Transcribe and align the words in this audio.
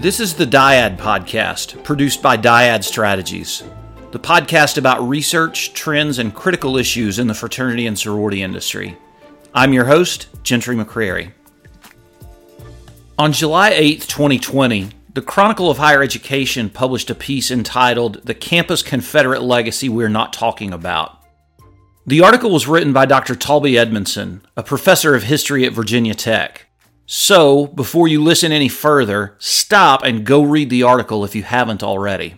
This 0.00 0.18
is 0.18 0.32
the 0.32 0.46
Dyad 0.46 0.96
podcast, 0.96 1.84
produced 1.84 2.22
by 2.22 2.38
Dyad 2.38 2.84
Strategies, 2.84 3.62
the 4.12 4.18
podcast 4.18 4.78
about 4.78 5.06
research, 5.06 5.74
trends, 5.74 6.18
and 6.18 6.34
critical 6.34 6.78
issues 6.78 7.18
in 7.18 7.26
the 7.26 7.34
fraternity 7.34 7.86
and 7.86 7.98
sorority 7.98 8.42
industry. 8.42 8.96
I'm 9.52 9.74
your 9.74 9.84
host, 9.84 10.28
Gentry 10.42 10.74
McCreary. 10.74 11.32
On 13.18 13.30
July 13.30 13.72
8, 13.74 14.00
2020, 14.00 14.88
the 15.12 15.20
Chronicle 15.20 15.70
of 15.70 15.76
Higher 15.76 16.02
Education 16.02 16.70
published 16.70 17.10
a 17.10 17.14
piece 17.14 17.50
entitled 17.50 18.22
The 18.24 18.32
Campus 18.32 18.82
Confederate 18.82 19.42
Legacy 19.42 19.90
We're 19.90 20.08
Not 20.08 20.32
Talking 20.32 20.72
About. 20.72 21.22
The 22.06 22.22
article 22.22 22.50
was 22.50 22.66
written 22.66 22.94
by 22.94 23.04
Dr. 23.04 23.34
Taulby 23.34 23.76
Edmondson, 23.76 24.40
a 24.56 24.62
professor 24.62 25.14
of 25.14 25.24
history 25.24 25.66
at 25.66 25.74
Virginia 25.74 26.14
Tech. 26.14 26.69
So, 27.12 27.66
before 27.66 28.06
you 28.06 28.22
listen 28.22 28.52
any 28.52 28.68
further, 28.68 29.34
stop 29.40 30.04
and 30.04 30.24
go 30.24 30.44
read 30.44 30.70
the 30.70 30.84
article 30.84 31.24
if 31.24 31.34
you 31.34 31.42
haven't 31.42 31.82
already. 31.82 32.36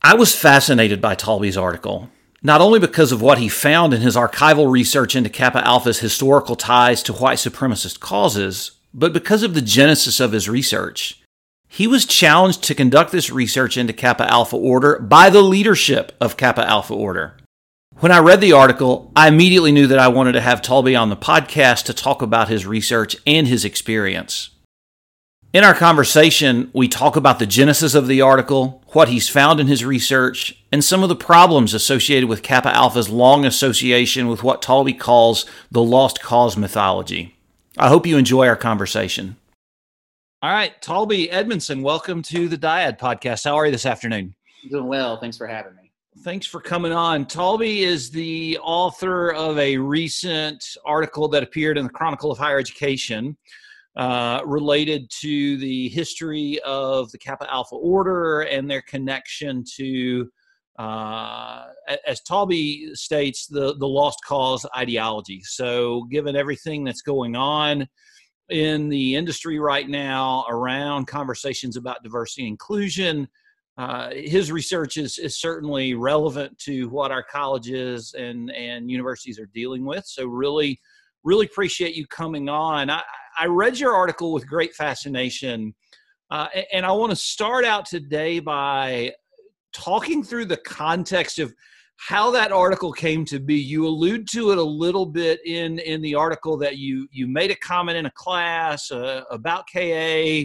I 0.00 0.14
was 0.14 0.32
fascinated 0.32 1.00
by 1.00 1.16
Taulby's 1.16 1.56
article, 1.56 2.08
not 2.40 2.60
only 2.60 2.78
because 2.78 3.10
of 3.10 3.20
what 3.20 3.38
he 3.38 3.48
found 3.48 3.92
in 3.92 4.00
his 4.00 4.14
archival 4.14 4.70
research 4.70 5.16
into 5.16 5.28
Kappa 5.28 5.58
Alpha's 5.66 5.98
historical 5.98 6.54
ties 6.54 7.02
to 7.02 7.12
white 7.12 7.38
supremacist 7.38 7.98
causes, 7.98 8.78
but 8.94 9.12
because 9.12 9.42
of 9.42 9.54
the 9.54 9.60
genesis 9.60 10.20
of 10.20 10.30
his 10.30 10.48
research. 10.48 11.20
He 11.66 11.88
was 11.88 12.06
challenged 12.06 12.62
to 12.62 12.76
conduct 12.76 13.10
this 13.10 13.28
research 13.28 13.76
into 13.76 13.92
Kappa 13.92 14.30
Alpha 14.30 14.54
Order 14.54 15.00
by 15.00 15.30
the 15.30 15.42
leadership 15.42 16.12
of 16.20 16.36
Kappa 16.36 16.64
Alpha 16.64 16.94
Order. 16.94 17.38
When 17.98 18.10
I 18.10 18.18
read 18.18 18.40
the 18.40 18.52
article, 18.52 19.12
I 19.14 19.28
immediately 19.28 19.70
knew 19.70 19.86
that 19.86 19.98
I 19.98 20.08
wanted 20.08 20.32
to 20.32 20.40
have 20.40 20.60
Taulby 20.60 21.00
on 21.00 21.08
the 21.08 21.16
podcast 21.16 21.84
to 21.84 21.94
talk 21.94 22.20
about 22.20 22.48
his 22.48 22.66
research 22.66 23.16
and 23.26 23.46
his 23.46 23.64
experience. 23.64 24.50
In 25.52 25.62
our 25.62 25.74
conversation, 25.74 26.70
we 26.72 26.88
talk 26.88 27.14
about 27.14 27.38
the 27.38 27.46
genesis 27.46 27.94
of 27.94 28.08
the 28.08 28.20
article, 28.20 28.82
what 28.88 29.08
he's 29.08 29.28
found 29.28 29.60
in 29.60 29.66
his 29.66 29.84
research, 29.84 30.64
and 30.72 30.82
some 30.82 31.02
of 31.02 31.10
the 31.10 31.14
problems 31.14 31.74
associated 31.74 32.28
with 32.28 32.42
Kappa 32.42 32.74
Alpha's 32.74 33.10
long 33.10 33.44
association 33.44 34.28
with 34.28 34.42
what 34.42 34.62
Taulby 34.62 34.98
calls 34.98 35.46
the 35.70 35.82
lost 35.82 36.22
cause 36.22 36.56
mythology. 36.56 37.36
I 37.78 37.88
hope 37.88 38.06
you 38.06 38.16
enjoy 38.16 38.48
our 38.48 38.56
conversation. 38.56 39.36
All 40.40 40.50
right, 40.50 40.72
Taulby 40.82 41.28
Edmondson, 41.30 41.82
welcome 41.82 42.22
to 42.22 42.48
the 42.48 42.58
Dyad 42.58 42.98
podcast. 42.98 43.44
How 43.44 43.54
are 43.54 43.66
you 43.66 43.72
this 43.72 43.86
afternoon? 43.86 44.34
Doing 44.70 44.86
well. 44.86 45.18
Thanks 45.18 45.36
for 45.36 45.46
having 45.46 45.76
me. 45.76 45.81
Thanks 46.22 46.46
for 46.46 46.60
coming 46.60 46.92
on. 46.92 47.24
Taulby 47.24 47.78
is 47.78 48.08
the 48.08 48.56
author 48.62 49.32
of 49.32 49.58
a 49.58 49.76
recent 49.76 50.64
article 50.84 51.26
that 51.28 51.42
appeared 51.42 51.76
in 51.76 51.84
the 51.84 51.90
Chronicle 51.90 52.30
of 52.30 52.38
Higher 52.38 52.60
Education 52.60 53.36
uh, 53.96 54.40
related 54.44 55.10
to 55.20 55.56
the 55.56 55.88
history 55.88 56.60
of 56.64 57.10
the 57.10 57.18
Kappa 57.18 57.52
Alpha 57.52 57.74
Order 57.74 58.42
and 58.42 58.70
their 58.70 58.82
connection 58.82 59.64
to, 59.74 60.30
uh, 60.78 61.64
as 62.06 62.20
Taulby 62.20 62.96
states, 62.96 63.48
the, 63.48 63.74
the 63.78 63.88
lost 63.88 64.20
cause 64.24 64.64
ideology. 64.76 65.40
So, 65.42 66.04
given 66.04 66.36
everything 66.36 66.84
that's 66.84 67.02
going 67.02 67.34
on, 67.34 67.88
in 68.48 68.88
the 68.88 69.16
industry 69.16 69.58
right 69.58 69.88
now 69.88 70.44
around 70.48 71.06
conversations 71.06 71.76
about 71.76 72.02
diversity 72.04 72.42
and 72.42 72.50
inclusion, 72.50 73.26
uh, 73.82 74.10
his 74.14 74.52
research 74.52 74.96
is, 74.96 75.18
is 75.18 75.36
certainly 75.36 75.94
relevant 75.94 76.56
to 76.56 76.88
what 76.90 77.10
our 77.10 77.24
colleges 77.24 78.14
and, 78.16 78.48
and 78.52 78.88
universities 78.88 79.40
are 79.40 79.46
dealing 79.46 79.84
with. 79.84 80.06
So, 80.06 80.24
really, 80.26 80.80
really 81.24 81.46
appreciate 81.46 81.96
you 81.96 82.06
coming 82.06 82.48
on. 82.48 82.90
I, 82.90 83.02
I 83.36 83.46
read 83.46 83.80
your 83.80 83.92
article 83.92 84.32
with 84.32 84.46
great 84.46 84.72
fascination, 84.72 85.74
uh, 86.30 86.46
and 86.72 86.86
I 86.86 86.92
want 86.92 87.10
to 87.10 87.16
start 87.16 87.64
out 87.64 87.84
today 87.84 88.38
by 88.38 89.14
talking 89.72 90.22
through 90.22 90.44
the 90.44 90.58
context 90.58 91.40
of 91.40 91.52
how 91.96 92.30
that 92.30 92.52
article 92.52 92.92
came 92.92 93.24
to 93.24 93.40
be. 93.40 93.56
You 93.56 93.88
allude 93.88 94.28
to 94.28 94.52
it 94.52 94.58
a 94.58 94.62
little 94.62 95.06
bit 95.06 95.44
in 95.44 95.80
in 95.80 96.00
the 96.02 96.14
article 96.14 96.56
that 96.58 96.78
you 96.78 97.08
you 97.10 97.26
made 97.26 97.50
a 97.50 97.56
comment 97.56 97.98
in 97.98 98.06
a 98.06 98.12
class 98.12 98.92
uh, 98.92 99.22
about 99.28 99.64
KA 99.72 100.44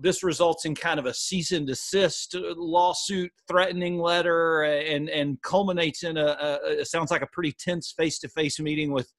this 0.00 0.22
results 0.22 0.64
in 0.64 0.74
kind 0.74 0.98
of 0.98 1.06
a 1.06 1.14
cease 1.14 1.52
and 1.52 1.66
desist 1.66 2.34
uh, 2.34 2.54
lawsuit 2.56 3.30
threatening 3.48 3.98
letter 3.98 4.62
and 4.62 5.08
and 5.08 5.40
culminates 5.42 6.02
in 6.02 6.16
a, 6.16 6.24
a, 6.26 6.80
a 6.80 6.84
sounds 6.84 7.10
like 7.10 7.22
a 7.22 7.28
pretty 7.32 7.52
tense 7.58 7.92
face-to-face 7.96 8.60
meeting 8.60 8.92
with 8.92 9.12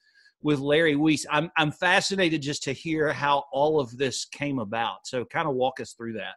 with 0.43 0.59
Larry 0.59 0.95
Wiese. 0.95 1.25
I'm 1.29 1.51
I'm 1.57 1.71
fascinated 1.71 2.41
just 2.41 2.63
to 2.63 2.73
hear 2.73 3.13
how 3.13 3.45
all 3.51 3.79
of 3.79 3.97
this 3.97 4.25
came 4.25 4.59
about. 4.59 5.05
So 5.05 5.25
kind 5.25 5.47
of 5.47 5.55
walk 5.55 5.79
us 5.79 5.93
through 5.93 6.13
that. 6.13 6.35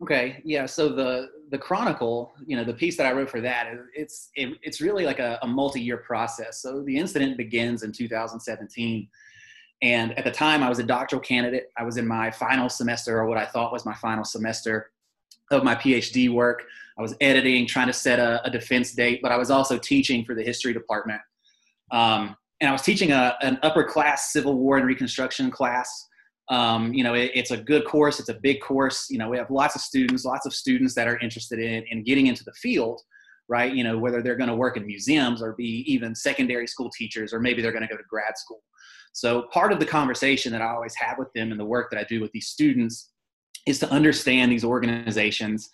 Okay, 0.00 0.40
yeah. 0.44 0.66
So 0.66 0.88
the 0.88 1.28
the 1.50 1.58
Chronicle, 1.58 2.32
you 2.46 2.56
know, 2.56 2.64
the 2.64 2.74
piece 2.74 2.96
that 2.96 3.06
I 3.06 3.12
wrote 3.12 3.30
for 3.30 3.40
that, 3.40 3.72
it's 3.94 4.30
it, 4.36 4.56
it's 4.62 4.80
really 4.80 5.04
like 5.04 5.18
a, 5.18 5.38
a 5.42 5.46
multi-year 5.46 5.98
process. 5.98 6.62
So 6.62 6.82
the 6.84 6.96
incident 6.96 7.36
begins 7.36 7.82
in 7.82 7.92
2017 7.92 9.08
and 9.82 10.16
at 10.18 10.24
the 10.24 10.30
time, 10.30 10.62
I 10.62 10.68
was 10.68 10.78
a 10.80 10.82
doctoral 10.82 11.20
candidate. 11.20 11.70
I 11.76 11.84
was 11.84 11.96
in 11.96 12.06
my 12.06 12.30
final 12.30 12.68
semester, 12.68 13.18
or 13.18 13.26
what 13.26 13.38
I 13.38 13.46
thought 13.46 13.72
was 13.72 13.86
my 13.86 13.94
final 13.94 14.24
semester 14.24 14.90
of 15.50 15.62
my 15.62 15.74
PhD 15.74 16.32
work. 16.32 16.64
I 16.98 17.02
was 17.02 17.14
editing, 17.20 17.66
trying 17.66 17.86
to 17.86 17.92
set 17.92 18.18
a, 18.18 18.44
a 18.44 18.50
defense 18.50 18.92
date, 18.92 19.20
but 19.22 19.30
I 19.30 19.36
was 19.36 19.50
also 19.50 19.78
teaching 19.78 20.24
for 20.24 20.34
the 20.34 20.42
history 20.42 20.72
department. 20.72 21.20
Um, 21.92 22.36
and 22.60 22.68
I 22.68 22.72
was 22.72 22.82
teaching 22.82 23.12
a, 23.12 23.36
an 23.40 23.58
upper 23.62 23.84
class 23.84 24.32
Civil 24.32 24.58
War 24.58 24.78
and 24.78 24.86
Reconstruction 24.86 25.50
class. 25.50 26.06
Um, 26.50 26.92
you 26.92 27.04
know, 27.04 27.14
it, 27.14 27.30
it's 27.34 27.52
a 27.52 27.56
good 27.56 27.84
course. 27.84 28.18
It's 28.18 28.30
a 28.30 28.34
big 28.34 28.60
course. 28.60 29.08
You 29.10 29.18
know, 29.18 29.28
we 29.28 29.36
have 29.36 29.50
lots 29.50 29.76
of 29.76 29.80
students, 29.80 30.24
lots 30.24 30.44
of 30.44 30.52
students 30.52 30.94
that 30.94 31.06
are 31.06 31.18
interested 31.18 31.60
in, 31.60 31.84
in 31.90 32.02
getting 32.02 32.26
into 32.26 32.42
the 32.42 32.52
field, 32.54 33.00
right? 33.48 33.72
You 33.72 33.84
know, 33.84 33.96
whether 33.96 34.22
they're 34.22 34.34
going 34.34 34.50
to 34.50 34.56
work 34.56 34.76
in 34.76 34.84
museums 34.84 35.40
or 35.40 35.52
be 35.52 35.84
even 35.86 36.16
secondary 36.16 36.66
school 36.66 36.90
teachers, 36.90 37.32
or 37.32 37.38
maybe 37.38 37.62
they're 37.62 37.72
going 37.72 37.86
to 37.86 37.88
go 37.88 37.96
to 37.96 38.02
grad 38.10 38.36
school. 38.36 38.62
So 39.12 39.42
part 39.52 39.72
of 39.72 39.80
the 39.80 39.86
conversation 39.86 40.52
that 40.52 40.62
I 40.62 40.72
always 40.72 40.94
have 40.96 41.18
with 41.18 41.32
them 41.34 41.50
and 41.50 41.58
the 41.58 41.64
work 41.64 41.90
that 41.90 41.98
I 41.98 42.04
do 42.04 42.20
with 42.20 42.32
these 42.32 42.48
students 42.48 43.10
is 43.66 43.78
to 43.80 43.90
understand 43.90 44.50
these 44.50 44.64
organizations 44.64 45.68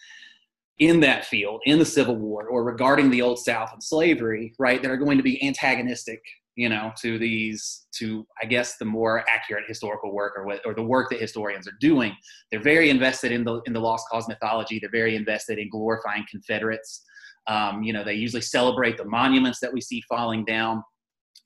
in 0.78 1.00
that 1.00 1.24
field, 1.24 1.60
in 1.64 1.78
the 1.78 1.84
Civil 1.84 2.16
War, 2.16 2.48
or 2.48 2.64
regarding 2.64 3.10
the 3.10 3.22
Old 3.22 3.38
South 3.38 3.72
and 3.72 3.82
slavery, 3.82 4.52
right, 4.58 4.82
that 4.82 4.90
are 4.90 4.96
going 4.96 5.16
to 5.16 5.22
be 5.22 5.42
antagonistic, 5.46 6.20
you 6.56 6.68
know, 6.68 6.92
to 7.00 7.16
these, 7.18 7.86
to 7.98 8.26
I 8.42 8.46
guess 8.46 8.76
the 8.76 8.84
more 8.84 9.24
accurate 9.28 9.64
historical 9.68 10.12
work 10.12 10.32
or 10.36 10.44
what, 10.44 10.60
or 10.66 10.74
the 10.74 10.82
work 10.82 11.10
that 11.10 11.20
historians 11.20 11.68
are 11.68 11.76
doing. 11.80 12.12
They're 12.50 12.62
very 12.62 12.90
invested 12.90 13.30
in 13.30 13.44
the 13.44 13.60
in 13.66 13.72
the 13.72 13.80
lost 13.80 14.08
cause 14.10 14.26
mythology. 14.26 14.80
They're 14.80 14.90
very 14.90 15.14
invested 15.14 15.58
in 15.58 15.68
glorifying 15.70 16.24
Confederates. 16.28 17.04
Um, 17.46 17.82
you 17.82 17.92
know, 17.92 18.02
they 18.02 18.14
usually 18.14 18.42
celebrate 18.42 18.96
the 18.96 19.04
monuments 19.04 19.60
that 19.60 19.72
we 19.72 19.80
see 19.80 20.02
falling 20.08 20.44
down, 20.44 20.82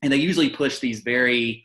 and 0.03 0.11
they 0.11 0.17
usually 0.17 0.49
push 0.49 0.79
these 0.79 1.01
very 1.01 1.63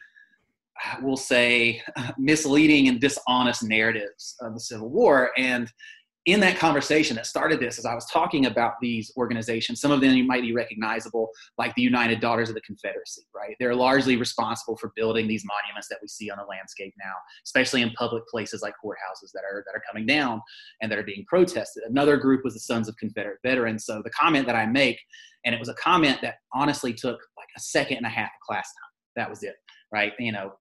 we'll 1.01 1.17
say, 1.17 1.81
misleading 2.17 2.87
and 2.87 2.99
dishonest 2.99 3.63
narratives 3.63 4.35
of 4.41 4.53
the 4.53 4.59
Civil 4.59 4.89
War. 4.89 5.31
And 5.37 5.71
in 6.25 6.39
that 6.39 6.57
conversation 6.57 7.17
that 7.17 7.25
started 7.25 7.59
this, 7.59 7.77
as 7.77 7.85
I 7.85 7.93
was 7.93 8.05
talking 8.05 8.45
about 8.45 8.75
these 8.81 9.11
organizations, 9.17 9.81
some 9.81 9.91
of 9.91 9.99
them 9.99 10.15
you 10.15 10.23
might 10.23 10.41
be 10.41 10.53
recognizable, 10.53 11.29
like 11.57 11.75
the 11.75 11.81
United 11.81 12.21
Daughters 12.21 12.47
of 12.47 12.55
the 12.55 12.61
Confederacy, 12.61 13.23
right? 13.35 13.57
They're 13.59 13.75
largely 13.75 14.15
responsible 14.15 14.77
for 14.77 14.93
building 14.95 15.27
these 15.27 15.43
monuments 15.45 15.89
that 15.89 15.99
we 16.01 16.07
see 16.07 16.29
on 16.29 16.37
the 16.37 16.45
landscape 16.45 16.93
now, 16.97 17.11
especially 17.45 17.81
in 17.81 17.91
public 17.91 18.25
places 18.27 18.61
like 18.61 18.73
courthouses 18.83 19.31
that 19.33 19.43
are 19.43 19.65
that 19.65 19.75
are 19.75 19.83
coming 19.85 20.05
down 20.05 20.41
and 20.81 20.89
that 20.89 20.97
are 20.97 21.03
being 21.03 21.25
protested. 21.27 21.83
Another 21.83 22.15
group 22.15 22.45
was 22.45 22.53
the 22.53 22.61
Sons 22.61 22.87
of 22.87 22.95
Confederate 22.95 23.39
Veterans. 23.43 23.85
So 23.85 24.01
the 24.01 24.09
comment 24.11 24.47
that 24.47 24.55
I 24.55 24.65
make, 24.65 25.01
and 25.43 25.53
it 25.53 25.59
was 25.59 25.69
a 25.69 25.75
comment 25.75 26.19
that 26.21 26.35
honestly 26.53 26.93
took 26.93 27.19
like 27.37 27.49
a 27.57 27.59
second 27.59 27.97
and 27.97 28.05
a 28.05 28.09
half 28.09 28.27
of 28.29 28.47
class 28.47 28.65
time. 28.65 28.91
That 29.17 29.29
was 29.29 29.43
it, 29.43 29.55
right? 29.91 30.13
You 30.19 30.31
know, 30.31 30.53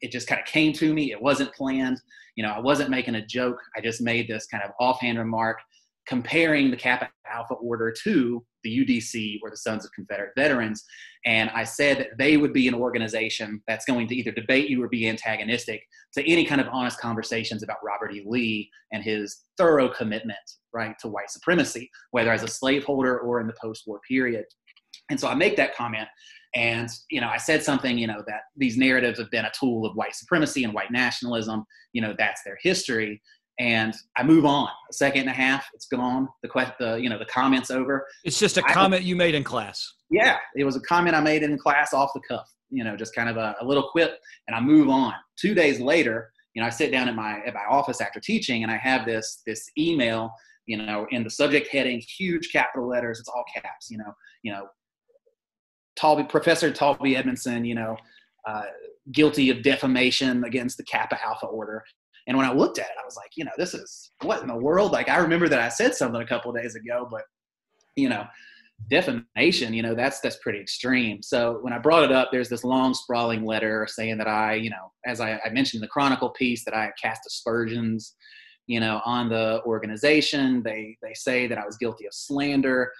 it 0.00 0.12
just 0.12 0.26
kind 0.26 0.40
of 0.40 0.46
came 0.46 0.72
to 0.74 0.92
me. 0.92 1.12
It 1.12 1.20
wasn't 1.20 1.54
planned. 1.54 2.00
You 2.36 2.44
know, 2.44 2.52
I 2.52 2.60
wasn't 2.60 2.90
making 2.90 3.14
a 3.14 3.26
joke. 3.26 3.58
I 3.76 3.80
just 3.80 4.00
made 4.00 4.28
this 4.28 4.46
kind 4.46 4.62
of 4.64 4.70
offhand 4.80 5.18
remark 5.18 5.58
comparing 6.06 6.70
the 6.70 6.76
Kappa 6.76 7.08
Alpha 7.30 7.54
Order 7.54 7.92
to 8.04 8.44
the 8.64 8.84
UDC 8.84 9.38
or 9.42 9.50
the 9.50 9.56
Sons 9.56 9.84
of 9.84 9.92
Confederate 9.92 10.32
Veterans. 10.36 10.84
And 11.24 11.50
I 11.50 11.64
said 11.64 11.98
that 11.98 12.18
they 12.18 12.36
would 12.36 12.52
be 12.52 12.68
an 12.68 12.74
organization 12.74 13.62
that's 13.66 13.84
going 13.84 14.08
to 14.08 14.14
either 14.14 14.32
debate 14.32 14.68
you 14.68 14.82
or 14.82 14.88
be 14.88 15.08
antagonistic 15.08 15.82
to 16.14 16.28
any 16.28 16.44
kind 16.44 16.60
of 16.60 16.68
honest 16.68 16.98
conversations 16.98 17.62
about 17.62 17.78
Robert 17.84 18.12
E. 18.12 18.22
Lee 18.26 18.70
and 18.92 19.02
his 19.02 19.42
thorough 19.56 19.88
commitment, 19.88 20.38
right, 20.72 20.98
to 21.00 21.08
white 21.08 21.30
supremacy, 21.30 21.90
whether 22.10 22.32
as 22.32 22.42
a 22.42 22.48
slaveholder 22.48 23.18
or 23.20 23.40
in 23.40 23.46
the 23.46 23.54
post 23.60 23.84
war 23.86 24.00
period. 24.06 24.44
And 25.10 25.18
so 25.18 25.28
I 25.28 25.34
make 25.34 25.56
that 25.56 25.74
comment. 25.74 26.08
And, 26.54 26.88
you 27.10 27.20
know, 27.20 27.28
I 27.28 27.38
said 27.38 27.62
something, 27.62 27.96
you 27.96 28.06
know, 28.06 28.22
that 28.26 28.42
these 28.56 28.76
narratives 28.76 29.18
have 29.18 29.30
been 29.30 29.46
a 29.46 29.52
tool 29.58 29.86
of 29.86 29.96
white 29.96 30.14
supremacy 30.14 30.64
and 30.64 30.74
white 30.74 30.90
nationalism. 30.90 31.64
You 31.92 32.02
know, 32.02 32.14
that's 32.18 32.42
their 32.44 32.58
history. 32.62 33.22
And 33.58 33.94
I 34.16 34.22
move 34.22 34.44
on. 34.44 34.68
A 34.90 34.92
second 34.92 35.22
and 35.22 35.30
a 35.30 35.34
half, 35.34 35.66
it's 35.74 35.86
gone. 35.86 36.28
The 36.42 36.74
the 36.78 36.96
you 36.96 37.08
know, 37.08 37.18
the 37.18 37.26
comments 37.26 37.70
over. 37.70 38.06
It's 38.24 38.38
just 38.38 38.56
a 38.56 38.62
comment 38.62 39.02
you 39.02 39.14
made 39.14 39.34
in 39.34 39.44
class. 39.44 39.86
Yeah, 40.10 40.38
it 40.56 40.64
was 40.64 40.76
a 40.76 40.80
comment 40.80 41.14
I 41.14 41.20
made 41.20 41.42
in 41.42 41.58
class 41.58 41.92
off 41.92 42.10
the 42.14 42.20
cuff. 42.28 42.48
You 42.70 42.84
know, 42.84 42.96
just 42.96 43.14
kind 43.14 43.28
of 43.28 43.36
a, 43.36 43.54
a 43.60 43.64
little 43.64 43.88
quip, 43.90 44.18
and 44.48 44.56
I 44.56 44.60
move 44.60 44.88
on. 44.88 45.12
Two 45.38 45.54
days 45.54 45.80
later, 45.80 46.32
you 46.54 46.62
know, 46.62 46.66
I 46.66 46.70
sit 46.70 46.90
down 46.90 47.08
at 47.08 47.14
my 47.14 47.40
at 47.46 47.54
my 47.54 47.64
office 47.68 48.00
after 48.00 48.20
teaching, 48.20 48.62
and 48.62 48.72
I 48.72 48.78
have 48.78 49.04
this 49.04 49.42
this 49.46 49.70
email, 49.78 50.32
you 50.66 50.78
know, 50.78 51.06
in 51.10 51.22
the 51.22 51.30
subject 51.30 51.68
heading, 51.68 52.00
huge 52.00 52.50
capital 52.52 52.88
letters, 52.88 53.20
it's 53.20 53.28
all 53.28 53.44
caps, 53.54 53.90
you 53.90 53.98
know, 53.98 54.12
you 54.42 54.52
know, 54.52 54.66
Taulby, 55.98 56.28
Professor 56.28 56.70
Taulby 56.70 57.16
Edmondson, 57.16 57.64
you 57.64 57.74
know, 57.74 57.96
uh, 58.46 58.64
guilty 59.12 59.50
of 59.50 59.62
defamation 59.62 60.44
against 60.44 60.76
the 60.76 60.84
Kappa 60.84 61.18
Alpha 61.24 61.46
Order. 61.46 61.84
And 62.26 62.36
when 62.36 62.46
I 62.46 62.52
looked 62.52 62.78
at 62.78 62.86
it, 62.86 62.96
I 63.00 63.04
was 63.04 63.16
like, 63.16 63.32
you 63.36 63.44
know, 63.44 63.50
this 63.58 63.74
is 63.74 64.10
what 64.22 64.42
in 64.42 64.48
the 64.48 64.56
world? 64.56 64.92
Like, 64.92 65.08
I 65.08 65.18
remember 65.18 65.48
that 65.48 65.58
I 65.58 65.68
said 65.68 65.94
something 65.94 66.20
a 66.20 66.26
couple 66.26 66.52
days 66.52 66.76
ago, 66.76 67.08
but 67.10 67.22
you 67.96 68.08
know, 68.08 68.24
defamation, 68.88 69.74
you 69.74 69.82
know, 69.82 69.94
that's 69.94 70.20
that's 70.20 70.36
pretty 70.36 70.60
extreme. 70.60 71.22
So 71.22 71.58
when 71.62 71.72
I 71.72 71.78
brought 71.78 72.04
it 72.04 72.12
up, 72.12 72.28
there's 72.30 72.48
this 72.48 72.64
long 72.64 72.94
sprawling 72.94 73.44
letter 73.44 73.86
saying 73.88 74.18
that 74.18 74.28
I, 74.28 74.54
you 74.54 74.70
know, 74.70 74.92
as 75.06 75.20
I, 75.20 75.40
I 75.44 75.50
mentioned 75.50 75.80
in 75.80 75.82
the 75.82 75.88
Chronicle 75.88 76.30
piece, 76.30 76.64
that 76.64 76.74
I 76.74 76.92
cast 77.00 77.26
aspersions, 77.26 78.14
you 78.66 78.80
know, 78.80 79.00
on 79.04 79.28
the 79.28 79.62
organization. 79.64 80.62
They 80.62 80.96
they 81.02 81.14
say 81.14 81.46
that 81.46 81.58
I 81.58 81.66
was 81.66 81.76
guilty 81.76 82.06
of 82.06 82.14
slander. 82.14 82.92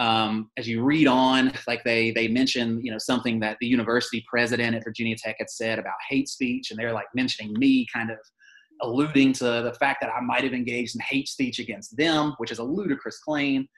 Um, 0.00 0.50
as 0.56 0.66
you 0.66 0.82
read 0.82 1.06
on, 1.06 1.52
like 1.68 1.84
they 1.84 2.10
they 2.10 2.26
mention, 2.26 2.80
you 2.82 2.90
know, 2.90 2.98
something 2.98 3.38
that 3.40 3.58
the 3.60 3.66
university 3.66 4.24
president 4.28 4.74
at 4.74 4.82
Virginia 4.82 5.14
Tech 5.14 5.36
had 5.38 5.50
said 5.50 5.78
about 5.78 5.94
hate 6.08 6.28
speech, 6.28 6.70
and 6.70 6.78
they're 6.78 6.94
like 6.94 7.08
mentioning 7.14 7.52
me, 7.58 7.86
kind 7.92 8.10
of 8.10 8.18
alluding 8.82 9.34
to 9.34 9.44
the 9.44 9.76
fact 9.78 9.98
that 10.00 10.10
I 10.10 10.20
might 10.22 10.42
have 10.42 10.54
engaged 10.54 10.96
in 10.96 11.02
hate 11.02 11.28
speech 11.28 11.58
against 11.58 11.96
them, 11.98 12.34
which 12.38 12.50
is 12.50 12.58
a 12.58 12.64
ludicrous 12.64 13.18
claim. 13.18 13.68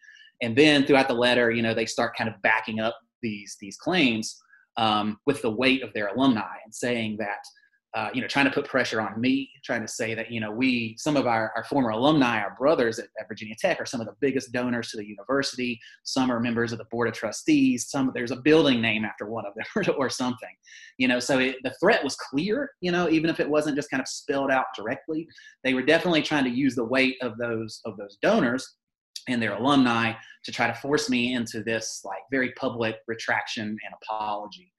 And 0.42 0.56
then 0.56 0.86
throughout 0.86 1.08
the 1.08 1.14
letter 1.14 1.50
you 1.50 1.62
know 1.62 1.74
they 1.74 1.86
start 1.86 2.16
kind 2.16 2.30
of 2.30 2.40
backing 2.42 2.78
up 2.78 2.96
these 3.20 3.56
these 3.60 3.76
claims 3.76 4.40
um, 4.76 5.18
with 5.26 5.42
the 5.42 5.50
weight 5.50 5.82
of 5.82 5.92
their 5.92 6.08
alumni 6.08 6.56
and 6.64 6.74
saying 6.74 7.16
that 7.18 7.42
uh, 7.94 8.08
you 8.14 8.22
know 8.22 8.26
trying 8.26 8.46
to 8.46 8.50
put 8.50 8.64
pressure 8.64 9.00
on 9.00 9.20
me 9.20 9.50
trying 9.62 9.82
to 9.82 9.88
say 9.88 10.14
that 10.14 10.30
you 10.30 10.40
know 10.40 10.50
we 10.50 10.96
some 10.98 11.16
of 11.16 11.26
our, 11.26 11.52
our 11.54 11.64
former 11.64 11.90
alumni 11.90 12.40
our 12.40 12.54
brothers 12.58 12.98
at, 12.98 13.06
at, 13.20 13.28
virginia 13.28 13.54
tech 13.58 13.78
are 13.80 13.86
some 13.86 14.00
of 14.00 14.06
the 14.06 14.14
biggest 14.20 14.52
donors 14.52 14.90
to 14.90 14.96
the 14.96 15.06
university. 15.06 15.78
Some 16.02 16.30
are 16.30 16.40
members 16.40 16.72
of 16.72 16.78
the 16.78 16.86
board 16.90 17.08
of 17.08 17.14
trustees. 17.14 17.90
Some 17.90 18.10
there's 18.14 18.30
a 18.30 18.36
building 18.36 18.80
name 18.80 19.04
after 19.04 19.26
one 19.26 19.44
of 19.44 19.52
them 19.54 19.94
or 19.98 20.08
something 20.08 20.54
you 20.98 21.08
know. 21.08 21.20
So 21.20 21.38
it, 21.38 21.56
the 21.64 21.74
threat 21.80 22.02
was 22.02 22.16
clear 22.16 22.70
you 22.80 22.92
know 22.92 23.08
even 23.10 23.28
if 23.28 23.40
it 23.40 23.48
wasn't 23.48 23.76
just 23.76 23.90
kind 23.90 24.00
of 24.00 24.08
spelled 24.08 24.50
out 24.50 24.66
directly. 24.76 25.26
They 25.64 25.74
were 25.74 25.82
definitely 25.82 26.22
trying 26.22 26.44
to 26.44 26.50
use 26.50 26.74
the 26.74 26.84
weight 26.84 27.16
of 27.20 27.36
those 27.36 27.80
of 27.84 27.96
those 27.96 28.16
donors 28.22 28.76
and 29.28 29.40
their 29.40 29.54
alumni 29.54 30.12
to 30.44 30.52
try 30.52 30.66
to 30.66 30.74
force 30.74 31.08
me 31.08 31.34
into 31.34 31.62
this 31.62 32.00
like 32.04 32.22
very 32.30 32.52
public 32.52 32.96
retraction 33.06 33.68
and 33.68 33.94
apology 34.02 34.72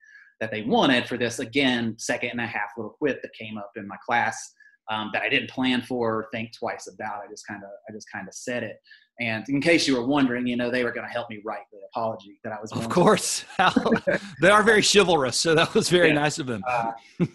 that 0.44 0.50
they 0.50 0.62
wanted 0.62 1.08
for 1.08 1.16
this 1.16 1.38
again 1.38 1.94
second 1.98 2.30
and 2.30 2.40
a 2.40 2.46
half 2.46 2.68
little 2.76 2.90
quip 2.90 3.22
that 3.22 3.32
came 3.32 3.56
up 3.56 3.70
in 3.76 3.88
my 3.88 3.96
class 4.06 4.52
um, 4.90 5.08
that 5.14 5.22
I 5.22 5.30
didn't 5.30 5.48
plan 5.48 5.80
for 5.80 6.18
or 6.18 6.28
think 6.32 6.52
twice 6.52 6.86
about. 6.86 7.22
I 7.26 7.30
just 7.30 7.46
kind 7.46 7.62
of 7.62 7.70
I 7.88 7.92
just 7.92 8.06
kind 8.12 8.28
of 8.28 8.34
said 8.34 8.62
it. 8.62 8.76
And 9.20 9.48
in 9.48 9.62
case 9.62 9.88
you 9.88 9.96
were 9.96 10.04
wondering, 10.04 10.46
you 10.46 10.56
know, 10.56 10.70
they 10.70 10.84
were 10.84 10.92
going 10.92 11.06
to 11.06 11.12
help 11.12 11.30
me 11.30 11.40
write 11.46 11.62
the 11.72 11.78
apology 11.88 12.40
that 12.42 12.52
I 12.52 12.60
was. 12.60 12.72
Of 12.72 12.88
course, 12.90 13.44
they 14.42 14.50
are 14.50 14.62
very 14.62 14.82
chivalrous, 14.82 15.38
so 15.38 15.54
that 15.54 15.72
was 15.72 15.88
very 15.88 16.08
yeah. 16.08 16.14
nice 16.14 16.38
of 16.38 16.46
them. 16.46 16.62
uh, 16.68 16.92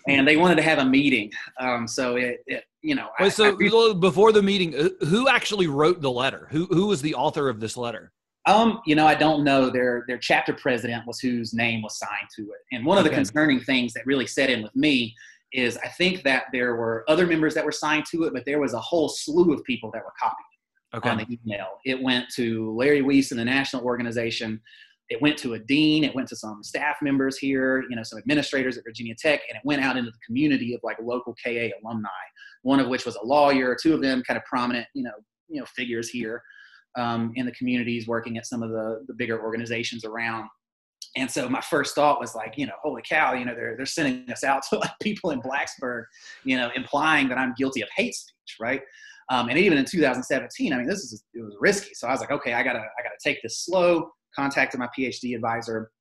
and 0.07 0.27
they 0.27 0.37
wanted 0.37 0.55
to 0.55 0.61
have 0.61 0.77
a 0.77 0.85
meeting, 0.85 1.31
um, 1.59 1.87
so 1.87 2.17
it, 2.17 2.43
it, 2.45 2.65
you 2.81 2.95
know. 2.95 3.07
Wait, 3.19 3.27
I, 3.27 3.29
so 3.29 3.57
I, 3.57 3.93
before 3.93 4.33
the 4.33 4.43
meeting, 4.43 4.73
who 5.07 5.29
actually 5.29 5.67
wrote 5.67 6.01
the 6.01 6.11
letter? 6.11 6.47
Who 6.51 6.65
who 6.65 6.87
was 6.87 7.01
the 7.01 7.15
author 7.15 7.47
of 7.47 7.61
this 7.61 7.77
letter? 7.77 8.11
Um, 8.49 8.81
you 8.85 8.95
know, 8.95 9.05
I 9.05 9.13
don't 9.13 9.43
know. 9.43 9.69
Their 9.69 10.05
their 10.07 10.17
chapter 10.17 10.53
president 10.53 11.05
was 11.05 11.19
whose 11.19 11.53
name 11.53 11.83
was 11.83 11.99
signed 11.99 12.29
to 12.35 12.41
it. 12.41 12.61
And 12.71 12.83
one 12.83 12.97
of 12.97 13.03
the 13.03 13.09
concerning 13.11 13.59
things 13.59 13.93
that 13.93 14.05
really 14.07 14.25
set 14.25 14.49
in 14.49 14.63
with 14.63 14.75
me 14.75 15.15
is 15.53 15.77
I 15.77 15.87
think 15.89 16.23
that 16.23 16.45
there 16.51 16.75
were 16.75 17.05
other 17.07 17.27
members 17.27 17.53
that 17.53 17.63
were 17.63 17.71
signed 17.71 18.05
to 18.11 18.23
it, 18.23 18.33
but 18.33 18.45
there 18.45 18.59
was 18.59 18.73
a 18.73 18.79
whole 18.79 19.07
slew 19.07 19.53
of 19.53 19.63
people 19.65 19.91
that 19.91 20.03
were 20.03 20.13
copied 20.19 20.97
okay. 20.97 21.09
on 21.09 21.17
the 21.17 21.39
email. 21.45 21.67
It 21.85 22.01
went 22.01 22.27
to 22.35 22.75
Larry 22.75 23.03
Wiese 23.03 23.31
and 23.31 23.39
the 23.39 23.45
national 23.45 23.83
organization. 23.83 24.59
It 25.09 25.21
went 25.21 25.37
to 25.39 25.53
a 25.53 25.59
dean. 25.59 26.03
It 26.03 26.15
went 26.15 26.27
to 26.29 26.35
some 26.35 26.63
staff 26.63 26.97
members 27.03 27.37
here, 27.37 27.83
you 27.87 27.95
know, 27.95 28.03
some 28.03 28.17
administrators 28.17 28.77
at 28.77 28.83
Virginia 28.83 29.15
Tech, 29.15 29.41
and 29.47 29.57
it 29.57 29.61
went 29.63 29.83
out 29.83 29.95
into 29.95 30.09
the 30.09 30.19
community 30.25 30.73
of 30.73 30.81
like 30.83 30.97
local 31.01 31.35
KA 31.43 31.69
alumni. 31.83 32.09
One 32.63 32.79
of 32.79 32.87
which 32.87 33.05
was 33.05 33.15
a 33.15 33.23
lawyer. 33.23 33.77
Two 33.79 33.93
of 33.93 34.01
them 34.01 34.23
kind 34.25 34.37
of 34.37 34.43
prominent, 34.45 34.87
you 34.95 35.03
know, 35.03 35.13
you 35.47 35.59
know, 35.59 35.65
figures 35.65 36.09
here 36.09 36.41
um, 36.97 37.31
in 37.35 37.45
the 37.45 37.51
communities, 37.53 38.07
working 38.07 38.37
at 38.37 38.45
some 38.45 38.63
of 38.63 38.69
the 38.71 39.03
the 39.07 39.13
bigger 39.13 39.41
organizations 39.41 40.05
around. 40.05 40.47
And 41.15 41.29
so 41.29 41.49
my 41.49 41.61
first 41.61 41.95
thought 41.95 42.19
was 42.19 42.35
like, 42.35 42.53
you 42.57 42.67
know, 42.67 42.73
holy 42.81 43.01
cow, 43.07 43.33
you 43.33 43.45
know, 43.45 43.55
they're 43.55 43.75
they're 43.75 43.85
sending 43.85 44.29
us 44.31 44.43
out 44.43 44.63
to 44.69 44.77
like 44.79 44.91
people 45.01 45.31
in 45.31 45.41
Blacksburg, 45.41 46.03
you 46.43 46.57
know, 46.57 46.69
implying 46.75 47.29
that 47.29 47.37
I'm 47.37 47.53
guilty 47.57 47.81
of 47.81 47.89
hate 47.95 48.15
speech, 48.15 48.57
right? 48.59 48.81
Um, 49.29 49.49
and 49.49 49.59
even 49.59 49.77
in 49.77 49.85
2017, 49.85 50.73
I 50.73 50.77
mean, 50.77 50.87
this 50.87 50.99
is 50.99 51.23
it 51.33 51.41
was 51.41 51.55
risky. 51.59 51.93
So 51.93 52.07
I 52.07 52.11
was 52.11 52.19
like, 52.19 52.31
okay, 52.31 52.53
I 52.53 52.63
gotta 52.63 52.79
I 52.79 53.03
gotta 53.03 53.17
take 53.23 53.41
this 53.41 53.59
slow. 53.59 54.11
Contacted 54.35 54.79
my 54.79 54.87
PhD 54.97 55.35
advisor, 55.35 55.91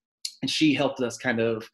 and 0.43 0.50
she 0.50 0.75
helped 0.75 1.00
us 1.00 1.17
kind 1.17 1.40
of 1.40 1.67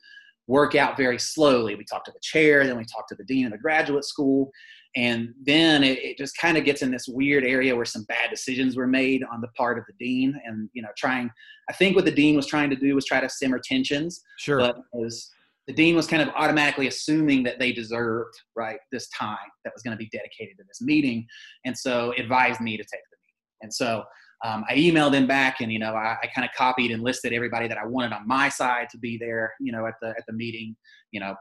work 0.46 0.74
out 0.74 0.96
very 0.96 1.18
slowly. 1.18 1.74
We 1.74 1.84
talked 1.84 2.06
to 2.06 2.12
the 2.12 2.20
chair, 2.22 2.66
then 2.66 2.76
we 2.76 2.84
talked 2.84 3.08
to 3.10 3.14
the 3.14 3.24
dean 3.24 3.46
of 3.46 3.52
the 3.52 3.58
graduate 3.58 4.04
school, 4.04 4.50
and 4.96 5.34
then 5.44 5.82
it, 5.82 5.98
it 5.98 6.18
just 6.18 6.36
kind 6.36 6.56
of 6.56 6.64
gets 6.64 6.82
in 6.82 6.90
this 6.90 7.08
weird 7.08 7.44
area 7.44 7.74
where 7.74 7.84
some 7.84 8.04
bad 8.04 8.30
decisions 8.30 8.76
were 8.76 8.86
made 8.86 9.24
on 9.32 9.40
the 9.40 9.48
part 9.48 9.78
of 9.78 9.84
the 9.86 9.94
dean, 10.04 10.40
and 10.44 10.68
you 10.72 10.82
know, 10.82 10.90
trying. 10.96 11.30
I 11.68 11.72
think 11.72 11.96
what 11.96 12.04
the 12.04 12.10
dean 12.10 12.36
was 12.36 12.46
trying 12.46 12.70
to 12.70 12.76
do 12.76 12.94
was 12.94 13.06
try 13.06 13.20
to 13.20 13.28
simmer 13.28 13.58
tensions. 13.58 14.22
Sure. 14.38 14.58
But 14.58 14.76
was 14.92 15.30
the 15.66 15.72
dean 15.72 15.96
was 15.96 16.06
kind 16.06 16.22
of 16.22 16.28
automatically 16.36 16.86
assuming 16.86 17.42
that 17.44 17.58
they 17.58 17.72
deserved 17.72 18.34
right 18.56 18.78
this 18.92 19.08
time 19.08 19.36
that 19.64 19.72
was 19.74 19.82
going 19.82 19.96
to 19.96 19.98
be 19.98 20.08
dedicated 20.10 20.56
to 20.58 20.64
this 20.64 20.80
meeting 20.80 21.26
and 21.64 21.76
so 21.76 22.12
advised 22.18 22.60
me 22.60 22.76
to 22.76 22.82
take 22.82 23.00
the 23.10 23.16
meeting 23.22 23.62
and 23.62 23.72
so 23.72 24.04
um, 24.44 24.64
i 24.68 24.74
emailed 24.74 25.14
him 25.14 25.26
back 25.26 25.60
and 25.60 25.72
you 25.72 25.78
know 25.78 25.94
i, 25.94 26.16
I 26.22 26.26
kind 26.34 26.44
of 26.44 26.50
copied 26.56 26.90
and 26.90 27.02
listed 27.02 27.32
everybody 27.32 27.68
that 27.68 27.78
i 27.78 27.86
wanted 27.86 28.12
on 28.12 28.26
my 28.26 28.48
side 28.48 28.88
to 28.90 28.98
be 28.98 29.16
there 29.16 29.54
you 29.60 29.72
know 29.72 29.86
at 29.86 29.94
the 30.02 30.08
at 30.08 30.24
the 30.26 30.34
meeting 30.34 30.76
you 31.12 31.20
know 31.20 31.34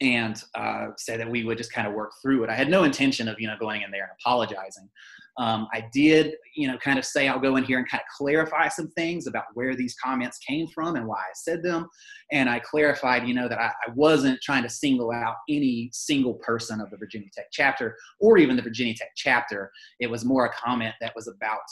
and 0.00 0.42
uh, 0.56 0.88
said 0.98 1.20
that 1.20 1.30
we 1.30 1.44
would 1.44 1.58
just 1.58 1.72
kind 1.72 1.86
of 1.86 1.94
work 1.94 2.12
through 2.20 2.42
it 2.44 2.50
i 2.50 2.54
had 2.54 2.68
no 2.68 2.84
intention 2.84 3.28
of 3.28 3.38
you 3.38 3.46
know 3.46 3.56
going 3.58 3.82
in 3.82 3.90
there 3.90 4.02
and 4.02 4.12
apologizing 4.20 4.88
um, 5.36 5.66
I 5.72 5.88
did, 5.92 6.34
you 6.54 6.68
know, 6.68 6.78
kind 6.78 6.98
of 6.98 7.04
say 7.04 7.26
I'll 7.26 7.40
go 7.40 7.56
in 7.56 7.64
here 7.64 7.78
and 7.78 7.88
kind 7.88 8.00
of 8.00 8.06
clarify 8.16 8.68
some 8.68 8.88
things 8.90 9.26
about 9.26 9.44
where 9.54 9.74
these 9.74 9.96
comments 10.02 10.38
came 10.38 10.68
from 10.68 10.94
and 10.94 11.06
why 11.06 11.18
I 11.18 11.32
said 11.34 11.62
them. 11.62 11.88
And 12.30 12.48
I 12.48 12.60
clarified, 12.60 13.26
you 13.26 13.34
know, 13.34 13.48
that 13.48 13.58
I, 13.58 13.66
I 13.66 13.90
wasn't 13.96 14.40
trying 14.42 14.62
to 14.62 14.68
single 14.68 15.10
out 15.10 15.36
any 15.48 15.90
single 15.92 16.34
person 16.34 16.80
of 16.80 16.90
the 16.90 16.96
Virginia 16.96 17.28
Tech 17.34 17.46
chapter 17.50 17.96
or 18.20 18.38
even 18.38 18.54
the 18.54 18.62
Virginia 18.62 18.94
Tech 18.94 19.10
chapter. 19.16 19.72
It 19.98 20.08
was 20.08 20.24
more 20.24 20.46
a 20.46 20.52
comment 20.52 20.94
that 21.00 21.14
was 21.16 21.26
about 21.26 21.62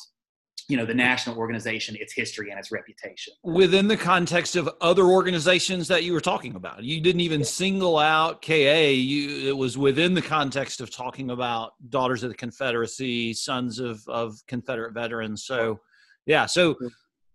you 0.69 0.77
know 0.77 0.85
the 0.85 0.95
national 0.95 1.37
organization 1.37 1.97
its 1.99 2.13
history 2.13 2.51
and 2.51 2.59
its 2.59 2.71
reputation. 2.71 3.33
Within 3.43 3.89
the 3.89 3.97
context 3.97 4.57
of 4.57 4.69
other 4.81 5.05
organizations 5.05 5.89
that 5.89 6.05
you 6.05 6.13
were 6.13 6.21
talking 6.21 6.55
about. 6.55 6.83
You 6.83 7.01
didn't 7.01 7.21
even 7.21 7.45
single 7.45 7.99
out 7.99 8.43
ka 8.43 8.53
you 8.55 9.49
it 9.49 9.57
was 9.57 9.77
within 9.77 10.15
the 10.15 10.23
context 10.23 10.81
of 10.81 10.91
talking 10.91 11.31
about 11.31 11.73
daughters 11.89 12.23
of 12.23 12.31
the 12.31 12.37
confederacy 12.37 13.35
sons 13.35 13.79
of 13.79 14.03
of 14.09 14.37
confederate 14.47 14.95
veterans. 14.95 15.45
So 15.45 15.81
yeah 16.27 16.47
so 16.47 16.77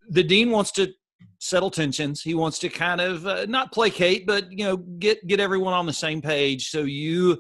the 0.10 0.24
dean 0.24 0.52
wants 0.52 0.72
to 0.72 0.94
settle 1.40 1.72
tensions. 1.72 2.22
He 2.22 2.36
wants 2.36 2.60
to 2.60 2.70
kind 2.70 3.02
of 3.02 3.26
uh, 3.26 3.46
not 3.48 3.72
placate 3.72 4.26
but 4.26 4.52
you 4.52 4.66
know 4.66 4.78
get 4.78 5.26
get 5.28 5.40
everyone 5.40 5.74
on 5.74 5.86
the 5.86 5.94
same 5.94 6.22
page. 6.22 6.70
So 6.70 6.82
you 6.82 7.38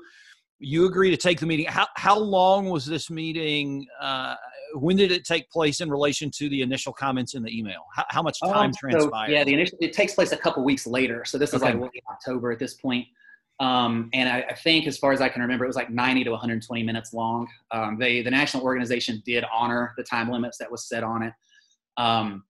you 0.60 0.86
agree 0.86 1.12
to 1.12 1.17
take 1.17 1.39
the 1.39 1.46
meeting. 1.46 1.67
How, 1.67 1.88
how 1.96 2.17
long 2.17 2.70
was 2.70 2.86
this 2.86 3.10
meeting 3.10 3.86
uh, 4.01 4.36
when 4.74 4.95
did 4.95 5.12
it 5.12 5.25
take 5.25 5.50
place 5.50 5.81
in 5.81 5.89
relation 5.89 6.31
to 6.31 6.50
the 6.50 6.62
initial 6.62 6.93
comments 6.93 7.36
in 7.36 7.43
the 7.43 7.57
email? 7.57 7.86
How, 7.93 8.05
how 8.09 8.21
much 8.21 8.39
time 8.39 8.53
um, 8.55 8.71
transpired? 8.77 9.27
So, 9.27 9.31
yeah, 9.31 9.43
the 9.43 9.53
initial 9.53 9.77
it 9.81 9.93
takes 9.93 10.13
place 10.13 10.31
a 10.31 10.38
couple 10.38 10.63
weeks 10.63 10.88
later. 10.88 11.24
So 11.25 11.38
this 11.38 11.53
is 11.53 11.63
okay. 11.63 11.74
like 11.77 11.91
October 12.12 12.51
at 12.51 12.59
this 12.59 12.75
point. 12.75 13.05
Um, 13.59 14.09
and 14.13 14.29
I, 14.29 14.45
I, 14.50 14.53
think, 14.53 14.86
as 14.86 14.97
far 15.00 15.13
as 15.13 15.21
I 15.21 15.29
can 15.29 15.41
remember, 15.41 15.65
it 15.65 15.67
was 15.67 15.75
like 15.75 15.89
90 15.89 16.25
to 16.25 16.31
120 16.31 16.83
minutes 16.83 17.12
long. 17.13 17.47
Um, 17.71 17.97
they, 17.97 18.21
the 18.21 18.29
national 18.29 18.63
organization, 18.63 19.21
did 19.25 19.43
honor 19.51 19.93
the 19.97 20.03
time 20.03 20.29
limits 20.29 20.57
that 20.59 20.71
was 20.71 20.88
set 20.88 21.03
on 21.03 21.24
it. 21.24 21.33
Um, 21.97 22.43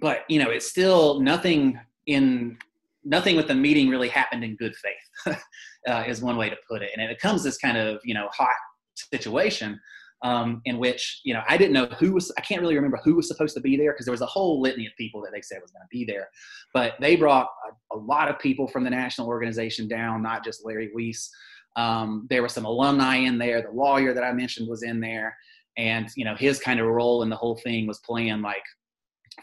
but 0.00 0.24
you 0.28 0.42
know, 0.42 0.50
it's 0.50 0.66
still 0.66 1.20
nothing 1.20 1.78
in 2.06 2.58
nothing 3.04 3.36
with 3.36 3.48
the 3.48 3.54
meeting 3.54 3.88
really 3.88 4.08
happened 4.08 4.44
in 4.44 4.56
good 4.56 4.74
faith, 4.76 5.36
uh, 5.88 6.04
is 6.06 6.20
one 6.20 6.36
way 6.36 6.50
to 6.50 6.56
put 6.68 6.82
it. 6.82 6.90
And 6.94 7.02
it 7.02 7.16
becomes 7.16 7.42
this 7.42 7.56
kind 7.56 7.76
of 7.76 8.00
you 8.04 8.14
know 8.14 8.28
hot 8.32 8.56
situation 8.94 9.80
um, 10.22 10.60
in 10.64 10.78
which 10.78 11.20
you 11.24 11.32
know 11.32 11.42
I 11.48 11.56
didn't 11.56 11.72
know 11.72 11.86
who 11.98 12.12
was 12.12 12.32
I 12.36 12.40
can't 12.42 12.60
really 12.60 12.74
remember 12.74 13.00
who 13.02 13.14
was 13.16 13.28
supposed 13.28 13.54
to 13.54 13.60
be 13.60 13.76
there 13.76 13.92
because 13.92 14.06
there 14.06 14.12
was 14.12 14.20
a 14.20 14.26
whole 14.26 14.60
litany 14.60 14.86
of 14.86 14.92
people 14.98 15.22
that 15.22 15.30
they 15.32 15.40
said 15.40 15.60
was 15.62 15.70
going 15.70 15.82
to 15.82 15.88
be 15.90 16.04
there, 16.04 16.28
but 16.74 16.94
they 17.00 17.16
brought 17.16 17.48
a, 17.68 17.96
a, 17.96 17.98
lot 17.98 18.28
of 18.28 18.38
people 18.38 18.68
from 18.68 18.84
the 18.84 18.90
national 18.90 19.28
organization 19.28 19.88
down, 19.88 20.22
not 20.22 20.44
just 20.44 20.64
Larry 20.64 20.90
Wiese. 20.94 21.30
Um, 21.76 22.26
there 22.28 22.42
were 22.42 22.48
some 22.48 22.64
alumni 22.64 23.16
in 23.16 23.38
there. 23.38 23.62
The 23.62 23.70
lawyer 23.70 24.12
that 24.12 24.24
I 24.24 24.32
mentioned 24.32 24.68
was 24.68 24.82
in 24.82 25.00
there, 25.00 25.36
and 25.78 26.08
you 26.16 26.24
know 26.24 26.34
his 26.34 26.60
kind 26.60 26.80
of 26.80 26.86
role 26.86 27.22
in 27.22 27.30
the 27.30 27.36
whole 27.36 27.56
thing 27.56 27.86
was 27.86 28.00
playing 28.00 28.42
like, 28.42 28.62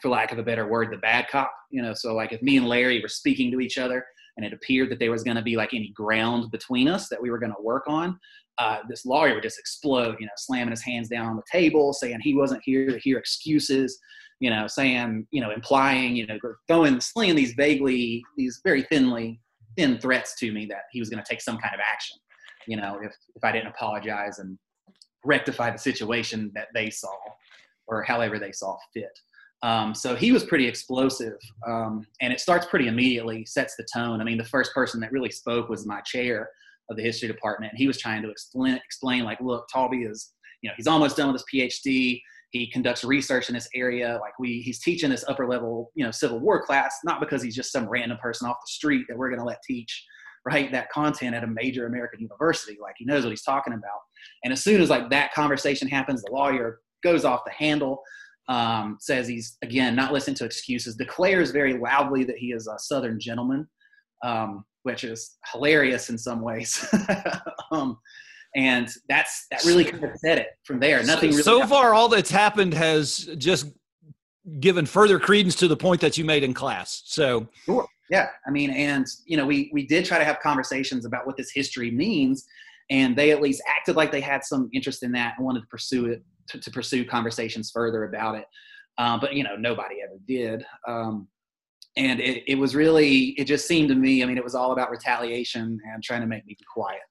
for 0.01 0.09
lack 0.09 0.31
of 0.31 0.37
a 0.37 0.43
better 0.43 0.67
word, 0.67 0.91
the 0.91 0.97
bad 0.97 1.27
cop. 1.29 1.51
You 1.71 1.81
know, 1.81 1.93
so 1.93 2.13
like 2.13 2.33
if 2.33 2.41
me 2.41 2.57
and 2.57 2.67
Larry 2.67 3.01
were 3.01 3.07
speaking 3.07 3.51
to 3.51 3.61
each 3.61 3.77
other, 3.79 4.05
and 4.37 4.45
it 4.45 4.53
appeared 4.53 4.91
that 4.91 4.99
there 4.99 5.11
was 5.11 5.23
going 5.23 5.37
to 5.37 5.43
be 5.43 5.55
like 5.55 5.73
any 5.73 5.89
ground 5.95 6.51
between 6.51 6.87
us 6.87 7.09
that 7.09 7.21
we 7.21 7.31
were 7.31 7.39
going 7.39 7.53
to 7.53 7.63
work 7.63 7.85
on, 7.87 8.19
uh, 8.57 8.79
this 8.89 9.05
lawyer 9.05 9.35
would 9.35 9.43
just 9.43 9.59
explode, 9.59 10.15
you 10.19 10.25
know, 10.25 10.31
slamming 10.35 10.71
his 10.71 10.83
hands 10.83 11.09
down 11.09 11.27
on 11.27 11.35
the 11.35 11.43
table, 11.51 11.93
saying 11.93 12.19
he 12.21 12.33
wasn't 12.33 12.61
here 12.63 12.89
to 12.89 12.99
hear 12.99 13.17
excuses, 13.17 13.99
you 14.39 14.49
know, 14.49 14.67
saying, 14.67 15.27
you 15.31 15.41
know, 15.41 15.51
implying, 15.51 16.15
you 16.15 16.25
know, 16.25 16.37
throwing, 16.67 16.99
slinging 16.99 17.35
these 17.35 17.53
vaguely, 17.53 18.23
these 18.35 18.59
very 18.63 18.83
thinly, 18.83 19.39
thin 19.77 19.99
threats 19.99 20.35
to 20.39 20.51
me 20.51 20.65
that 20.65 20.83
he 20.91 20.99
was 20.99 21.09
going 21.09 21.23
to 21.23 21.29
take 21.29 21.41
some 21.41 21.57
kind 21.57 21.73
of 21.73 21.81
action, 21.81 22.17
you 22.67 22.77
know, 22.77 22.99
if, 23.01 23.13
if 23.35 23.43
I 23.43 23.51
didn't 23.51 23.67
apologize 23.67 24.39
and 24.39 24.57
rectify 25.23 25.71
the 25.71 25.77
situation 25.77 26.51
that 26.55 26.67
they 26.73 26.89
saw 26.89 27.15
or 27.87 28.03
however 28.03 28.39
they 28.39 28.51
saw 28.51 28.75
fit. 28.93 29.19
Um, 29.63 29.95
so 29.95 30.15
he 30.15 30.31
was 30.31 30.43
pretty 30.43 30.67
explosive, 30.67 31.37
um, 31.67 32.05
and 32.21 32.31
it 32.31 32.39
starts 32.39 32.67
pretty 32.67 32.87
immediately, 32.87 33.43
sets 33.45 33.75
the 33.75 33.87
tone. 33.91 34.21
I 34.21 34.23
mean, 34.23 34.37
the 34.37 34.43
first 34.43 34.71
person 34.73 34.99
that 34.99 35.11
really 35.11 35.31
spoke 35.31 35.67
was 35.67 35.85
my 35.85 36.01
chair 36.01 36.49
of 36.89 36.97
the 36.97 37.03
history 37.03 37.27
department, 37.27 37.71
and 37.71 37.79
he 37.79 37.87
was 37.87 37.99
trying 37.99 38.21
to 38.23 38.29
explain, 38.29 38.75
explain 38.75 39.23
like, 39.23 39.39
look, 39.41 39.67
Taulby 39.73 40.09
is, 40.09 40.33
you 40.61 40.69
know, 40.69 40.73
he's 40.77 40.87
almost 40.87 41.17
done 41.17 41.31
with 41.31 41.41
his 41.41 41.71
PhD. 41.85 42.21
He 42.51 42.71
conducts 42.71 43.03
research 43.03 43.49
in 43.49 43.55
this 43.55 43.67
area. 43.75 44.17
Like 44.21 44.39
we, 44.39 44.61
he's 44.61 44.79
teaching 44.79 45.09
this 45.09 45.25
upper 45.27 45.47
level, 45.47 45.91
you 45.95 46.03
know, 46.03 46.11
Civil 46.11 46.39
War 46.39 46.65
class, 46.65 46.99
not 47.03 47.19
because 47.19 47.41
he's 47.41 47.55
just 47.55 47.71
some 47.71 47.89
random 47.89 48.17
person 48.19 48.47
off 48.47 48.57
the 48.65 48.71
street 48.71 49.05
that 49.09 49.17
we're 49.17 49.29
going 49.29 49.39
to 49.39 49.45
let 49.45 49.61
teach, 49.67 50.05
right, 50.45 50.71
that 50.71 50.89
content 50.89 51.35
at 51.35 51.43
a 51.43 51.47
major 51.47 51.87
American 51.87 52.21
university. 52.21 52.77
Like 52.81 52.95
he 52.97 53.05
knows 53.05 53.23
what 53.23 53.31
he's 53.31 53.43
talking 53.43 53.73
about. 53.73 53.99
And 54.43 54.53
as 54.53 54.63
soon 54.63 54.81
as 54.81 54.89
like 54.89 55.09
that 55.09 55.33
conversation 55.33 55.87
happens, 55.87 56.23
the 56.23 56.31
lawyer 56.31 56.79
goes 57.03 57.25
off 57.25 57.45
the 57.45 57.51
handle 57.51 58.01
um, 58.49 58.97
says 58.99 59.27
he's 59.27 59.57
again 59.61 59.95
not 59.95 60.13
listening 60.13 60.35
to 60.35 60.45
excuses, 60.45 60.95
declares 60.95 61.51
very 61.51 61.77
loudly 61.77 62.23
that 62.25 62.37
he 62.37 62.47
is 62.47 62.67
a 62.67 62.79
Southern 62.79 63.19
gentleman, 63.19 63.67
um, 64.23 64.65
which 64.83 65.03
is 65.03 65.37
hilarious 65.51 66.09
in 66.09 66.17
some 66.17 66.41
ways. 66.41 66.85
um, 67.71 67.97
and 68.55 68.89
that's 69.09 69.45
that 69.51 69.63
really 69.65 69.83
kind 69.83 70.03
of 70.03 70.17
said 70.17 70.39
it 70.39 70.47
from 70.63 70.79
there. 70.79 71.03
Nothing. 71.03 71.31
So, 71.31 71.53
really 71.53 71.61
so 71.61 71.67
far, 71.67 71.93
all 71.93 72.09
that's 72.09 72.31
happened 72.31 72.73
has 72.73 73.29
just 73.37 73.67
given 74.59 74.85
further 74.85 75.19
credence 75.19 75.55
to 75.55 75.67
the 75.67 75.77
point 75.77 76.01
that 76.01 76.17
you 76.17 76.25
made 76.25 76.43
in 76.43 76.53
class. 76.53 77.03
So 77.05 77.47
sure. 77.65 77.87
Yeah, 78.09 78.29
I 78.47 78.51
mean, 78.51 78.69
and 78.69 79.05
you 79.25 79.35
know, 79.35 79.45
we 79.45 79.69
we 79.73 79.85
did 79.85 80.05
try 80.05 80.17
to 80.17 80.23
have 80.23 80.39
conversations 80.39 81.05
about 81.05 81.27
what 81.27 81.35
this 81.35 81.51
history 81.51 81.91
means, 81.91 82.45
and 82.89 83.15
they 83.15 83.31
at 83.31 83.41
least 83.41 83.61
acted 83.67 83.97
like 83.97 84.11
they 84.11 84.21
had 84.21 84.45
some 84.45 84.69
interest 84.73 85.03
in 85.03 85.11
that 85.11 85.33
and 85.37 85.45
wanted 85.45 85.61
to 85.61 85.67
pursue 85.67 86.05
it 86.05 86.23
to, 86.47 86.59
to 86.59 86.71
pursue 86.71 87.03
conversations 87.03 87.69
further 87.69 88.05
about 88.05 88.35
it. 88.35 88.45
Uh, 88.97 89.17
but 89.19 89.33
you 89.33 89.43
know, 89.43 89.55
nobody 89.57 89.95
ever 90.01 90.17
did. 90.25 90.65
Um, 90.87 91.27
and 91.97 92.19
it, 92.19 92.43
it 92.47 92.55
was 92.55 92.75
really, 92.75 93.29
it 93.39 93.45
just 93.45 93.67
seemed 93.67 93.89
to 93.89 93.95
me. 93.95 94.23
I 94.23 94.25
mean, 94.25 94.37
it 94.37 94.43
was 94.43 94.55
all 94.55 94.71
about 94.71 94.91
retaliation 94.91 95.79
and 95.91 96.03
trying 96.03 96.21
to 96.21 96.27
make 96.27 96.45
me 96.45 96.55
be 96.57 96.65
quiet. 96.71 97.01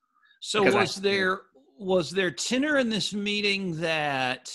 So 0.41 0.63
was 0.63 0.99
I, 0.99 1.01
there 1.01 1.41
was 1.79 2.11
there 2.11 2.31
tenor 2.31 2.79
in 2.79 2.89
this 2.89 3.13
meeting 3.13 3.81
that 3.81 4.51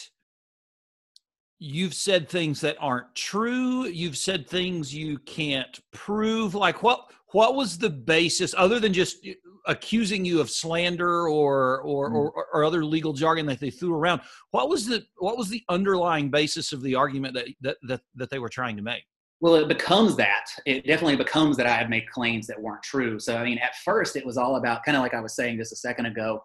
you've 1.59 1.93
said 1.93 2.27
things 2.27 2.59
that 2.61 2.75
aren't 2.79 3.13
true 3.13 3.85
you've 3.85 4.17
said 4.17 4.47
things 4.47 4.95
you 4.95 5.19
can't 5.19 5.79
prove 5.91 6.55
like 6.55 6.81
what 6.81 7.11
what 7.33 7.55
was 7.55 7.77
the 7.77 7.89
basis 7.89 8.55
other 8.57 8.79
than 8.79 8.91
just 8.91 9.27
accusing 9.67 10.25
you 10.25 10.41
of 10.41 10.49
slander 10.49 11.27
or 11.29 11.81
or, 11.81 12.09
mm. 12.09 12.15
or 12.15 12.47
or 12.51 12.63
other 12.63 12.83
legal 12.83 13.13
jargon 13.13 13.45
that 13.45 13.59
they 13.59 13.69
threw 13.69 13.93
around 13.93 14.19
what 14.49 14.69
was 14.69 14.87
the 14.87 15.03
what 15.17 15.37
was 15.37 15.49
the 15.49 15.63
underlying 15.69 16.31
basis 16.31 16.71
of 16.73 16.81
the 16.81 16.95
argument 16.95 17.35
that 17.35 17.47
that 17.61 17.77
that, 17.83 18.01
that 18.15 18.29
they 18.31 18.39
were 18.39 18.49
trying 18.49 18.75
to 18.75 18.81
make 18.81 19.03
well 19.41 19.55
it 19.55 19.67
becomes 19.67 20.15
that 20.15 20.45
it 20.65 20.85
definitely 20.85 21.15
becomes 21.15 21.57
that 21.57 21.67
i 21.67 21.71
have 21.71 21.89
made 21.89 22.07
claims 22.09 22.47
that 22.47 22.59
weren't 22.59 22.81
true 22.83 23.19
so 23.19 23.35
i 23.37 23.43
mean 23.43 23.57
at 23.57 23.75
first 23.83 24.15
it 24.15 24.25
was 24.25 24.37
all 24.37 24.55
about 24.55 24.83
kind 24.83 24.95
of 24.95 25.03
like 25.03 25.13
i 25.13 25.19
was 25.19 25.35
saying 25.35 25.57
just 25.57 25.73
a 25.73 25.75
second 25.75 26.05
ago 26.05 26.41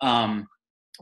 um, 0.00 0.46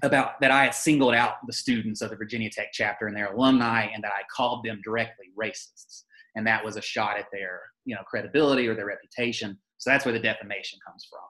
about 0.02 0.40
that 0.40 0.50
i 0.50 0.64
had 0.64 0.74
singled 0.74 1.14
out 1.14 1.34
the 1.46 1.52
students 1.52 2.00
of 2.00 2.10
the 2.10 2.16
virginia 2.16 2.48
tech 2.50 2.68
chapter 2.72 3.06
and 3.06 3.16
their 3.16 3.32
alumni 3.32 3.86
and 3.92 4.02
that 4.02 4.12
i 4.12 4.22
called 4.34 4.64
them 4.64 4.80
directly 4.82 5.26
racists 5.38 6.04
and 6.34 6.46
that 6.46 6.64
was 6.64 6.76
a 6.76 6.82
shot 6.82 7.18
at 7.18 7.26
their 7.32 7.60
you 7.84 7.94
know 7.94 8.02
credibility 8.06 8.66
or 8.66 8.74
their 8.74 8.86
reputation 8.86 9.58
so 9.78 9.90
that's 9.90 10.04
where 10.04 10.14
the 10.14 10.20
defamation 10.20 10.78
comes 10.86 11.06
from 11.10 11.20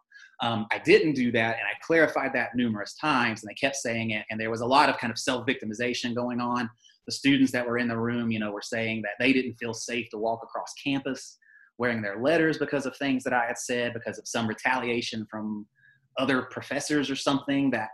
um, 0.42 0.66
I 0.72 0.78
didn't 0.78 1.12
do 1.12 1.30
that, 1.32 1.56
and 1.56 1.64
I 1.64 1.78
clarified 1.86 2.32
that 2.34 2.56
numerous 2.56 2.94
times, 2.94 3.42
and 3.42 3.48
they 3.48 3.54
kept 3.54 3.76
saying 3.76 4.10
it. 4.10 4.26
And 4.28 4.40
there 4.40 4.50
was 4.50 4.60
a 4.60 4.66
lot 4.66 4.88
of 4.88 4.98
kind 4.98 5.12
of 5.12 5.18
self-victimization 5.18 6.16
going 6.16 6.40
on. 6.40 6.68
The 7.06 7.12
students 7.12 7.52
that 7.52 7.66
were 7.66 7.78
in 7.78 7.88
the 7.88 7.98
room, 7.98 8.30
you 8.30 8.38
know, 8.38 8.52
were 8.52 8.62
saying 8.62 9.02
that 9.02 9.12
they 9.18 9.32
didn't 9.32 9.54
feel 9.54 9.74
safe 9.74 10.08
to 10.10 10.18
walk 10.18 10.40
across 10.42 10.72
campus 10.82 11.38
wearing 11.78 12.02
their 12.02 12.20
letters 12.20 12.58
because 12.58 12.86
of 12.86 12.96
things 12.96 13.24
that 13.24 13.32
I 13.32 13.46
had 13.46 13.58
said, 13.58 13.94
because 13.94 14.18
of 14.18 14.28
some 14.28 14.46
retaliation 14.46 15.26
from 15.30 15.66
other 16.18 16.42
professors 16.42 17.10
or 17.10 17.16
something 17.16 17.70
that 17.70 17.88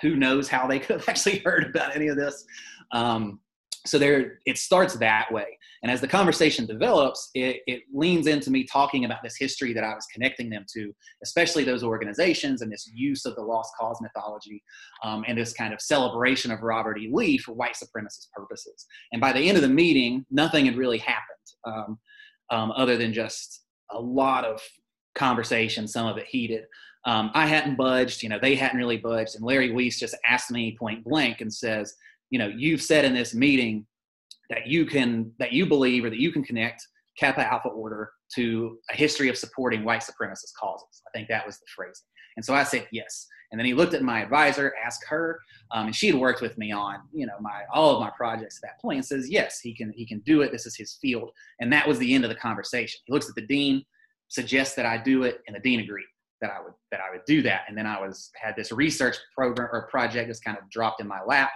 who 0.00 0.16
knows 0.16 0.48
how 0.48 0.66
they 0.66 0.78
could 0.80 1.00
have 1.00 1.08
actually 1.08 1.38
heard 1.38 1.64
about 1.64 1.96
any 1.96 2.08
of 2.08 2.16
this. 2.16 2.44
Um, 2.92 3.40
so 3.86 3.98
there 3.98 4.40
it 4.46 4.58
starts 4.58 4.94
that 4.94 5.32
way. 5.32 5.58
And 5.82 5.92
as 5.92 6.00
the 6.00 6.08
conversation 6.08 6.66
develops 6.66 7.30
it, 7.34 7.60
it, 7.66 7.82
leans 7.94 8.26
into 8.26 8.50
me 8.50 8.64
talking 8.64 9.04
about 9.04 9.22
this 9.22 9.36
history 9.36 9.72
that 9.72 9.84
i 9.84 9.94
was 9.94 10.06
connecting 10.12 10.50
them 10.50 10.66
to 10.74 10.92
especially 11.22 11.64
those 11.64 11.84
organizations 11.84 12.60
and 12.60 12.70
this 12.70 12.90
use 12.92 13.24
of 13.24 13.34
the 13.36 13.42
lost 13.42 13.70
cause 13.78 14.00
mythology 14.02 14.62
um, 15.04 15.24
and 15.28 15.38
this 15.38 15.52
kind 15.52 15.72
of 15.72 15.80
celebration 15.80 16.50
of 16.50 16.62
robert 16.62 16.98
e. 16.98 17.08
Lee 17.12 17.38
for 17.38 17.52
white 17.52 17.74
supremacist 17.74 18.30
purposes. 18.34 18.86
And 19.12 19.20
by 19.20 19.32
the 19.32 19.48
end 19.48 19.56
of 19.56 19.62
the 19.62 19.68
meeting 19.68 20.26
nothing 20.30 20.66
had 20.66 20.76
really 20.76 20.98
happened 20.98 21.24
um, 21.64 21.98
um, 22.50 22.72
other 22.72 22.96
than 22.96 23.12
just 23.12 23.62
a 23.92 24.00
lot 24.00 24.44
of 24.44 24.60
conversation 25.14 25.86
some 25.86 26.06
of 26.06 26.18
it 26.18 26.26
heated. 26.26 26.64
Um, 27.06 27.30
i 27.34 27.46
hadn't 27.46 27.76
budged 27.76 28.22
you 28.22 28.28
know 28.28 28.38
they 28.40 28.56
hadn't 28.56 28.78
really 28.78 28.98
budged. 28.98 29.36
And 29.36 29.44
larry 29.44 29.70
Wiese 29.70 30.00
just 30.00 30.16
asked 30.26 30.50
me 30.50 30.76
point 30.78 31.04
blank 31.04 31.40
and 31.40 31.52
says 31.52 31.94
you 32.30 32.38
know 32.38 32.48
you've 32.48 32.82
said 32.82 33.04
in 33.04 33.14
this 33.14 33.34
meeting 33.34 33.86
that 34.50 34.66
you 34.66 34.86
can 34.86 35.32
that 35.38 35.52
you 35.52 35.66
believe 35.66 36.04
or 36.04 36.10
that 36.10 36.18
you 36.18 36.32
can 36.32 36.42
connect 36.42 36.86
kappa 37.18 37.40
alpha 37.40 37.68
order 37.68 38.10
to 38.34 38.78
a 38.90 38.96
history 38.96 39.28
of 39.28 39.36
supporting 39.36 39.84
white 39.84 40.02
supremacist 40.02 40.52
causes. 40.58 41.02
I 41.06 41.10
think 41.16 41.28
that 41.28 41.46
was 41.46 41.58
the 41.58 41.66
phrase. 41.74 42.02
And 42.36 42.44
so 42.44 42.54
i 42.54 42.62
said 42.62 42.86
yes. 42.92 43.26
And 43.52 43.58
then 43.60 43.66
he 43.66 43.74
looked 43.74 43.94
at 43.94 44.02
my 44.02 44.22
advisor 44.22 44.74
asked 44.84 45.04
her 45.08 45.40
um, 45.70 45.86
and 45.86 45.94
she 45.94 46.08
had 46.08 46.16
worked 46.16 46.42
with 46.42 46.58
me 46.58 46.72
on 46.72 46.96
you 47.12 47.26
know 47.26 47.36
my 47.40 47.62
all 47.72 47.94
of 47.94 48.00
my 48.00 48.10
projects 48.16 48.58
at 48.58 48.68
that 48.68 48.80
point 48.80 48.96
and 48.96 49.04
says 49.04 49.30
yes 49.30 49.60
he 49.60 49.74
can 49.74 49.92
he 49.96 50.06
can 50.06 50.20
do 50.20 50.42
it. 50.42 50.52
This 50.52 50.66
is 50.66 50.76
his 50.76 50.98
field. 51.00 51.30
And 51.60 51.72
that 51.72 51.86
was 51.86 51.98
the 51.98 52.12
end 52.14 52.24
of 52.24 52.30
the 52.30 52.36
conversation. 52.36 53.00
He 53.06 53.12
looks 53.12 53.28
at 53.28 53.34
the 53.34 53.46
dean 53.46 53.84
suggests 54.28 54.74
that 54.74 54.86
i 54.86 54.98
do 54.98 55.22
it 55.22 55.40
and 55.46 55.54
the 55.54 55.60
dean 55.60 55.78
agreed 55.78 56.06
that 56.40 56.50
i 56.50 56.60
would 56.60 56.72
that 56.90 57.00
i 57.00 57.10
would 57.12 57.24
do 57.26 57.42
that. 57.42 57.62
And 57.68 57.78
then 57.78 57.86
i 57.86 58.00
was 58.00 58.30
had 58.40 58.56
this 58.56 58.72
research 58.72 59.16
program 59.34 59.68
or 59.72 59.86
project 59.88 60.28
just 60.28 60.44
kind 60.44 60.58
of 60.58 60.68
dropped 60.70 61.00
in 61.00 61.06
my 61.06 61.20
lap 61.26 61.50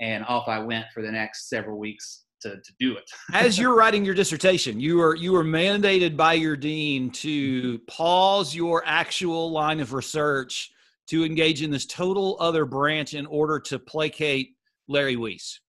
and 0.00 0.24
off 0.24 0.48
I 0.48 0.58
went 0.58 0.86
for 0.92 1.02
the 1.02 1.10
next 1.10 1.48
several 1.48 1.78
weeks 1.78 2.24
to, 2.42 2.56
to 2.56 2.72
do 2.78 2.96
it. 2.96 3.10
As 3.32 3.58
you're 3.58 3.74
writing 3.74 4.04
your 4.04 4.14
dissertation, 4.14 4.80
you 4.80 5.00
are 5.00 5.14
you 5.14 5.32
were 5.32 5.44
mandated 5.44 6.16
by 6.16 6.34
your 6.34 6.56
dean 6.56 7.10
to 7.10 7.78
pause 7.80 8.54
your 8.54 8.82
actual 8.86 9.50
line 9.50 9.80
of 9.80 9.92
research 9.92 10.70
to 11.08 11.24
engage 11.24 11.62
in 11.62 11.70
this 11.70 11.86
total 11.86 12.36
other 12.38 12.64
branch 12.64 13.14
in 13.14 13.26
order 13.26 13.58
to 13.58 13.78
placate 13.78 14.54
Larry 14.88 15.16
Wiese. 15.16 15.60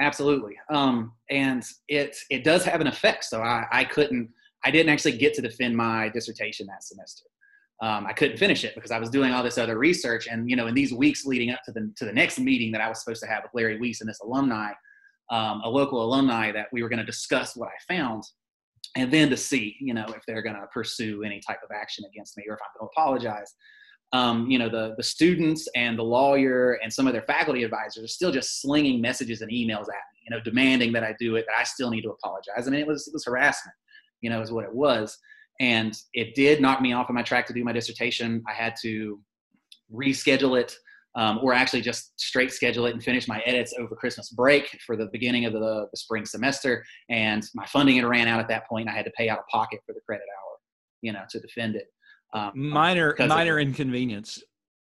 Absolutely, 0.00 0.56
um, 0.70 1.12
and 1.30 1.64
it 1.88 2.16
it 2.30 2.44
does 2.44 2.64
have 2.64 2.80
an 2.80 2.86
effect. 2.86 3.24
So 3.24 3.40
I, 3.40 3.64
I 3.72 3.84
couldn't, 3.84 4.28
I 4.64 4.70
didn't 4.70 4.92
actually 4.92 5.16
get 5.16 5.32
to 5.34 5.42
defend 5.42 5.76
my 5.76 6.08
dissertation 6.10 6.66
that 6.66 6.82
semester 6.82 7.24
um, 7.82 8.06
I 8.06 8.12
couldn't 8.14 8.38
finish 8.38 8.64
it 8.64 8.74
because 8.74 8.90
I 8.90 8.98
was 8.98 9.10
doing 9.10 9.32
all 9.32 9.42
this 9.42 9.58
other 9.58 9.78
research. 9.78 10.28
And 10.28 10.48
you 10.48 10.56
know, 10.56 10.66
in 10.66 10.74
these 10.74 10.94
weeks 10.94 11.26
leading 11.26 11.50
up 11.50 11.60
to 11.66 11.72
the 11.72 11.92
to 11.96 12.04
the 12.04 12.12
next 12.12 12.38
meeting 12.38 12.72
that 12.72 12.80
I 12.80 12.88
was 12.88 13.02
supposed 13.02 13.22
to 13.22 13.28
have 13.28 13.42
with 13.42 13.52
Larry 13.54 13.78
Wiese 13.78 14.00
and 14.00 14.08
this 14.08 14.20
alumni, 14.20 14.70
um, 15.30 15.60
a 15.62 15.68
local 15.68 16.02
alumni, 16.02 16.52
that 16.52 16.68
we 16.72 16.82
were 16.82 16.88
going 16.88 17.00
to 17.00 17.04
discuss 17.04 17.54
what 17.54 17.68
I 17.68 17.94
found, 17.94 18.22
and 18.96 19.12
then 19.12 19.28
to 19.28 19.36
see, 19.36 19.76
you 19.78 19.92
know, 19.92 20.06
if 20.08 20.22
they're 20.26 20.42
going 20.42 20.56
to 20.56 20.66
pursue 20.72 21.22
any 21.22 21.40
type 21.46 21.58
of 21.62 21.70
action 21.74 22.04
against 22.10 22.36
me 22.38 22.44
or 22.48 22.54
if 22.54 22.60
I'm 22.62 22.80
going 22.80 22.88
to 22.88 22.92
apologize. 22.96 23.54
Um, 24.12 24.48
you 24.48 24.58
know, 24.58 24.68
the 24.68 24.94
the 24.96 25.02
students 25.02 25.68
and 25.74 25.98
the 25.98 26.04
lawyer 26.04 26.78
and 26.82 26.90
some 26.90 27.06
of 27.06 27.12
their 27.12 27.22
faculty 27.22 27.64
advisors 27.64 28.04
are 28.04 28.08
still 28.08 28.30
just 28.30 28.62
slinging 28.62 29.00
messages 29.00 29.42
and 29.42 29.50
emails 29.50 29.88
at 29.88 29.88
me, 29.88 30.22
you 30.24 30.30
know, 30.30 30.40
demanding 30.40 30.92
that 30.92 31.02
I 31.02 31.14
do 31.18 31.34
it, 31.36 31.44
that 31.48 31.58
I 31.58 31.64
still 31.64 31.90
need 31.90 32.02
to 32.02 32.10
apologize. 32.10 32.66
I 32.66 32.70
mean, 32.70 32.80
it 32.80 32.86
was 32.86 33.06
it 33.08 33.12
was 33.12 33.26
harassment, 33.26 33.74
you 34.22 34.30
know, 34.30 34.40
is 34.40 34.52
what 34.52 34.64
it 34.64 34.72
was 34.72 35.18
and 35.60 35.96
it 36.12 36.34
did 36.34 36.60
knock 36.60 36.80
me 36.80 36.92
off 36.92 37.08
of 37.08 37.14
my 37.14 37.22
track 37.22 37.46
to 37.46 37.52
do 37.52 37.64
my 37.64 37.72
dissertation. 37.72 38.42
I 38.48 38.52
had 38.52 38.74
to 38.82 39.20
reschedule 39.92 40.60
it, 40.60 40.76
um, 41.14 41.38
or 41.42 41.54
actually 41.54 41.80
just 41.80 42.18
straight 42.20 42.52
schedule 42.52 42.86
it 42.86 42.92
and 42.94 43.02
finish 43.02 43.26
my 43.26 43.40
edits 43.46 43.74
over 43.78 43.94
Christmas 43.94 44.30
break 44.30 44.78
for 44.86 44.96
the 44.96 45.06
beginning 45.12 45.46
of 45.46 45.52
the, 45.52 45.86
the 45.90 45.96
spring 45.96 46.26
semester. 46.26 46.84
And 47.08 47.44
my 47.54 47.66
funding 47.66 47.96
had 47.96 48.04
ran 48.04 48.28
out 48.28 48.40
at 48.40 48.48
that 48.48 48.68
point. 48.68 48.88
I 48.88 48.92
had 48.92 49.04
to 49.06 49.12
pay 49.12 49.28
out 49.28 49.38
of 49.38 49.46
pocket 49.46 49.80
for 49.86 49.92
the 49.92 50.00
credit 50.06 50.26
hour, 50.38 50.56
you 51.02 51.12
know, 51.12 51.22
to 51.30 51.40
defend 51.40 51.76
it. 51.76 51.86
Um, 52.34 52.52
minor 52.54 53.14
minor 53.18 53.58
inconvenience. 53.58 54.42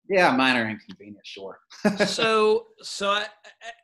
Yeah, 0.09 0.35
minor 0.35 0.67
inconvenience, 0.67 1.27
sure. 1.27 1.59
so, 2.07 2.65
so 2.81 3.11
I, 3.11 3.27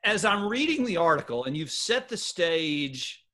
as 0.03 0.25
I'm 0.25 0.47
reading 0.47 0.83
the 0.83 0.97
article, 0.97 1.43
and 1.43 1.55
you've 1.55 1.69
set 1.69 2.09
the 2.09 2.17
stage 2.17 3.24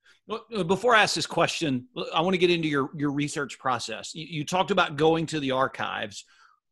before 0.68 0.96
I 0.96 1.04
ask 1.04 1.16
this 1.16 1.26
question, 1.26 1.88
I 2.14 2.22
want 2.22 2.34
to 2.34 2.38
get 2.38 2.50
into 2.50 2.68
your 2.68 2.90
your 2.96 3.12
research 3.12 3.60
process. 3.60 4.14
You, 4.14 4.26
you 4.30 4.46
talked 4.46 4.72
about 4.72 4.96
going 4.96 5.26
to 5.28 5.40
the 5.40 5.52
archives. 5.52 6.26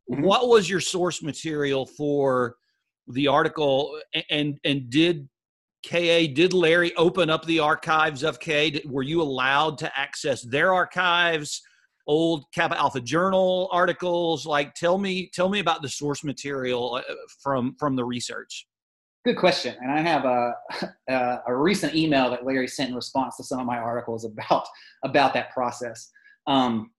Mm-hmm. 0.10 0.24
What 0.24 0.48
was 0.48 0.70
your 0.70 0.80
source 0.80 1.22
material 1.22 1.86
for 1.86 2.56
the 3.08 3.28
article, 3.28 4.00
and 4.30 4.60
and 4.64 4.90
did 4.90 5.28
KA 5.86 6.28
did 6.34 6.54
Larry 6.54 6.96
open 6.96 7.30
up 7.30 7.46
the 7.46 7.60
archives 7.60 8.24
of 8.24 8.40
KA? 8.40 8.70
Were 8.86 9.04
you 9.04 9.22
allowed 9.22 9.78
to 9.80 10.00
access 10.00 10.42
their 10.42 10.74
archives? 10.74 11.62
Old 12.08 12.46
Kappa 12.56 12.76
Alpha 12.76 13.00
Journal 13.00 13.70
articles, 13.72 14.46
like 14.46 14.74
tell 14.74 14.98
me 14.98 15.30
tell 15.32 15.48
me 15.48 15.60
about 15.60 15.84
the 15.84 15.90
source 15.90 16.24
material 16.24 16.96
uh, 16.96 17.14
from 17.42 17.76
from 17.76 17.96
the 17.96 18.04
research. 18.04 18.66
Good 19.26 19.36
question. 19.38 19.76
And 19.82 19.92
I 19.92 20.02
have 20.02 20.26
a, 20.26 20.54
a, 21.10 21.40
a, 21.48 21.56
recent 21.56 21.94
email 21.94 22.30
that 22.30 22.46
Larry 22.46 22.68
sent 22.68 22.90
in 22.90 22.96
response 22.96 23.36
to 23.38 23.44
some 23.44 23.60
of 23.60 23.66
my 23.66 23.78
articles 23.78 24.24
about, 24.24 24.66
about 25.04 25.34
that 25.34 25.52
process. 25.52 26.10
Um, 26.48 26.92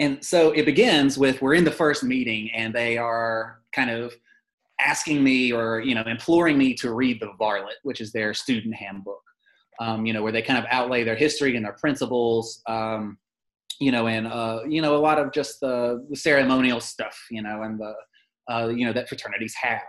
and 0.00 0.24
so 0.24 0.50
it 0.52 0.64
begins 0.64 1.18
with 1.18 1.42
we're 1.42 1.54
in 1.54 1.64
the 1.64 1.70
first 1.70 2.02
meeting 2.02 2.50
and 2.52 2.74
they 2.74 2.96
are 2.96 3.60
kind 3.72 3.90
of 3.90 4.14
asking 4.80 5.22
me 5.22 5.52
or, 5.52 5.80
you 5.80 5.94
know, 5.94 6.02
imploring 6.02 6.56
me 6.56 6.74
to 6.74 6.92
read 6.92 7.20
the 7.20 7.30
Varlet, 7.38 7.76
which 7.82 8.00
is 8.00 8.10
their 8.10 8.32
student 8.32 8.74
handbook, 8.74 9.22
um, 9.78 10.06
you 10.06 10.12
know, 10.12 10.22
where 10.22 10.32
they 10.32 10.42
kind 10.42 10.58
of 10.58 10.64
outlay 10.70 11.04
their 11.04 11.16
history 11.16 11.54
and 11.54 11.64
their 11.64 11.74
principles, 11.74 12.62
um, 12.66 13.18
you 13.78 13.92
know, 13.92 14.06
and, 14.06 14.26
uh, 14.26 14.60
you 14.66 14.80
know, 14.80 14.96
a 14.96 14.98
lot 14.98 15.18
of 15.18 15.32
just 15.32 15.60
the, 15.60 16.04
the 16.08 16.16
ceremonial 16.16 16.80
stuff, 16.80 17.18
you 17.30 17.42
know, 17.42 17.62
and 17.62 17.78
the, 17.78 17.94
uh, 18.50 18.68
you 18.68 18.86
know, 18.86 18.92
that 18.92 19.08
fraternities 19.08 19.54
have. 19.54 19.82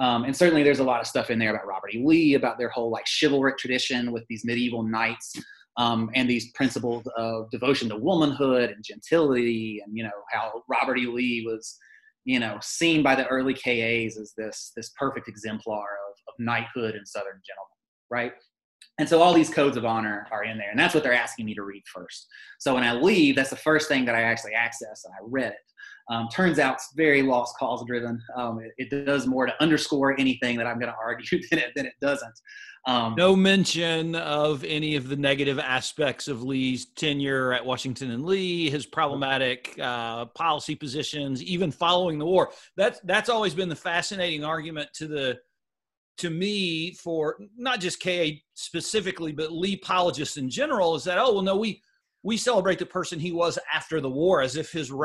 Um, 0.00 0.24
and 0.24 0.34
certainly 0.34 0.62
there's 0.62 0.78
a 0.78 0.84
lot 0.84 1.00
of 1.00 1.06
stuff 1.06 1.30
in 1.30 1.38
there 1.38 1.54
about 1.54 1.66
Robert 1.66 1.94
E. 1.94 2.02
Lee, 2.04 2.34
about 2.34 2.58
their 2.58 2.70
whole 2.70 2.90
like 2.90 3.04
chivalric 3.06 3.58
tradition 3.58 4.12
with 4.12 4.24
these 4.28 4.44
medieval 4.44 4.82
knights 4.82 5.34
um, 5.76 6.10
and 6.14 6.28
these 6.28 6.50
principles 6.52 7.06
of 7.16 7.50
devotion 7.50 7.88
to 7.90 7.96
womanhood 7.96 8.70
and 8.70 8.82
gentility 8.82 9.82
and, 9.84 9.96
you 9.96 10.02
know, 10.02 10.10
how 10.30 10.62
Robert 10.68 10.98
E. 10.98 11.06
Lee 11.06 11.44
was, 11.46 11.76
you 12.24 12.40
know, 12.40 12.58
seen 12.62 13.02
by 13.02 13.14
the 13.14 13.26
early 13.26 13.52
KAs 13.52 14.16
as 14.18 14.32
this, 14.36 14.72
this 14.74 14.90
perfect 14.98 15.28
exemplar 15.28 15.76
of, 16.08 16.14
of 16.28 16.34
knighthood 16.38 16.94
and 16.94 17.06
Southern 17.06 17.40
gentleman, 17.46 17.76
right? 18.10 18.32
And 18.98 19.08
so 19.08 19.22
all 19.22 19.32
these 19.32 19.48
codes 19.48 19.76
of 19.76 19.84
honor 19.84 20.26
are 20.30 20.44
in 20.44 20.58
there, 20.58 20.70
and 20.70 20.78
that's 20.78 20.94
what 20.94 21.02
they're 21.02 21.12
asking 21.14 21.46
me 21.46 21.54
to 21.54 21.62
read 21.62 21.82
first. 21.86 22.26
So 22.58 22.74
when 22.74 22.84
I 22.84 22.92
leave, 22.92 23.36
that's 23.36 23.50
the 23.50 23.56
first 23.56 23.88
thing 23.88 24.04
that 24.04 24.14
I 24.14 24.22
actually 24.22 24.52
access, 24.52 25.04
and 25.04 25.14
I 25.14 25.18
read 25.22 25.52
it. 25.52 25.58
Um, 26.10 26.28
turns 26.28 26.58
out 26.58 26.74
it's 26.74 26.92
very 26.96 27.22
lost 27.22 27.56
cause 27.56 27.84
driven. 27.86 28.20
Um, 28.36 28.60
it, 28.60 28.90
it, 28.90 29.06
does 29.06 29.28
more 29.28 29.46
to 29.46 29.62
underscore 29.62 30.18
anything 30.18 30.56
that 30.56 30.66
I'm 30.66 30.80
going 30.80 30.92
to 30.92 30.98
argue 31.00 31.40
than 31.50 31.60
it, 31.60 31.70
than 31.76 31.86
it 31.86 31.94
doesn't. 32.00 32.34
Um, 32.86 33.14
no 33.16 33.36
mention 33.36 34.16
of 34.16 34.64
any 34.64 34.96
of 34.96 35.08
the 35.08 35.16
negative 35.16 35.58
aspects 35.58 36.28
of 36.28 36.42
Lee's 36.42 36.86
tenure 36.86 37.52
at 37.52 37.64
Washington 37.64 38.10
and 38.10 38.24
Lee, 38.24 38.70
his 38.70 38.86
problematic 38.86 39.78
uh, 39.80 40.24
policy 40.26 40.74
positions, 40.74 41.42
even 41.42 41.70
following 41.70 42.18
the 42.18 42.24
war. 42.24 42.50
That's 42.76 42.98
that's 43.04 43.28
always 43.28 43.54
been 43.54 43.68
the 43.68 43.76
fascinating 43.76 44.44
argument 44.44 44.88
to 44.94 45.06
the 45.06 45.38
to 46.18 46.30
me 46.30 46.94
for 46.94 47.36
not 47.56 47.80
just 47.80 48.02
KA 48.02 48.28
specifically, 48.54 49.32
but 49.32 49.52
Lee 49.52 49.74
apologists 49.74 50.38
in 50.38 50.48
general 50.48 50.94
is 50.94 51.04
that 51.04 51.18
oh 51.18 51.34
well 51.34 51.42
no 51.42 51.56
we 51.56 51.82
we 52.22 52.38
celebrate 52.38 52.78
the 52.78 52.86
person 52.86 53.20
he 53.20 53.32
was 53.32 53.58
after 53.72 54.00
the 54.00 54.10
war 54.10 54.40
as 54.40 54.56
if 54.56 54.72
his 54.72 54.88
mm-hmm. 54.88 54.96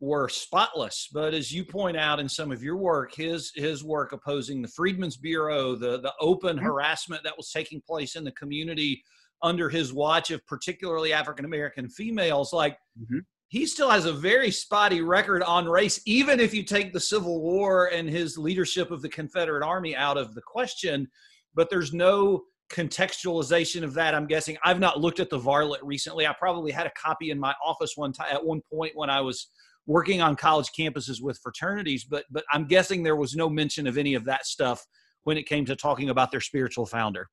Were 0.00 0.28
spotless. 0.28 1.08
But 1.12 1.34
as 1.34 1.52
you 1.52 1.64
point 1.64 1.96
out 1.96 2.18
in 2.18 2.28
some 2.28 2.50
of 2.50 2.62
your 2.62 2.76
work, 2.76 3.14
his 3.14 3.52
his 3.54 3.84
work 3.84 4.12
opposing 4.12 4.62
the 4.62 4.68
Freedmen's 4.68 5.16
Bureau, 5.16 5.76
the 5.76 6.00
the 6.00 6.12
open 6.20 6.56
mm-hmm. 6.56 6.64
harassment 6.64 7.22
that 7.24 7.36
was 7.36 7.50
taking 7.50 7.82
place 7.86 8.16
in 8.16 8.24
the 8.24 8.32
community 8.32 9.02
under 9.42 9.68
his 9.68 9.92
watch 9.92 10.30
of 10.30 10.44
particularly 10.46 11.12
African 11.12 11.44
American 11.44 11.88
females, 11.88 12.52
like 12.52 12.78
mm-hmm. 12.98 13.18
he 13.48 13.66
still 13.66 13.90
has 13.90 14.06
a 14.06 14.12
very 14.12 14.50
spotty 14.50 15.02
record 15.02 15.42
on 15.42 15.66
race, 15.66 16.00
even 16.06 16.40
if 16.40 16.54
you 16.54 16.62
take 16.62 16.92
the 16.92 17.00
Civil 17.00 17.40
War 17.42 17.86
and 17.86 18.08
his 18.08 18.38
leadership 18.38 18.90
of 18.90 19.02
the 19.02 19.08
Confederate 19.08 19.64
Army 19.64 19.94
out 19.94 20.16
of 20.16 20.34
the 20.34 20.42
question. 20.42 21.08
But 21.54 21.68
there's 21.68 21.92
no 21.92 22.42
contextualization 22.70 23.82
of 23.82 23.94
that 23.94 24.14
i'm 24.14 24.28
guessing 24.28 24.56
i've 24.64 24.78
not 24.78 25.00
looked 25.00 25.18
at 25.18 25.28
the 25.28 25.36
varlet 25.36 25.80
recently 25.82 26.24
i 26.24 26.32
probably 26.32 26.70
had 26.70 26.86
a 26.86 26.92
copy 26.96 27.32
in 27.32 27.38
my 27.38 27.52
office 27.64 27.94
one 27.96 28.12
time 28.12 28.28
at 28.30 28.44
one 28.44 28.62
point 28.72 28.92
when 28.94 29.10
i 29.10 29.20
was 29.20 29.48
working 29.90 30.22
on 30.22 30.36
college 30.36 30.70
campuses 30.78 31.20
with 31.20 31.36
fraternities, 31.42 32.04
but 32.04 32.24
but 32.30 32.44
I'm 32.52 32.66
guessing 32.66 33.02
there 33.02 33.16
was 33.16 33.34
no 33.34 33.50
mention 33.50 33.88
of 33.88 33.98
any 33.98 34.14
of 34.14 34.24
that 34.24 34.46
stuff 34.46 34.86
when 35.24 35.36
it 35.36 35.46
came 35.46 35.64
to 35.64 35.74
talking 35.74 36.10
about 36.10 36.30
their 36.30 36.40
spiritual 36.40 36.86
founder. 36.86 37.28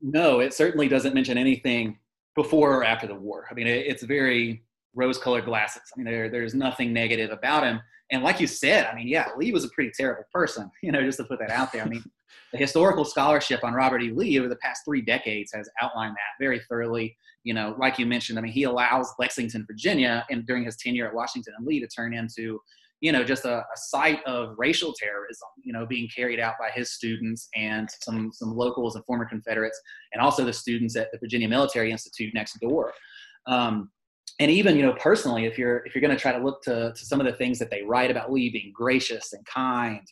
No, 0.00 0.38
it 0.38 0.54
certainly 0.54 0.86
doesn't 0.86 1.12
mention 1.12 1.36
anything 1.36 1.98
before 2.36 2.72
or 2.72 2.84
after 2.84 3.08
the 3.08 3.16
war. 3.16 3.48
I 3.50 3.54
mean, 3.54 3.66
it's 3.66 4.04
very 4.04 4.62
rose-colored 4.94 5.44
glasses. 5.44 5.82
I 5.92 5.98
mean, 5.98 6.06
there, 6.06 6.30
there's 6.30 6.54
nothing 6.54 6.92
negative 6.92 7.32
about 7.32 7.64
him. 7.64 7.80
And 8.12 8.22
like 8.22 8.38
you 8.38 8.46
said, 8.46 8.86
I 8.86 8.94
mean, 8.94 9.08
yeah, 9.08 9.26
Lee 9.36 9.50
was 9.50 9.64
a 9.64 9.68
pretty 9.70 9.90
terrible 9.98 10.22
person. 10.32 10.70
You 10.82 10.92
know, 10.92 11.02
just 11.02 11.18
to 11.18 11.24
put 11.24 11.40
that 11.40 11.50
out 11.50 11.72
there. 11.72 11.82
I 11.82 11.88
mean, 11.88 12.04
the 12.52 12.58
historical 12.58 13.04
scholarship 13.04 13.64
on 13.64 13.74
Robert 13.74 14.02
E. 14.02 14.12
Lee 14.12 14.38
over 14.38 14.48
the 14.48 14.56
past 14.56 14.82
three 14.84 15.02
decades 15.02 15.50
has 15.52 15.68
outlined 15.82 16.14
that 16.14 16.42
very 16.44 16.60
thoroughly 16.68 17.16
you 17.48 17.54
know, 17.54 17.74
like 17.78 17.98
you 17.98 18.04
mentioned, 18.04 18.38
I 18.38 18.42
mean, 18.42 18.52
he 18.52 18.64
allows 18.64 19.10
Lexington, 19.18 19.64
Virginia, 19.66 20.26
and 20.28 20.46
during 20.46 20.66
his 20.66 20.76
tenure 20.76 21.08
at 21.08 21.14
Washington 21.14 21.54
and 21.56 21.66
Lee, 21.66 21.80
to 21.80 21.86
turn 21.86 22.12
into, 22.12 22.60
you 23.00 23.10
know, 23.10 23.24
just 23.24 23.46
a, 23.46 23.60
a 23.60 23.76
site 23.76 24.22
of 24.26 24.54
racial 24.58 24.92
terrorism, 24.92 25.48
you 25.64 25.72
know, 25.72 25.86
being 25.86 26.10
carried 26.14 26.40
out 26.40 26.56
by 26.60 26.68
his 26.68 26.92
students 26.92 27.48
and 27.56 27.88
some 28.02 28.30
some 28.34 28.54
locals 28.54 28.96
and 28.96 29.04
former 29.06 29.24
Confederates, 29.24 29.80
and 30.12 30.20
also 30.20 30.44
the 30.44 30.52
students 30.52 30.94
at 30.94 31.10
the 31.10 31.16
Virginia 31.16 31.48
Military 31.48 31.90
Institute 31.90 32.34
next 32.34 32.60
door. 32.60 32.92
Um, 33.46 33.90
and 34.40 34.50
even 34.50 34.76
you 34.76 34.82
know 34.82 34.92
personally 35.00 35.46
if 35.46 35.56
you're 35.56 35.78
if 35.86 35.94
you're 35.94 36.02
going 36.02 36.14
to 36.14 36.20
try 36.20 36.32
to 36.32 36.44
look 36.44 36.62
to, 36.62 36.92
to 36.94 37.04
some 37.06 37.18
of 37.18 37.24
the 37.24 37.32
things 37.32 37.58
that 37.58 37.70
they 37.70 37.82
write 37.82 38.10
about 38.10 38.30
lee 38.30 38.50
being 38.50 38.70
gracious 38.74 39.32
and 39.32 39.44
kind 39.46 40.06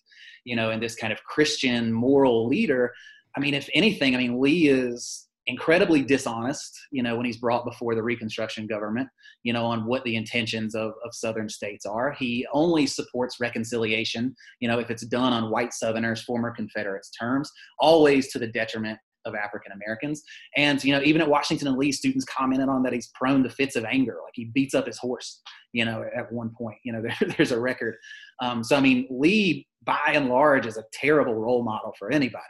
you 0.45 0.57
know 0.57 0.71
and 0.71 0.83
this 0.83 0.97
kind 0.97 1.13
of 1.13 1.23
christian 1.25 1.93
moral 1.93 2.49
leader 2.49 2.95
i 3.37 3.41
mean 3.41 3.53
if 3.53 3.69
anything 3.75 4.15
i 4.15 4.19
mean 4.19 4.41
lee 4.41 4.69
is 4.69 5.26
incredibly 5.47 6.03
dishonest, 6.03 6.77
you 6.91 7.03
know, 7.03 7.17
when 7.17 7.25
he's 7.25 7.37
brought 7.37 7.65
before 7.65 7.95
the 7.95 8.03
Reconstruction 8.03 8.67
government, 8.67 9.09
you 9.45 9.53
know, 9.53 9.65
on 9.65 9.87
what 9.87 10.03
the 10.05 10.17
intentions 10.17 10.75
of, 10.75 10.93
of 11.05 11.15
Southern 11.15 11.49
states 11.49 11.87
are. 11.87 12.13
He 12.13 12.47
only 12.53 12.87
supports 12.87 13.41
reconciliation, 13.41 14.35
you 14.61 14.69
know, 14.69 14.79
if 14.79 14.91
it's 14.91 15.07
done 15.07 15.33
on 15.33 15.51
white 15.51 15.73
Southerners, 15.73 16.23
former 16.23 16.51
Confederates 16.51 17.11
terms, 17.11 17.51
always 17.79 18.33
to 18.33 18.39
the 18.39 18.49
detriment 18.49 18.99
of 19.25 19.35
African 19.35 19.73
Americans. 19.73 20.23
And, 20.57 20.83
you 20.83 20.93
know, 20.93 21.03
even 21.03 21.21
at 21.21 21.29
Washington 21.29 21.69
and 21.69 21.77
Lee, 21.77 21.93
students 21.93 22.25
commented 22.25 22.69
on 22.69 22.83
that 22.85 22.93
he's 22.93 23.11
prone 23.15 23.43
to 23.43 23.51
fits 23.51 23.77
of 23.77 23.85
anger. 23.85 24.19
Like 24.25 24.35
he 24.35 24.47
beats 24.47 24.75
up 24.75 24.87
his 24.87 24.99
horse, 24.99 25.43
you 25.73 25.85
know, 25.85 26.05
at 26.17 26.31
one 26.33 26.51
point, 26.57 26.79
you 26.85 26.93
know, 26.93 27.03
there, 27.21 27.35
there's 27.37 27.53
a 27.53 27.61
record. 27.61 27.97
Um, 28.41 28.65
so, 28.65 28.77
I 28.77 28.81
mean, 28.81 29.07
Lee, 29.11 29.67
by 29.85 30.13
and 30.13 30.29
large, 30.29 30.67
is 30.67 30.77
a 30.77 30.85
terrible 30.93 31.35
role 31.35 31.63
model 31.63 31.95
for 31.99 32.11
anybody 32.11 32.43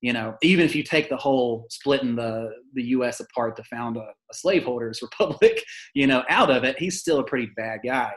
you 0.00 0.12
know, 0.12 0.34
even 0.42 0.64
if 0.64 0.74
you 0.74 0.82
take 0.82 1.08
the 1.08 1.16
whole 1.16 1.66
splitting 1.70 2.16
the 2.16 2.50
the 2.74 2.82
U.S. 2.84 3.20
apart 3.20 3.56
to 3.56 3.64
found 3.64 3.96
a, 3.96 4.00
a 4.00 4.34
slaveholders 4.34 5.00
republic, 5.02 5.62
you 5.94 6.06
know, 6.06 6.22
out 6.28 6.50
of 6.50 6.64
it, 6.64 6.78
he's 6.78 7.00
still 7.00 7.18
a 7.18 7.24
pretty 7.24 7.50
bad 7.56 7.80
guy. 7.84 8.12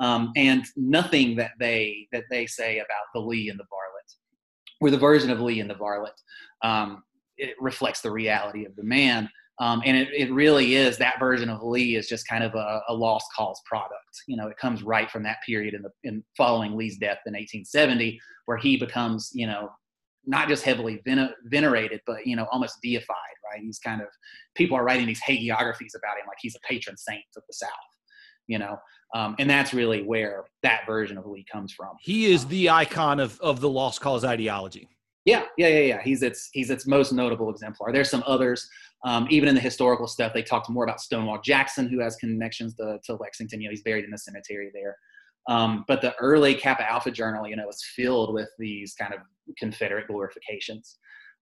Um, 0.00 0.32
and 0.36 0.64
nothing 0.76 1.36
that 1.36 1.52
they 1.58 2.08
that 2.12 2.24
they 2.30 2.46
say 2.46 2.78
about 2.78 3.06
the 3.14 3.20
Lee 3.20 3.48
and 3.48 3.58
the 3.58 3.64
Varlet, 3.64 4.16
or 4.80 4.90
the 4.90 4.98
version 4.98 5.30
of 5.30 5.40
Lee 5.40 5.60
and 5.60 5.70
the 5.70 5.74
Varlet, 5.74 6.14
um, 6.62 7.02
it 7.36 7.54
reflects 7.60 8.00
the 8.00 8.10
reality 8.10 8.64
of 8.64 8.74
the 8.76 8.84
man. 8.84 9.28
Um, 9.60 9.82
and 9.84 9.96
it, 9.96 10.08
it 10.12 10.32
really 10.32 10.74
is 10.74 10.98
that 10.98 11.20
version 11.20 11.48
of 11.48 11.62
Lee 11.62 11.94
is 11.94 12.08
just 12.08 12.26
kind 12.26 12.42
of 12.42 12.56
a, 12.56 12.80
a, 12.88 12.94
lost 12.94 13.26
cause 13.36 13.60
product. 13.66 13.94
You 14.26 14.36
know, 14.36 14.48
it 14.48 14.56
comes 14.56 14.82
right 14.82 15.08
from 15.08 15.22
that 15.22 15.36
period 15.46 15.74
in 15.74 15.82
the 15.82 15.90
in 16.02 16.24
following 16.36 16.76
Lee's 16.76 16.98
death 16.98 17.20
in 17.26 17.34
1870, 17.34 18.18
where 18.46 18.56
he 18.56 18.76
becomes 18.76 19.30
you 19.32 19.46
know 19.46 19.70
not 20.26 20.48
just 20.48 20.64
heavily 20.64 21.02
venerated, 21.46 22.00
but 22.06 22.26
you 22.26 22.36
know 22.36 22.46
almost 22.50 22.78
deified. 22.82 23.16
Right? 23.50 23.62
He's 23.62 23.78
kind 23.78 24.00
of 24.00 24.08
people 24.54 24.76
are 24.76 24.84
writing 24.84 25.06
these 25.06 25.20
hagiographies 25.22 25.94
about 25.96 26.18
him 26.18 26.26
like 26.26 26.38
he's 26.40 26.56
a 26.56 26.60
patron 26.66 26.96
saint 26.96 27.24
of 27.36 27.42
the 27.46 27.54
South. 27.54 27.70
You 28.46 28.58
know, 28.58 28.78
um, 29.14 29.36
and 29.38 29.48
that's 29.48 29.72
really 29.72 30.02
where 30.02 30.44
that 30.62 30.86
version 30.86 31.16
of 31.16 31.26
Lee 31.26 31.46
comes 31.50 31.72
from. 31.72 31.96
He 32.00 32.26
is 32.26 32.46
the 32.46 32.70
icon 32.70 33.20
of 33.20 33.40
of 33.40 33.60
the 33.60 33.68
lost 33.68 34.00
cause 34.00 34.24
ideology. 34.24 34.88
Yeah, 35.24 35.44
yeah, 35.56 35.68
yeah, 35.68 35.80
yeah. 35.80 36.02
He's 36.02 36.22
its 36.22 36.50
he's 36.52 36.68
its 36.68 36.86
most 36.86 37.12
notable 37.12 37.48
exemplar. 37.48 37.92
There's 37.92 38.10
some 38.10 38.22
others, 38.26 38.68
um, 39.04 39.26
even 39.30 39.48
in 39.48 39.54
the 39.54 39.60
historical 39.60 40.06
stuff. 40.06 40.34
They 40.34 40.42
talked 40.42 40.68
more 40.68 40.84
about 40.84 41.00
Stonewall 41.00 41.40
Jackson, 41.40 41.88
who 41.88 42.00
has 42.00 42.16
connections 42.16 42.74
to, 42.74 42.98
to 43.04 43.14
Lexington. 43.14 43.60
You 43.60 43.68
know, 43.68 43.70
he's 43.70 43.82
buried 43.82 44.04
in 44.04 44.10
the 44.10 44.18
cemetery 44.18 44.70
there. 44.74 44.96
Um, 45.48 45.84
but 45.86 46.00
the 46.00 46.14
early 46.16 46.54
Kappa 46.54 46.90
Alpha 46.90 47.10
journal, 47.10 47.46
you 47.46 47.56
know, 47.56 47.66
was 47.66 47.82
filled 47.94 48.32
with 48.32 48.48
these 48.58 48.94
kind 48.94 49.12
of 49.12 49.20
Confederate 49.58 50.08
glorifications. 50.08 50.98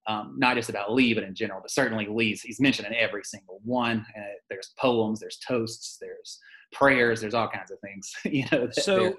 Um, 0.08 0.34
not 0.36 0.56
just 0.56 0.68
about 0.68 0.92
Lee, 0.92 1.14
but 1.14 1.22
in 1.22 1.32
general, 1.32 1.60
but 1.62 1.70
certainly 1.70 2.08
Lee's, 2.08 2.42
he's 2.42 2.60
mentioned 2.60 2.88
in 2.88 2.94
every 2.94 3.22
single 3.22 3.60
one. 3.62 4.04
Uh, 4.16 4.22
there's 4.50 4.72
poems, 4.76 5.20
there's 5.20 5.38
toasts, 5.46 5.96
there's 6.00 6.40
prayers, 6.72 7.20
there's 7.20 7.34
all 7.34 7.48
kinds 7.48 7.70
of 7.70 7.78
things, 7.78 8.12
you 8.24 8.44
know. 8.50 8.68
so, 8.72 9.16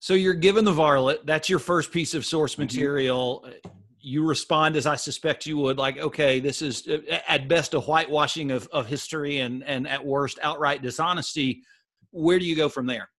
so 0.00 0.14
you're 0.14 0.34
given 0.34 0.64
the 0.64 0.72
varlet. 0.72 1.24
That's 1.26 1.48
your 1.48 1.60
first 1.60 1.92
piece 1.92 2.12
of 2.12 2.26
source 2.26 2.54
mm-hmm. 2.54 2.62
material. 2.62 3.44
Mm-hmm. 3.46 3.68
you 4.00 4.26
respond 4.26 4.74
as 4.74 4.84
I 4.84 4.96
suspect 4.96 5.46
you 5.46 5.58
would, 5.58 5.78
like, 5.78 5.98
okay, 5.98 6.40
this 6.40 6.60
is 6.60 6.88
uh, 6.88 6.98
at 7.28 7.46
best 7.46 7.74
a 7.74 7.80
whitewashing 7.80 8.50
of, 8.50 8.66
of 8.72 8.88
history 8.88 9.38
and, 9.38 9.62
and 9.62 9.86
at 9.86 10.04
worst 10.04 10.40
outright 10.42 10.82
dishonesty. 10.82 11.62
Where 12.10 12.40
do 12.40 12.46
you 12.46 12.56
go 12.56 12.68
from 12.68 12.86
there? 12.86 13.10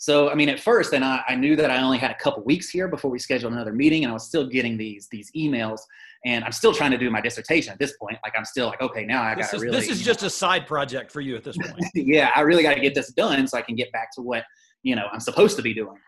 So, 0.00 0.30
I 0.30 0.34
mean, 0.34 0.48
at 0.48 0.58
first, 0.58 0.94
and 0.94 1.04
I, 1.04 1.22
I 1.28 1.34
knew 1.34 1.56
that 1.56 1.70
I 1.70 1.82
only 1.82 1.98
had 1.98 2.10
a 2.10 2.14
couple 2.14 2.42
weeks 2.42 2.70
here 2.70 2.88
before 2.88 3.10
we 3.10 3.18
scheduled 3.18 3.52
another 3.52 3.74
meeting, 3.74 4.02
and 4.02 4.10
I 4.10 4.14
was 4.14 4.24
still 4.24 4.46
getting 4.46 4.78
these 4.78 5.08
these 5.10 5.30
emails, 5.36 5.80
and 6.24 6.42
I'm 6.42 6.52
still 6.52 6.72
trying 6.72 6.90
to 6.92 6.96
do 6.96 7.10
my 7.10 7.20
dissertation 7.20 7.70
at 7.70 7.78
this 7.78 7.98
point. 7.98 8.16
Like, 8.24 8.32
I'm 8.34 8.46
still 8.46 8.68
like, 8.68 8.80
okay, 8.80 9.04
now 9.04 9.22
I 9.22 9.34
got 9.34 9.50
to 9.50 9.58
really. 9.58 9.78
This 9.78 9.90
is 9.90 10.00
just 10.00 10.22
know, 10.22 10.28
a 10.28 10.30
side 10.30 10.66
project 10.66 11.12
for 11.12 11.20
you 11.20 11.36
at 11.36 11.44
this 11.44 11.54
point. 11.58 11.84
yeah, 11.94 12.30
I 12.34 12.40
really 12.40 12.62
got 12.62 12.76
to 12.76 12.80
get 12.80 12.94
this 12.94 13.12
done 13.12 13.46
so 13.46 13.58
I 13.58 13.62
can 13.62 13.74
get 13.74 13.92
back 13.92 14.10
to 14.14 14.22
what 14.22 14.44
you 14.82 14.96
know 14.96 15.04
I'm 15.12 15.20
supposed 15.20 15.56
to 15.56 15.62
be 15.62 15.74
doing 15.74 15.98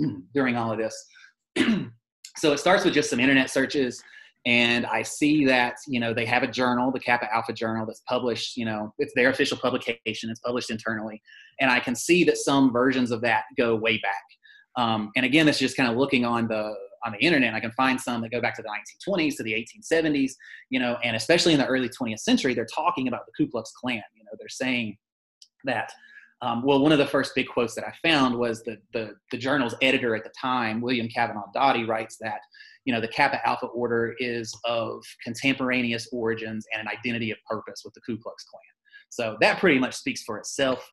during 0.34 0.56
all 0.56 0.72
of 0.72 0.78
this. 0.78 1.06
so 2.36 2.52
it 2.52 2.58
starts 2.58 2.84
with 2.84 2.94
just 2.94 3.10
some 3.10 3.20
internet 3.20 3.48
searches 3.48 4.02
and 4.46 4.86
I 4.86 5.02
see 5.02 5.44
that 5.46 5.76
you 5.86 6.00
know 6.00 6.14
they 6.14 6.24
have 6.24 6.42
a 6.42 6.46
journal, 6.46 6.90
the 6.90 7.00
Kappa 7.00 7.32
Alpha 7.32 7.52
Journal, 7.52 7.84
that's 7.86 8.02
published. 8.08 8.56
You 8.56 8.64
know, 8.64 8.94
it's 8.98 9.12
their 9.14 9.30
official 9.30 9.58
publication. 9.58 10.30
It's 10.30 10.40
published 10.40 10.70
internally, 10.70 11.20
and 11.60 11.70
I 11.70 11.80
can 11.80 11.94
see 11.94 12.24
that 12.24 12.38
some 12.38 12.72
versions 12.72 13.10
of 13.10 13.20
that 13.22 13.44
go 13.56 13.76
way 13.76 13.98
back. 13.98 14.24
Um, 14.76 15.10
and 15.16 15.26
again, 15.26 15.48
it's 15.48 15.58
just 15.58 15.76
kind 15.76 15.90
of 15.90 15.96
looking 15.96 16.24
on 16.24 16.48
the 16.48 16.74
on 17.04 17.12
the 17.12 17.18
internet. 17.18 17.54
I 17.54 17.60
can 17.60 17.72
find 17.72 18.00
some 18.00 18.22
that 18.22 18.30
go 18.30 18.40
back 18.40 18.56
to 18.56 18.62
the 18.62 18.68
1920s 18.68 19.36
to 19.36 19.42
the 19.42 19.52
1870s. 19.52 20.32
You 20.70 20.80
know, 20.80 20.96
and 21.04 21.16
especially 21.16 21.52
in 21.52 21.58
the 21.58 21.66
early 21.66 21.90
20th 21.90 22.20
century, 22.20 22.54
they're 22.54 22.66
talking 22.66 23.08
about 23.08 23.26
the 23.26 23.32
Ku 23.36 23.50
Klux 23.50 23.72
Klan. 23.72 24.02
You 24.16 24.24
know, 24.24 24.30
they're 24.38 24.48
saying 24.48 24.96
that 25.64 25.92
um, 26.42 26.62
well, 26.62 26.80
one 26.80 26.92
of 26.92 26.98
the 26.98 27.06
first 27.06 27.34
big 27.34 27.48
quotes 27.48 27.74
that 27.74 27.84
I 27.86 27.92
found 28.02 28.34
was 28.34 28.62
the, 28.62 28.78
the, 28.94 29.14
the 29.30 29.36
journal's 29.36 29.74
editor 29.82 30.16
at 30.16 30.24
the 30.24 30.32
time, 30.40 30.80
William 30.80 31.06
Cavanaugh 31.08 31.50
Dottie, 31.52 31.84
writes 31.84 32.16
that 32.20 32.40
you 32.84 32.92
know 32.92 33.00
the 33.00 33.08
Kappa 33.08 33.46
Alpha 33.46 33.66
Order 33.66 34.14
is 34.18 34.52
of 34.64 35.04
contemporaneous 35.22 36.08
origins 36.12 36.66
and 36.72 36.80
an 36.80 36.88
identity 36.88 37.30
of 37.30 37.38
purpose 37.48 37.82
with 37.84 37.94
the 37.94 38.00
Ku 38.00 38.16
Klux 38.16 38.44
Klan. 38.44 38.62
So 39.10 39.36
that 39.40 39.58
pretty 39.58 39.78
much 39.78 39.94
speaks 39.94 40.22
for 40.22 40.38
itself. 40.38 40.90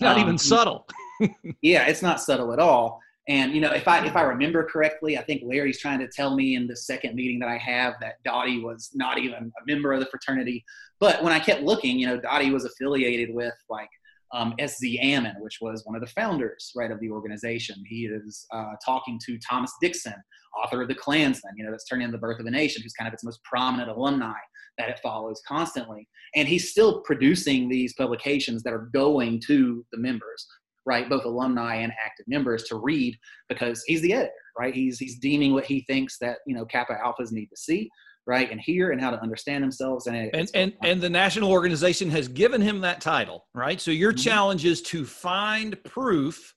Not 0.00 0.16
um, 0.16 0.22
even 0.22 0.38
subtle. 0.38 0.86
yeah, 1.62 1.86
it's 1.86 2.02
not 2.02 2.20
subtle 2.20 2.52
at 2.52 2.58
all. 2.58 3.00
And 3.28 3.52
you 3.54 3.60
know, 3.60 3.72
if 3.72 3.88
I 3.88 4.04
if 4.06 4.14
I 4.14 4.22
remember 4.22 4.62
correctly, 4.64 5.18
I 5.18 5.22
think 5.22 5.42
Larry's 5.44 5.80
trying 5.80 5.98
to 5.98 6.08
tell 6.08 6.36
me 6.36 6.54
in 6.54 6.68
the 6.68 6.76
second 6.76 7.16
meeting 7.16 7.40
that 7.40 7.48
I 7.48 7.58
have 7.58 7.94
that 8.00 8.22
Dottie 8.24 8.60
was 8.60 8.90
not 8.94 9.18
even 9.18 9.52
a 9.60 9.66
member 9.66 9.92
of 9.92 10.00
the 10.00 10.06
fraternity. 10.06 10.64
But 11.00 11.22
when 11.22 11.32
I 11.32 11.40
kept 11.40 11.62
looking, 11.62 11.98
you 11.98 12.06
know, 12.06 12.20
Dottie 12.20 12.52
was 12.52 12.64
affiliated 12.64 13.34
with 13.34 13.54
like 13.68 13.90
um, 14.32 14.54
S.Z. 14.58 15.00
Ammen, 15.02 15.34
which 15.40 15.58
was 15.60 15.82
one 15.84 15.94
of 15.94 16.00
the 16.00 16.08
founders, 16.08 16.72
right, 16.74 16.90
of 16.90 17.00
the 17.00 17.10
organization. 17.10 17.82
He 17.86 18.06
is 18.06 18.46
uh, 18.52 18.72
talking 18.84 19.20
to 19.26 19.38
Thomas 19.38 19.72
Dixon, 19.80 20.14
author 20.62 20.82
of 20.82 20.88
the 20.88 20.94
Klansman, 20.94 21.52
you 21.56 21.64
know, 21.64 21.70
that's 21.70 21.84
turning 21.84 22.06
in 22.06 22.12
the 22.12 22.18
birth 22.18 22.40
of 22.40 22.46
a 22.46 22.50
nation, 22.50 22.82
who's 22.82 22.92
kind 22.92 23.08
of 23.08 23.14
its 23.14 23.24
most 23.24 23.42
prominent 23.44 23.90
alumni 23.90 24.34
that 24.78 24.90
it 24.90 25.00
follows 25.02 25.40
constantly. 25.46 26.08
And 26.34 26.48
he's 26.48 26.70
still 26.70 27.00
producing 27.02 27.68
these 27.68 27.94
publications 27.94 28.62
that 28.62 28.72
are 28.72 28.90
going 28.92 29.40
to 29.46 29.84
the 29.92 29.98
members, 29.98 30.46
right, 30.84 31.08
both 31.08 31.24
alumni 31.24 31.76
and 31.76 31.92
active 32.04 32.26
members 32.28 32.64
to 32.64 32.76
read 32.76 33.16
because 33.48 33.82
he's 33.86 34.02
the 34.02 34.12
editor, 34.12 34.32
right? 34.58 34.74
He's 34.74 34.98
he's 34.98 35.18
deeming 35.18 35.54
what 35.54 35.64
he 35.64 35.82
thinks 35.82 36.18
that 36.18 36.38
you 36.46 36.54
know 36.54 36.64
Kappa 36.66 36.94
Alphas 36.94 37.32
need 37.32 37.46
to 37.46 37.56
see 37.56 37.90
right 38.26 38.50
and 38.50 38.60
hear 38.60 38.90
and 38.90 39.00
how 39.00 39.10
to 39.10 39.20
understand 39.22 39.62
themselves 39.62 40.06
and 40.06 40.30
and 40.34 40.50
and, 40.54 40.72
and 40.82 41.00
the 41.00 41.08
national 41.08 41.50
organization 41.50 42.10
has 42.10 42.28
given 42.28 42.60
him 42.60 42.80
that 42.80 43.00
title 43.00 43.46
right 43.54 43.80
so 43.80 43.90
your 43.90 44.12
mm-hmm. 44.12 44.20
challenge 44.20 44.64
is 44.64 44.82
to 44.82 45.04
find 45.04 45.82
proof 45.84 46.54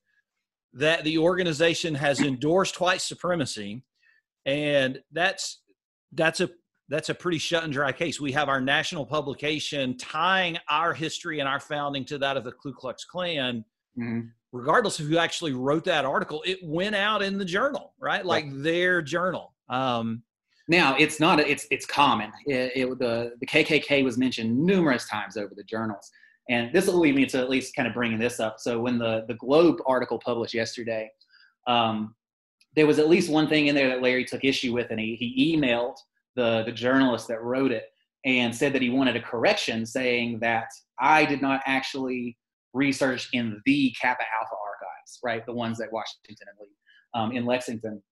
that 0.73 1.03
the 1.03 1.17
organization 1.17 1.95
has 1.95 2.19
endorsed 2.21 2.79
white 2.81 3.01
supremacy 3.01 3.83
and 4.45 4.99
that's 5.11 5.61
that's 6.13 6.41
a 6.41 6.49
that's 6.89 7.09
a 7.09 7.13
pretty 7.13 7.37
shut 7.37 7.63
and 7.63 7.73
dry 7.73 7.91
case 7.91 8.19
we 8.19 8.31
have 8.31 8.49
our 8.49 8.61
national 8.61 9.05
publication 9.05 9.95
tying 9.97 10.57
our 10.69 10.93
history 10.93 11.39
and 11.39 11.47
our 11.47 11.59
founding 11.59 12.03
to 12.03 12.17
that 12.17 12.35
of 12.35 12.43
the 12.43 12.51
ku 12.51 12.73
klux 12.73 13.05
klan 13.05 13.63
mm-hmm. 13.97 14.21
regardless 14.51 14.99
of 14.99 15.05
who 15.05 15.17
actually 15.17 15.53
wrote 15.53 15.83
that 15.83 16.03
article 16.03 16.41
it 16.47 16.57
went 16.63 16.95
out 16.95 17.21
in 17.21 17.37
the 17.37 17.45
journal 17.45 17.93
right 17.99 18.25
like 18.25 18.45
right. 18.45 18.63
their 18.63 19.01
journal 19.01 19.53
um, 19.69 20.23
now 20.69 20.95
it's 20.97 21.19
not 21.19 21.39
it's 21.39 21.65
it's 21.71 21.85
common. 21.85 22.31
It, 22.45 22.71
it, 22.75 22.99
the 22.99 23.33
the 23.39 23.45
KKK 23.45 24.03
was 24.03 24.17
mentioned 24.17 24.57
numerous 24.57 25.07
times 25.07 25.35
over 25.35 25.53
the 25.55 25.63
journals, 25.63 26.09
and 26.47 26.71
this 26.71 26.85
will 26.85 26.99
lead 26.99 27.15
me 27.15 27.25
to 27.25 27.39
at 27.39 27.49
least 27.49 27.75
kind 27.75 27.87
of 27.87 27.93
bringing 27.93 28.19
this 28.19 28.39
up. 28.39 28.59
So 28.59 28.79
when 28.79 28.99
the 28.99 29.25
the 29.27 29.33
Globe 29.33 29.77
article 29.87 30.19
published 30.19 30.53
yesterday, 30.53 31.09
um, 31.67 32.15
there 32.75 32.85
was 32.85 32.99
at 32.99 33.09
least 33.09 33.31
one 33.31 33.47
thing 33.47 33.67
in 33.67 33.75
there 33.75 33.89
that 33.89 34.03
Larry 34.03 34.23
took 34.23 34.45
issue 34.45 34.71
with, 34.71 34.91
and 34.91 34.99
he 34.99 35.15
he 35.15 35.57
emailed 35.57 35.95
the 36.35 36.63
the 36.65 36.71
journalist 36.71 37.27
that 37.29 37.41
wrote 37.41 37.71
it 37.71 37.85
and 38.25 38.55
said 38.55 38.71
that 38.73 38.81
he 38.81 38.91
wanted 38.91 39.15
a 39.15 39.21
correction, 39.21 39.87
saying 39.87 40.39
that 40.39 40.67
I 40.99 41.25
did 41.25 41.41
not 41.41 41.61
actually 41.65 42.37
research 42.73 43.29
in 43.33 43.59
the 43.65 43.93
Kappa 43.99 44.23
Alpha 44.39 44.53
archives, 44.53 45.19
right, 45.23 45.43
the 45.47 45.53
ones 45.53 45.81
at 45.81 45.91
Washington 45.91 46.35
and 46.41 46.57
Lee 46.59 46.75
um, 47.15 47.31
in 47.31 47.45
Lexington 47.45 48.03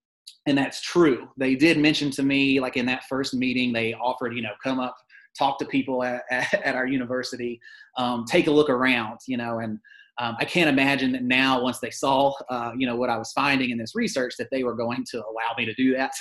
and 0.46 0.58
that's 0.58 0.82
true. 0.82 1.28
They 1.38 1.56
did 1.56 1.78
mention 1.78 2.12
to 2.12 2.24
me, 2.24 2.60
like 2.60 2.78
in 2.78 2.86
that 2.88 3.04
first 3.10 3.34
meeting, 3.34 3.74
they 3.74 3.94
offered, 3.94 4.36
you 4.36 4.42
know, 4.42 4.54
come 4.64 4.80
up, 4.80 4.96
talk 5.38 5.60
to 5.60 5.66
people 5.66 6.04
at, 6.04 6.24
at 6.32 6.76
our 6.76 6.88
university, 6.88 7.60
um, 7.98 8.26
take 8.26 8.48
a 8.48 8.52
look 8.52 8.70
around, 8.70 9.20
you 9.28 9.38
know, 9.38 9.60
and 9.60 9.80
um, 10.20 10.36
I 10.40 10.46
can't 10.46 10.70
imagine 10.70 11.12
that 11.12 11.24
now, 11.24 11.62
once 11.62 11.80
they 11.80 11.92
saw, 11.92 12.34
uh, 12.50 12.72
you 12.76 12.88
know, 12.88 12.96
what 12.96 13.10
I 13.10 13.18
was 13.18 13.32
finding 13.34 13.70
in 13.70 13.78
this 13.78 13.94
research, 13.96 14.34
that 14.40 14.48
they 14.52 14.64
were 14.64 14.74
going 14.74 15.06
to 15.12 15.18
allow 15.18 15.54
me 15.56 15.66
to 15.66 15.74
do 15.76 15.96
that. 15.96 16.12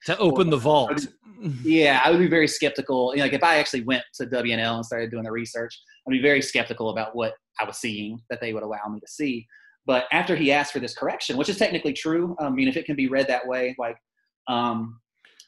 to 0.04 0.18
open 0.18 0.50
the 0.50 0.58
vault. 0.58 1.06
yeah, 1.62 2.02
I 2.04 2.10
would 2.10 2.18
be 2.18 2.28
very 2.28 2.48
skeptical. 2.48 3.12
You 3.12 3.18
know, 3.18 3.24
like 3.24 3.32
if 3.32 3.42
I 3.42 3.56
actually 3.56 3.82
went 3.84 4.02
to 4.16 4.26
W&L 4.26 4.76
and 4.76 4.84
started 4.84 5.10
doing 5.10 5.24
the 5.24 5.32
research, 5.32 5.78
I'd 6.06 6.10
be 6.10 6.20
very 6.20 6.42
skeptical 6.42 6.90
about 6.90 7.16
what 7.16 7.32
I 7.58 7.64
was 7.64 7.78
seeing 7.78 8.20
that 8.28 8.42
they 8.42 8.52
would 8.52 8.62
allow 8.62 8.86
me 8.90 9.00
to 9.00 9.08
see. 9.08 9.46
But 9.86 10.04
after 10.12 10.34
he 10.34 10.50
asked 10.52 10.72
for 10.72 10.80
this 10.80 10.94
correction, 10.94 11.36
which 11.36 11.48
is 11.48 11.56
technically 11.56 11.92
true, 11.92 12.36
I 12.40 12.50
mean, 12.50 12.68
if 12.68 12.76
it 12.76 12.86
can 12.86 12.96
be 12.96 13.08
read 13.08 13.28
that 13.28 13.46
way, 13.46 13.74
like 13.78 13.96
um, 14.48 15.00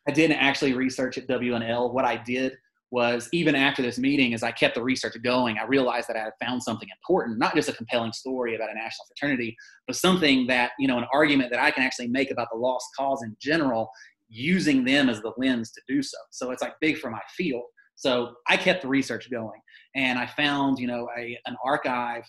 I 0.08 0.12
didn't 0.12 0.38
actually 0.38 0.74
research 0.74 1.18
at 1.18 1.26
W&L. 1.26 1.92
What 1.92 2.04
I 2.04 2.16
did 2.16 2.56
was 2.90 3.28
even 3.32 3.54
after 3.54 3.82
this 3.82 3.98
meeting, 3.98 4.32
as 4.32 4.42
I 4.42 4.50
kept 4.50 4.74
the 4.74 4.82
research 4.82 5.14
going, 5.22 5.58
I 5.58 5.66
realized 5.66 6.08
that 6.08 6.16
I 6.16 6.20
had 6.20 6.32
found 6.40 6.62
something 6.62 6.88
important, 6.88 7.38
not 7.38 7.54
just 7.54 7.68
a 7.68 7.74
compelling 7.74 8.12
story 8.12 8.54
about 8.54 8.70
a 8.70 8.74
national 8.74 9.06
fraternity, 9.08 9.56
but 9.86 9.96
something 9.96 10.46
that, 10.46 10.70
you 10.78 10.88
know, 10.88 10.96
an 10.96 11.06
argument 11.12 11.50
that 11.50 11.60
I 11.60 11.70
can 11.70 11.82
actually 11.82 12.08
make 12.08 12.30
about 12.30 12.48
the 12.50 12.58
lost 12.58 12.86
cause 12.96 13.22
in 13.22 13.36
general, 13.42 13.90
using 14.30 14.84
them 14.84 15.08
as 15.10 15.20
the 15.20 15.32
lens 15.36 15.70
to 15.72 15.82
do 15.86 16.02
so. 16.02 16.16
So 16.30 16.50
it's 16.50 16.62
like 16.62 16.74
big 16.80 16.98
for 16.98 17.10
my 17.10 17.20
field. 17.36 17.64
So 17.96 18.34
I 18.48 18.56
kept 18.56 18.82
the 18.82 18.88
research 18.88 19.30
going 19.30 19.60
and 19.94 20.18
I 20.18 20.26
found, 20.26 20.78
you 20.78 20.86
know, 20.86 21.08
a, 21.18 21.38
an 21.46 21.56
archive 21.64 22.22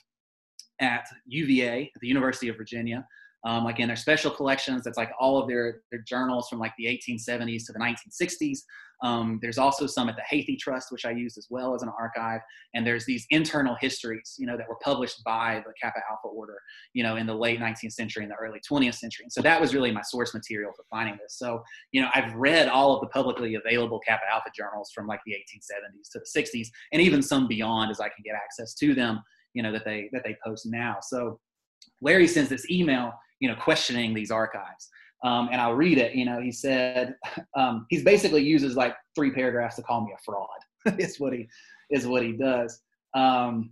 at 0.79 1.07
UVA, 1.25 1.91
at 1.93 2.01
the 2.01 2.07
University 2.07 2.47
of 2.47 2.57
Virginia. 2.57 3.05
Um, 3.45 3.63
like 3.63 3.79
in 3.79 3.87
their 3.87 3.95
special 3.95 4.31
collections, 4.31 4.83
that's 4.83 4.97
like 4.97 5.11
all 5.17 5.41
of 5.41 5.47
their, 5.47 5.81
their 5.91 6.01
journals 6.01 6.49
from 6.49 6.59
like 6.59 6.73
the 6.77 6.85
1870s 6.85 7.65
to 7.67 7.73
the 7.73 7.79
1960s. 7.79 8.59
Um, 9.01 9.39
there's 9.41 9.57
also 9.57 9.87
some 9.87 10.09
at 10.09 10.17
the 10.17 10.23
Hathi 10.29 10.57
Trust, 10.57 10.91
which 10.91 11.05
I 11.05 11.11
used 11.11 11.37
as 11.37 11.47
well 11.49 11.73
as 11.73 11.81
an 11.81 11.89
archive. 11.97 12.41
And 12.73 12.85
there's 12.85 13.05
these 13.05 13.25
internal 13.29 13.77
histories, 13.79 14.35
you 14.37 14.45
know, 14.45 14.57
that 14.57 14.67
were 14.67 14.77
published 14.83 15.23
by 15.23 15.63
the 15.65 15.71
Kappa 15.81 15.99
Alpha 16.09 16.27
Order, 16.27 16.59
you 16.93 17.01
know, 17.01 17.15
in 17.15 17.25
the 17.25 17.33
late 17.33 17.61
19th 17.61 17.93
century 17.93 18.23
and 18.23 18.31
the 18.31 18.35
early 18.35 18.59
20th 18.69 18.95
century. 18.95 19.23
And 19.23 19.31
so 19.31 19.41
that 19.41 19.61
was 19.61 19.73
really 19.73 19.91
my 19.91 20.01
source 20.01 20.33
material 20.33 20.73
for 20.75 20.83
finding 20.89 21.17
this. 21.21 21.37
So, 21.37 21.63
you 21.93 22.01
know, 22.01 22.09
I've 22.13 22.33
read 22.33 22.67
all 22.67 22.93
of 22.93 23.01
the 23.01 23.07
publicly 23.07 23.55
available 23.55 23.99
Kappa 23.99 24.23
Alpha 24.33 24.49
journals 24.53 24.91
from 24.93 25.07
like 25.07 25.21
the 25.25 25.31
1870s 25.31 26.11
to 26.11 26.19
the 26.19 26.41
60s, 26.41 26.67
and 26.91 27.01
even 27.01 27.21
some 27.21 27.47
beyond 27.47 27.91
as 27.91 28.01
I 28.01 28.09
can 28.09 28.23
get 28.25 28.35
access 28.35 28.73
to 28.75 28.93
them 28.93 29.21
you 29.53 29.63
know 29.63 29.71
that 29.71 29.85
they 29.85 30.09
that 30.13 30.23
they 30.23 30.37
post 30.43 30.65
now. 30.65 30.97
So 31.01 31.39
larry 32.01 32.27
sends 32.27 32.49
this 32.49 32.69
email 32.69 33.13
you 33.39 33.49
know 33.49 33.55
questioning 33.55 34.13
these 34.13 34.31
archives. 34.31 34.89
Um, 35.21 35.49
and 35.51 35.59
i'll 35.59 35.73
read 35.73 35.97
it 35.97 36.15
you 36.15 36.23
know 36.23 36.39
he 36.39 36.51
said 36.51 37.15
um, 37.57 37.85
he's 37.89 38.03
basically 38.03 38.41
uses 38.41 38.75
like 38.75 38.95
three 39.15 39.31
paragraphs 39.31 39.75
to 39.75 39.83
call 39.83 40.05
me 40.05 40.13
a 40.13 40.21
fraud 40.23 40.97
is 40.99 41.19
what 41.19 41.33
he 41.33 41.47
is 41.89 42.07
what 42.07 42.23
he 42.23 42.33
does. 42.33 42.81
Um, 43.13 43.71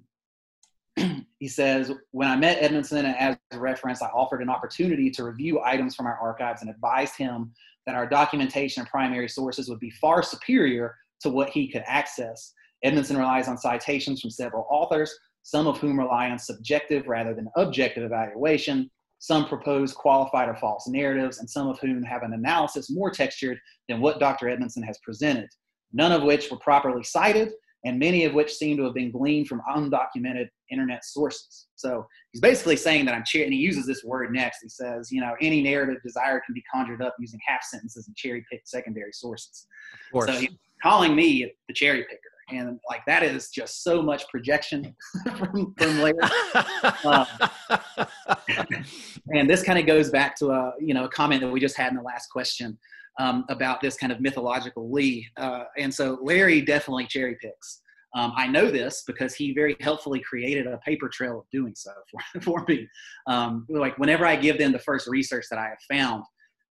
he 1.39 1.47
says 1.47 1.91
when 2.11 2.27
i 2.27 2.35
met 2.35 2.57
edmondson 2.59 3.05
as 3.05 3.37
a 3.51 3.59
reference 3.59 4.01
i 4.01 4.07
offered 4.07 4.41
an 4.41 4.49
opportunity 4.49 5.11
to 5.11 5.23
review 5.23 5.61
items 5.63 5.93
from 5.95 6.07
our 6.07 6.17
archives 6.17 6.61
and 6.61 6.71
advised 6.71 7.15
him 7.15 7.53
that 7.87 7.95
our 7.95 8.05
documentation 8.05 8.81
and 8.81 8.89
primary 8.89 9.29
sources 9.29 9.69
would 9.69 9.79
be 9.79 9.89
far 9.89 10.21
superior 10.21 10.93
to 11.21 11.29
what 11.29 11.49
he 11.49 11.67
could 11.67 11.83
access. 11.87 12.53
Edmondson 12.83 13.17
relies 13.17 13.47
on 13.47 13.57
citations 13.57 14.21
from 14.21 14.29
several 14.29 14.67
authors 14.69 15.17
some 15.47 15.65
of 15.65 15.77
whom 15.77 15.97
rely 15.97 16.29
on 16.29 16.38
subjective 16.38 17.07
rather 17.07 17.33
than 17.33 17.47
objective 17.55 18.03
evaluation. 18.03 18.91
Some 19.19 19.47
propose 19.47 19.93
qualified 19.93 20.49
or 20.49 20.55
false 20.57 20.89
narratives, 20.89 21.38
and 21.39 21.49
some 21.49 21.69
of 21.69 21.79
whom 21.79 22.03
have 22.03 22.23
an 22.23 22.33
analysis 22.33 22.89
more 22.89 23.10
textured 23.10 23.57
than 23.88 24.01
what 24.01 24.19
Dr. 24.19 24.49
Edmondson 24.49 24.83
has 24.83 24.99
presented, 25.05 25.47
none 25.93 26.12
of 26.12 26.23
which 26.23 26.51
were 26.51 26.57
properly 26.57 27.01
cited 27.01 27.53
and 27.86 27.97
many 27.97 28.25
of 28.25 28.33
which 28.33 28.53
seem 28.53 28.75
to 28.75 28.83
have 28.83 28.93
been 28.93 29.10
gleaned 29.10 29.47
from 29.47 29.62
undocumented 29.73 30.49
internet 30.69 31.05
sources. 31.05 31.67
So 31.75 32.05
he's 32.33 32.41
basically 32.41 32.75
saying 32.75 33.05
that 33.05 33.15
I'm 33.15 33.23
cherry, 33.23 33.45
and 33.45 33.53
he 33.53 33.60
uses 33.60 33.86
this 33.86 34.03
word 34.03 34.33
next. 34.33 34.62
He 34.62 34.67
says, 34.67 35.10
you 35.13 35.21
know, 35.21 35.33
any 35.39 35.62
narrative 35.62 36.03
desire 36.03 36.41
can 36.45 36.53
be 36.53 36.63
conjured 36.73 37.01
up 37.01 37.15
using 37.19 37.39
half 37.47 37.63
sentences 37.63 38.07
and 38.07 38.17
cherry 38.17 38.45
picked 38.51 38.67
secondary 38.67 39.13
sources. 39.13 39.67
Of 39.93 40.12
course. 40.12 40.27
So 40.27 40.33
he's 40.33 40.49
calling 40.83 41.15
me 41.15 41.53
the 41.69 41.73
cherry 41.73 42.03
picker. 42.03 42.26
And 42.49 42.79
like 42.89 43.05
that 43.07 43.23
is 43.23 43.49
just 43.49 43.83
so 43.83 44.01
much 44.01 44.27
projection 44.29 44.95
from, 45.38 45.73
from 45.77 46.01
Larry. 46.01 46.17
um, 47.03 47.25
and 49.33 49.49
this 49.49 49.63
kind 49.63 49.77
of 49.77 49.86
goes 49.86 50.10
back 50.10 50.36
to 50.38 50.51
a 50.51 50.73
you 50.79 50.93
know 50.93 51.05
a 51.05 51.10
comment 51.10 51.41
that 51.41 51.49
we 51.49 51.60
just 51.60 51.75
had 51.75 51.91
in 51.91 51.97
the 51.97 52.03
last 52.03 52.27
question 52.29 52.77
um, 53.19 53.45
about 53.49 53.81
this 53.81 53.97
kind 53.97 54.12
of 54.12 54.21
mythological 54.21 54.91
Lee. 54.91 55.27
Uh, 55.38 55.63
and 55.77 55.93
so 55.93 56.19
Larry 56.21 56.62
definitely 56.62 57.07
cherry 57.07 57.38
picks. 57.41 57.81
Um, 58.15 58.33
I 58.36 58.47
know 58.47 58.71
this 58.71 59.03
because 59.05 59.36
he 59.36 59.53
very 59.53 59.75
helpfully 59.79 60.19
created 60.21 60.65
a 60.65 60.77
paper 60.77 61.10
trail 61.10 61.39
of 61.39 61.45
doing 61.51 61.73
so 61.75 61.91
for, 62.33 62.41
for 62.41 62.65
me. 62.67 62.88
Um, 63.27 63.65
like 63.69 63.97
whenever 63.97 64.25
I 64.25 64.36
give 64.36 64.57
them 64.57 64.71
the 64.71 64.79
first 64.79 65.07
research 65.07 65.45
that 65.49 65.60
I 65.60 65.69
have 65.69 65.77
found, 65.89 66.23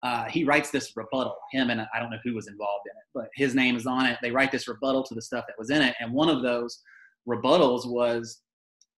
uh, 0.03 0.25
he 0.25 0.45
writes 0.45 0.71
this 0.71 0.93
rebuttal. 0.97 1.37
Him 1.53 1.71
and 1.71 1.81
I 1.81 2.01
don't 2.01 2.11
know 2.11 2.19
who 2.25 2.35
was 2.35 2.49
involved 2.49 2.87
in 2.87 2.97
it, 2.97 3.05
but 3.15 3.29
his 3.35 3.55
name 3.55 3.77
is 3.77 3.87
on 3.87 4.07
it. 4.07 4.19
They 4.23 4.31
write 4.31 4.53
this 4.53 4.69
rebuttal 4.69 5.05
to 5.05 5.15
the 5.15 5.23
stuff 5.23 5.45
that 5.47 5.59
was 5.59 5.71
in 5.71 5.83
it, 5.83 5.95
and 6.01 6.13
one 6.13 6.29
of 6.29 6.43
those 6.43 6.83
rebuttals 7.29 7.87
was 7.87 8.41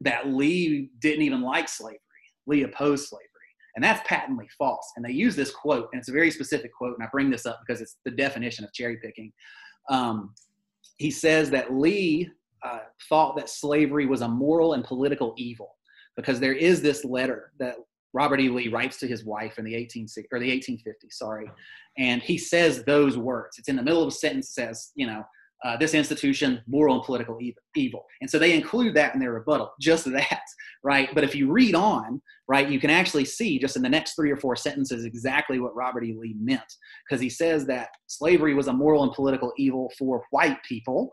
that 0.01 0.29
Lee 0.29 0.91
didn't 1.01 1.23
even 1.23 1.43
like 1.43 1.69
slavery. 1.69 1.99
Lee 2.47 2.63
opposed 2.63 3.09
slavery. 3.09 3.29
And 3.77 3.83
that's 3.83 4.07
patently 4.07 4.49
false. 4.57 4.93
And 4.97 5.05
they 5.05 5.11
use 5.11 5.35
this 5.35 5.51
quote, 5.51 5.89
and 5.93 5.99
it's 5.99 6.09
a 6.09 6.13
very 6.13 6.31
specific 6.31 6.73
quote, 6.73 6.97
and 6.97 7.05
I 7.05 7.09
bring 7.11 7.31
this 7.31 7.47
up 7.47 7.61
because 7.67 7.81
it's 7.81 7.97
the 8.05 8.13
definition 8.13 8.65
of 8.65 8.73
cherry 8.73 8.99
picking. 9.03 9.33
Um, 9.91 10.35
he 10.99 11.11
says 11.11 11.51
that 11.51 11.75
Lee 11.75 12.31
uh, 12.65 12.81
thought 13.09 13.37
that 13.37 13.49
slavery 13.49 14.07
was 14.07 14.21
a 14.21 14.29
moral 14.29 14.75
and 14.75 14.85
political 14.85 15.35
evil 15.37 15.75
because 16.17 16.39
there 16.39 16.53
is 16.53 16.83
this 16.83 17.05
letter 17.05 17.53
that 17.59 17.77
Robert 18.15 18.41
E. 18.41 18.49
Lee 18.49 18.69
writes 18.69 18.97
to 18.99 19.07
his 19.07 19.25
wife 19.25 19.59
in 19.59 19.65
the 19.65 19.75
18 19.75 20.07
or 20.33 20.39
the 20.39 20.51
1850s, 20.51 21.13
sorry, 21.13 21.51
and 21.99 22.23
he 22.23 22.39
says 22.39 22.85
those 22.85 23.19
words. 23.19 23.59
It's 23.59 23.69
in 23.69 23.77
the 23.77 23.83
middle 23.83 24.03
of 24.03 24.09
a 24.09 24.13
sentence. 24.13 24.55
Says, 24.55 24.93
you 24.95 25.07
know, 25.07 25.25
uh, 25.65 25.77
this 25.79 25.95
institution 25.95 26.63
moral 26.67 26.97
and 26.97 27.05
political 27.05 27.39
evil. 27.75 28.05
And 28.21 28.31
so 28.31 28.39
they 28.39 28.55
include 28.55 28.95
that 28.95 29.15
in 29.15 29.21
their 29.21 29.33
rebuttal, 29.33 29.73
just 29.81 30.05
that, 30.13 30.43
right? 30.83 31.09
But 31.15 31.25
if 31.25 31.35
you 31.35 31.51
read 31.51 31.75
on, 31.75 32.21
right, 32.49 32.69
you 32.69 32.79
can 32.79 32.91
actually 32.91 33.25
see 33.25 33.59
just 33.59 33.77
in 33.77 33.83
the 33.83 33.89
next 33.89 34.15
three 34.15 34.31
or 34.31 34.37
four 34.37 34.57
sentences 34.57 35.05
exactly 35.05 35.61
what 35.61 35.75
Robert 35.75 36.05
E. 36.05 36.15
Lee 36.17 36.37
meant. 36.39 36.61
Because 37.09 37.21
he 37.21 37.31
says 37.31 37.67
that 37.67 37.89
slavery 38.07 38.55
was 38.55 38.69
a 38.69 38.73
moral 38.73 39.03
and 39.03 39.13
political 39.13 39.53
evil 39.57 39.91
for 39.99 40.25
white 40.31 40.63
people 40.65 41.11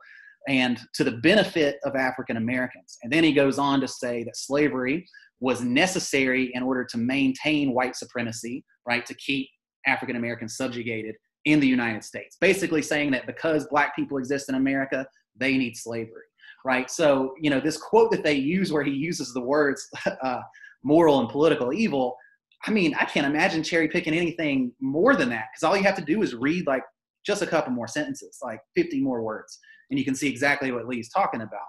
and 0.48 0.80
to 0.96 1.04
the 1.04 1.12
benefit 1.12 1.78
of 1.86 1.96
African 1.96 2.38
Americans. 2.38 2.98
And 3.04 3.14
then 3.14 3.24
he 3.24 3.32
goes 3.32 3.60
on 3.60 3.80
to 3.82 3.88
say 3.88 4.24
that 4.24 4.36
slavery 4.36 5.06
was 5.42 5.62
necessary 5.62 6.52
in 6.54 6.64
order 6.64 6.86
to 6.86 6.98
maintain 6.98 7.74
white 7.74 7.96
supremacy, 7.96 8.64
right, 8.88 9.06
to 9.06 9.14
keep 9.16 9.50
African 9.86 10.16
Americans 10.16 10.56
subjugated 10.56 11.16
in 11.46 11.60
the 11.60 11.68
United 11.68 12.04
States, 12.04 12.38
basically 12.40 12.84
saying 12.84 13.12
that 13.12 13.26
because 13.26 13.68
black 13.68 13.96
people 13.96 14.18
exist 14.18 14.48
in 14.48 14.56
America, 14.56 15.06
they 15.36 15.58
need 15.58 15.76
slavery, 15.76 16.24
right? 16.64 16.90
So, 16.90 17.34
you 17.42 17.50
know, 17.50 17.60
this 17.60 17.78
quote 17.78 18.12
that 18.12 18.24
they 18.24 18.36
use 18.36 18.72
where 18.72 18.84
he 18.84 18.92
uses 18.92 19.34
the 19.34 19.42
words 19.42 19.90
uh, 20.24 20.42
moral 20.84 21.20
and 21.20 21.30
political 21.30 21.74
evil, 21.74 22.16
I 22.68 22.72
mean, 22.72 22.94
I 22.94 23.06
can't 23.06 23.26
imagine 23.26 23.64
cherry 23.64 23.88
picking 23.88 24.14
anything 24.14 24.72
more 24.80 25.16
than 25.16 25.30
that 25.30 25.46
because 25.52 25.64
all 25.64 25.76
you 25.76 25.84
have 25.84 25.96
to 25.96 26.06
do 26.06 26.22
is 26.22 26.36
read 26.36 26.68
like 26.68 26.84
just 27.26 27.42
a 27.42 27.48
couple 27.48 27.74
more 27.74 27.88
sentences, 27.88 28.38
like 28.44 28.60
50 28.76 29.02
more 29.02 29.24
words, 29.24 29.60
and 29.90 29.98
you 29.98 30.06
can 30.06 30.14
see 30.14 30.30
exactly 30.30 30.72
what 30.72 30.88
Lee's 30.88 31.10
talking 31.10 31.42
about. 31.42 31.60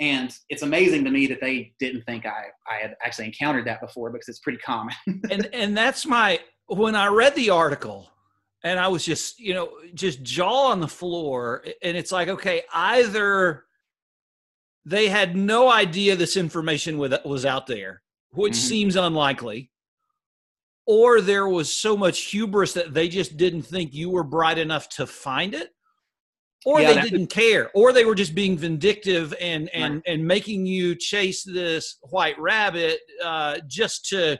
And 0.00 0.36
it's 0.48 0.62
amazing 0.62 1.04
to 1.04 1.10
me 1.10 1.26
that 1.28 1.40
they 1.40 1.72
didn't 1.78 2.02
think 2.02 2.26
I, 2.26 2.46
I 2.68 2.80
had 2.82 2.96
actually 3.04 3.26
encountered 3.26 3.66
that 3.66 3.80
before 3.80 4.10
because 4.10 4.28
it's 4.28 4.40
pretty 4.40 4.58
common. 4.58 4.94
and 5.30 5.48
and 5.52 5.76
that's 5.76 6.04
my 6.04 6.40
when 6.66 6.96
I 6.96 7.08
read 7.08 7.34
the 7.34 7.50
article, 7.50 8.10
and 8.64 8.80
I 8.80 8.88
was 8.88 9.04
just, 9.04 9.38
you 9.38 9.54
know, 9.54 9.70
just 9.92 10.22
jaw 10.22 10.70
on 10.70 10.80
the 10.80 10.88
floor. 10.88 11.62
And 11.82 11.96
it's 11.96 12.10
like, 12.10 12.28
okay, 12.28 12.62
either 12.72 13.64
they 14.86 15.08
had 15.08 15.36
no 15.36 15.70
idea 15.70 16.16
this 16.16 16.36
information 16.36 16.98
was 16.98 17.44
out 17.44 17.66
there, 17.66 18.02
which 18.30 18.54
mm-hmm. 18.54 18.68
seems 18.68 18.96
unlikely, 18.96 19.70
or 20.86 21.20
there 21.20 21.48
was 21.48 21.70
so 21.70 21.96
much 21.96 22.22
hubris 22.22 22.72
that 22.72 22.94
they 22.94 23.08
just 23.08 23.36
didn't 23.36 23.62
think 23.62 23.94
you 23.94 24.10
were 24.10 24.24
bright 24.24 24.58
enough 24.58 24.88
to 24.90 25.06
find 25.06 25.54
it, 25.54 25.73
or 26.64 26.80
yeah, 26.80 26.94
they 26.94 27.08
didn't 27.08 27.28
care, 27.28 27.70
or 27.74 27.92
they 27.92 28.04
were 28.04 28.14
just 28.14 28.34
being 28.34 28.56
vindictive 28.56 29.34
and 29.40 29.68
and 29.74 29.94
right. 29.94 30.02
and 30.06 30.26
making 30.26 30.66
you 30.66 30.94
chase 30.94 31.42
this 31.42 31.98
white 32.02 32.38
rabbit 32.38 32.98
uh, 33.22 33.58
just 33.66 34.06
to 34.06 34.38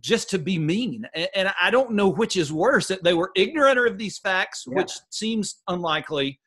just 0.00 0.30
to 0.30 0.38
be 0.38 0.58
mean. 0.58 1.06
And 1.34 1.52
I 1.60 1.70
don't 1.70 1.92
know 1.92 2.08
which 2.08 2.36
is 2.36 2.52
worse 2.52 2.88
that 2.88 3.04
they 3.04 3.14
were 3.14 3.30
ignorant 3.36 3.78
of 3.78 3.98
these 3.98 4.18
facts, 4.18 4.64
yeah. 4.66 4.76
which 4.76 4.92
seems 5.10 5.62
unlikely, 5.68 6.40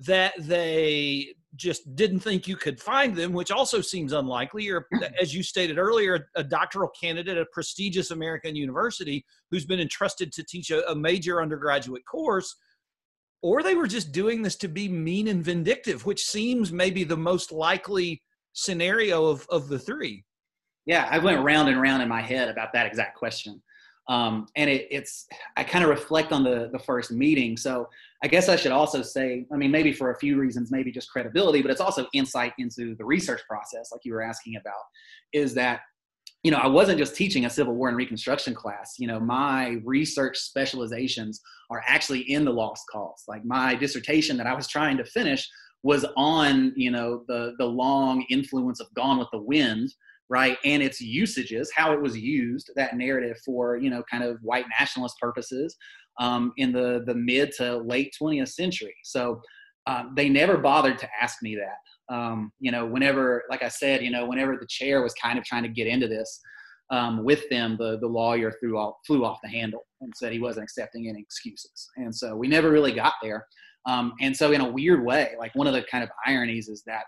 that 0.00 0.34
they 0.38 1.34
just 1.56 1.96
didn't 1.96 2.20
think 2.20 2.46
you 2.46 2.56
could 2.56 2.80
find 2.80 3.16
them, 3.16 3.32
which 3.32 3.50
also 3.50 3.80
seems 3.80 4.12
unlikely. 4.12 4.68
Or, 4.70 4.86
as 5.20 5.34
you 5.34 5.42
stated 5.42 5.78
earlier, 5.78 6.28
a 6.36 6.44
doctoral 6.44 6.90
candidate 6.90 7.36
at 7.36 7.42
a 7.42 7.46
prestigious 7.52 8.10
American 8.10 8.54
university 8.54 9.24
who's 9.50 9.64
been 9.64 9.80
entrusted 9.80 10.32
to 10.32 10.44
teach 10.44 10.70
a, 10.70 10.88
a 10.90 10.94
major 10.94 11.42
undergraduate 11.42 12.04
course. 12.06 12.54
Or 13.42 13.62
they 13.62 13.74
were 13.74 13.86
just 13.86 14.12
doing 14.12 14.42
this 14.42 14.56
to 14.56 14.68
be 14.68 14.88
mean 14.88 15.28
and 15.28 15.42
vindictive, 15.42 16.04
which 16.04 16.24
seems 16.24 16.72
maybe 16.72 17.04
the 17.04 17.16
most 17.16 17.52
likely 17.52 18.22
scenario 18.52 19.26
of, 19.26 19.46
of 19.48 19.68
the 19.68 19.78
three. 19.78 20.24
Yeah 20.86 21.08
i 21.10 21.18
went 21.18 21.42
round 21.42 21.68
and 21.68 21.80
round 21.80 22.02
in 22.02 22.08
my 22.08 22.20
head 22.20 22.48
about 22.48 22.72
that 22.72 22.86
exact 22.86 23.16
question. 23.16 23.62
Um, 24.08 24.46
and 24.56 24.68
it, 24.68 24.88
it's 24.90 25.26
i 25.56 25.64
kind 25.64 25.84
of 25.84 25.90
reflect 25.90 26.32
on 26.32 26.42
the 26.42 26.68
the 26.72 26.78
first 26.78 27.10
meeting. 27.12 27.56
So 27.56 27.88
i 28.22 28.28
guess 28.28 28.48
i 28.48 28.56
should 28.56 28.72
also 28.72 29.02
say 29.02 29.46
i 29.52 29.56
mean 29.56 29.70
maybe 29.70 29.92
for 29.92 30.10
a 30.10 30.18
few 30.18 30.38
reasons 30.38 30.70
maybe 30.70 30.90
just 30.90 31.10
credibility 31.10 31.62
but 31.62 31.70
it's 31.70 31.80
also 31.80 32.06
insight 32.12 32.52
into 32.58 32.94
the 32.96 33.04
research 33.04 33.40
process 33.48 33.90
like 33.92 34.02
you 34.04 34.12
were 34.12 34.22
asking 34.22 34.56
about 34.56 34.82
is 35.32 35.54
that 35.54 35.80
you 36.42 36.50
know 36.50 36.58
i 36.58 36.66
wasn't 36.66 36.98
just 36.98 37.16
teaching 37.16 37.44
a 37.44 37.50
civil 37.50 37.74
war 37.74 37.88
and 37.88 37.96
reconstruction 37.96 38.54
class. 38.54 38.94
You 38.98 39.06
know 39.06 39.20
my 39.20 39.80
research 39.84 40.38
specializations 40.38 41.40
are 41.70 41.82
actually 41.86 42.20
in 42.20 42.44
the 42.44 42.52
lost 42.52 42.82
cause. 42.90 43.22
Like 43.28 43.44
my 43.44 43.74
dissertation 43.74 44.36
that 44.36 44.46
i 44.46 44.54
was 44.54 44.68
trying 44.68 44.96
to 44.98 45.04
finish 45.04 45.48
was 45.82 46.04
on 46.16 46.72
you 46.76 46.90
know 46.90 47.24
the 47.28 47.54
the 47.58 47.66
long 47.66 48.24
influence 48.30 48.80
of 48.80 48.92
gone 48.94 49.18
with 49.18 49.28
the 49.32 49.40
wind 49.40 49.92
right 50.28 50.58
and 50.64 50.82
its 50.82 51.00
usages 51.00 51.72
how 51.74 51.92
it 51.92 52.00
was 52.00 52.16
used 52.16 52.70
that 52.76 52.96
narrative 52.96 53.36
for 53.44 53.76
you 53.78 53.90
know 53.90 54.02
kind 54.10 54.22
of 54.22 54.38
white 54.42 54.66
nationalist 54.78 55.16
purposes 55.20 55.76
um, 56.20 56.52
in 56.56 56.72
the 56.72 57.02
the 57.06 57.14
mid 57.14 57.52
to 57.56 57.78
late 57.78 58.14
20th 58.20 58.48
century. 58.48 58.94
So 59.02 59.40
um, 59.86 60.12
they 60.14 60.28
never 60.28 60.58
bothered 60.58 60.98
to 60.98 61.08
ask 61.20 61.42
me 61.42 61.56
that 61.56 61.76
um, 62.10 62.52
you 62.58 62.70
know 62.70 62.84
whenever 62.86 63.44
like 63.50 63.62
i 63.62 63.68
said 63.68 64.02
you 64.02 64.10
know 64.10 64.26
whenever 64.26 64.56
the 64.56 64.66
chair 64.66 65.02
was 65.02 65.14
kind 65.14 65.38
of 65.38 65.44
trying 65.44 65.62
to 65.62 65.68
get 65.68 65.86
into 65.86 66.08
this 66.08 66.40
um, 66.90 67.24
with 67.24 67.48
them 67.50 67.76
the, 67.78 67.98
the 68.00 68.06
lawyer 68.06 68.52
threw 68.60 68.76
off, 68.76 68.96
flew 69.06 69.24
off 69.24 69.38
the 69.42 69.48
handle 69.48 69.86
and 70.00 70.12
said 70.16 70.32
he 70.32 70.40
wasn't 70.40 70.62
accepting 70.62 71.08
any 71.08 71.20
excuses 71.20 71.88
and 71.96 72.14
so 72.14 72.36
we 72.36 72.48
never 72.48 72.70
really 72.70 72.92
got 72.92 73.14
there 73.22 73.46
um, 73.86 74.12
and 74.20 74.36
so 74.36 74.52
in 74.52 74.60
a 74.60 74.70
weird 74.70 75.04
way 75.04 75.34
like 75.38 75.54
one 75.54 75.66
of 75.66 75.72
the 75.72 75.82
kind 75.90 76.02
of 76.02 76.10
ironies 76.26 76.68
is 76.68 76.82
that 76.86 77.04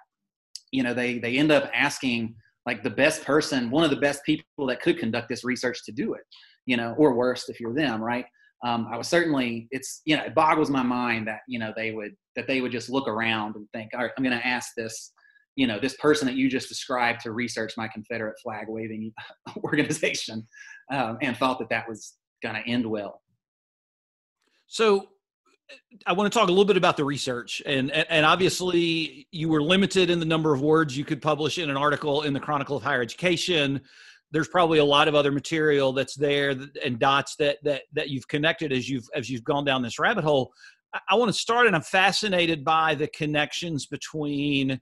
you 0.71 0.83
know 0.83 0.95
they 0.95 1.19
they 1.19 1.37
end 1.37 1.51
up 1.51 1.71
asking 1.75 2.35
like 2.67 2.83
the 2.83 2.91
best 2.91 3.25
person, 3.25 3.71
one 3.71 3.85
of 3.85 3.91
the 3.91 3.97
best 3.97 4.23
people 4.25 4.67
that 4.67 4.81
could 4.81 4.99
conduct 4.99 5.29
this 5.29 5.45
research 5.45 5.85
to 5.85 5.93
do 5.93 6.15
it, 6.15 6.23
you 6.67 6.77
know, 6.77 6.95
or 6.97 7.15
worst 7.15 7.49
if 7.49 7.59
you're 7.59 7.75
them, 7.75 8.03
right? 8.03 8.25
Um, 8.65 8.89
I 8.93 8.97
was 8.97 9.09
certainly, 9.09 9.69
it's, 9.71 10.03
you 10.05 10.17
know, 10.17 10.25
it 10.25 10.35
boggles 10.35 10.71
my 10.71 10.83
mind 10.83 11.27
that, 11.27 11.41
you 11.49 11.59
know, 11.59 11.73
they 11.77 11.91
would, 11.91 12.13
that 12.37 12.47
they 12.47 12.61
would 12.61 12.73
just 12.73 12.89
look 12.89 13.09
around 13.09 13.57
and 13.57 13.67
think, 13.73 13.91
all 13.93 14.01
right, 14.01 14.11
I'm 14.17 14.23
going 14.23 14.39
to 14.39 14.47
ask 14.47 14.71
this, 14.77 15.13
you 15.57 15.67
know, 15.67 15.81
this 15.81 15.97
person 15.97 16.27
that 16.27 16.37
you 16.37 16.49
just 16.49 16.69
described 16.69 17.21
to 17.23 17.33
research 17.33 17.75
my 17.77 17.89
Confederate 17.89 18.37
flag 18.43 18.67
waving 18.69 19.13
organization 19.65 20.47
um, 20.93 21.19
and 21.21 21.37
thought 21.37 21.59
that 21.59 21.71
that 21.71 21.89
was 21.89 22.15
going 22.43 22.55
to 22.55 22.69
end 22.69 22.89
well. 22.89 23.21
So 24.69 25.09
I 26.07 26.13
want 26.13 26.33
to 26.33 26.39
talk 26.39 26.49
a 26.49 26.53
little 26.53 26.65
bit 26.65 26.77
about 26.77 26.97
the 26.97 27.05
research, 27.05 27.63
and, 27.67 27.91
and 27.91 28.25
obviously 28.25 29.27
you 29.31 29.49
were 29.49 29.63
limited 29.63 30.11
in 30.11 30.19
the 30.19 30.27
number 30.27 30.55
of 30.55 30.61
words 30.61 30.97
you 30.97 31.05
could 31.05 31.21
publish 31.21 31.59
in 31.59 31.69
an 31.69 31.77
article 31.77 32.23
in 32.23 32.33
the 32.33 32.41
Chronicle 32.41 32.77
of 32.77 32.83
Higher 32.83 33.03
Education. 33.03 33.81
There's 34.33 34.49
probably 34.49 34.79
a 34.79 34.85
lot 34.85 35.09
of 35.09 35.15
other 35.15 35.31
material 35.31 35.93
that's 35.93 36.15
there 36.15 36.55
and 36.85 36.99
dots 36.99 37.37
that 37.37 37.59
that 37.63 37.83
that 37.93 38.09
you've 38.09 38.29
connected 38.29 38.73
as 38.73 38.89
you've 38.89 39.09
as 39.15 39.31
you've 39.31 39.45
gone 39.45 39.65
down 39.65 39.83
this 39.83 39.99
rabbit 39.99 40.25
hole. 40.25 40.53
I, 40.95 41.01
I 41.11 41.15
want 41.17 41.29
to 41.29 41.39
start, 41.39 41.67
and 41.67 41.77
I'm 41.77 41.83
fascinated 41.83 42.65
by 42.65 42.95
the 42.95 43.09
connections 43.09 43.87
between 43.87 44.81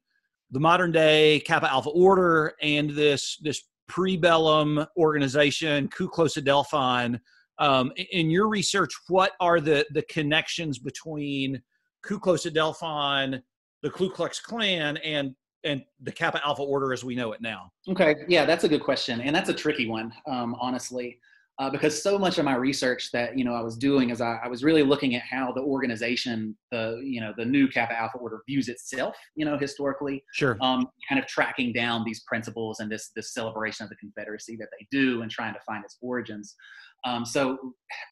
the 0.50 0.60
modern 0.60 0.92
day 0.92 1.40
Kappa 1.40 1.70
Alpha 1.70 1.90
Order 1.90 2.54
and 2.62 2.90
this 2.90 3.38
this 3.42 3.62
pre-bellum 3.88 4.86
organization, 4.96 5.88
Kuklos 5.88 6.40
Adelphon 6.40 7.18
um, 7.58 7.92
in 8.12 8.30
your 8.30 8.48
research, 8.48 8.92
what 9.08 9.32
are 9.40 9.60
the 9.60 9.86
the 9.90 10.02
connections 10.02 10.78
between 10.78 11.60
Kuklos 12.04 12.50
Adelphon 12.50 13.42
the 13.82 13.90
Ku 13.90 14.10
Klux 14.10 14.40
Klan 14.40 14.96
and 14.98 15.34
and 15.64 15.82
the 16.02 16.12
Kappa 16.12 16.44
Alpha 16.44 16.62
Order 16.62 16.92
as 16.92 17.04
we 17.04 17.14
know 17.14 17.32
it 17.32 17.40
now? 17.40 17.70
Okay, 17.88 18.16
yeah, 18.28 18.44
that's 18.44 18.64
a 18.64 18.68
good 18.68 18.82
question, 18.82 19.20
and 19.20 19.34
that's 19.34 19.48
a 19.48 19.54
tricky 19.54 19.88
one, 19.88 20.12
um, 20.26 20.56
honestly, 20.60 21.18
uh, 21.60 21.68
because 21.68 22.02
so 22.02 22.18
much 22.18 22.38
of 22.38 22.44
my 22.46 22.54
research 22.54 23.10
that 23.12 23.36
you 23.36 23.44
know 23.44 23.52
I 23.52 23.60
was 23.60 23.76
doing 23.76 24.08
is 24.08 24.22
I, 24.22 24.38
I, 24.42 24.48
was 24.48 24.64
really 24.64 24.82
looking 24.82 25.14
at 25.14 25.22
how 25.22 25.52
the 25.52 25.60
organization, 25.60 26.56
the 26.72 26.98
you 27.04 27.20
know 27.20 27.34
the 27.36 27.44
new 27.44 27.68
Kappa 27.68 27.92
Alpha 27.92 28.16
Order 28.16 28.40
views 28.48 28.68
itself, 28.68 29.14
you 29.36 29.44
know, 29.44 29.58
historically, 29.58 30.24
sure, 30.32 30.56
um, 30.62 30.88
kind 31.06 31.20
of 31.20 31.26
tracking 31.26 31.74
down 31.74 32.02
these 32.02 32.22
principles 32.26 32.80
and 32.80 32.90
this 32.90 33.10
this 33.14 33.34
celebration 33.34 33.84
of 33.84 33.90
the 33.90 33.96
Confederacy 33.96 34.56
that 34.56 34.68
they 34.78 34.86
do, 34.90 35.20
and 35.20 35.30
trying 35.30 35.52
to 35.52 35.60
find 35.66 35.84
its 35.84 35.98
origins. 36.00 36.56
Um, 37.04 37.24
so 37.24 37.58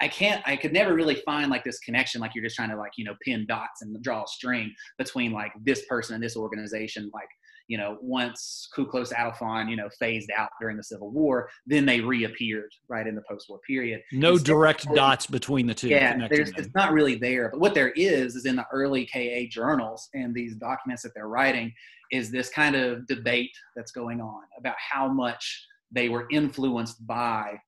I 0.00 0.08
can't, 0.08 0.42
I 0.46 0.56
could 0.56 0.72
never 0.72 0.94
really 0.94 1.16
find 1.16 1.50
like 1.50 1.64
this 1.64 1.78
connection, 1.80 2.20
like 2.20 2.34
you're 2.34 2.44
just 2.44 2.56
trying 2.56 2.70
to 2.70 2.76
like, 2.76 2.92
you 2.96 3.04
know, 3.04 3.14
pin 3.22 3.46
dots 3.46 3.82
and 3.82 4.00
draw 4.02 4.24
a 4.24 4.26
string 4.26 4.74
between 4.96 5.32
like 5.32 5.52
this 5.64 5.84
person 5.86 6.14
and 6.14 6.24
this 6.24 6.36
organization. 6.36 7.10
Like, 7.12 7.28
you 7.68 7.76
know, 7.76 7.98
once 8.00 8.66
Kuklos 8.74 9.12
Adelphon, 9.12 9.68
you 9.68 9.76
know, 9.76 9.90
phased 10.00 10.30
out 10.34 10.48
during 10.58 10.78
the 10.78 10.82
Civil 10.82 11.10
War, 11.10 11.50
then 11.66 11.84
they 11.84 12.00
reappeared 12.00 12.70
right 12.88 13.06
in 13.06 13.14
the 13.14 13.22
post-war 13.28 13.60
period. 13.66 14.00
No 14.10 14.32
Instead, 14.32 14.46
direct 14.46 14.94
dots 14.94 15.26
between 15.26 15.66
the 15.66 15.74
two. 15.74 15.88
Yeah, 15.88 16.16
it's 16.30 16.74
not 16.74 16.92
really 16.92 17.16
there. 17.16 17.50
But 17.50 17.60
what 17.60 17.74
there 17.74 17.90
is 17.90 18.36
is 18.36 18.46
in 18.46 18.56
the 18.56 18.64
early 18.72 19.04
KA 19.04 19.48
journals 19.50 20.08
and 20.14 20.34
these 20.34 20.56
documents 20.56 21.02
that 21.02 21.12
they're 21.14 21.28
writing 21.28 21.72
is 22.10 22.30
this 22.30 22.48
kind 22.48 22.74
of 22.74 23.06
debate 23.06 23.52
that's 23.76 23.92
going 23.92 24.22
on 24.22 24.40
about 24.58 24.76
how 24.78 25.06
much 25.06 25.66
they 25.90 26.08
were 26.08 26.26
influenced 26.30 27.06
by 27.06 27.58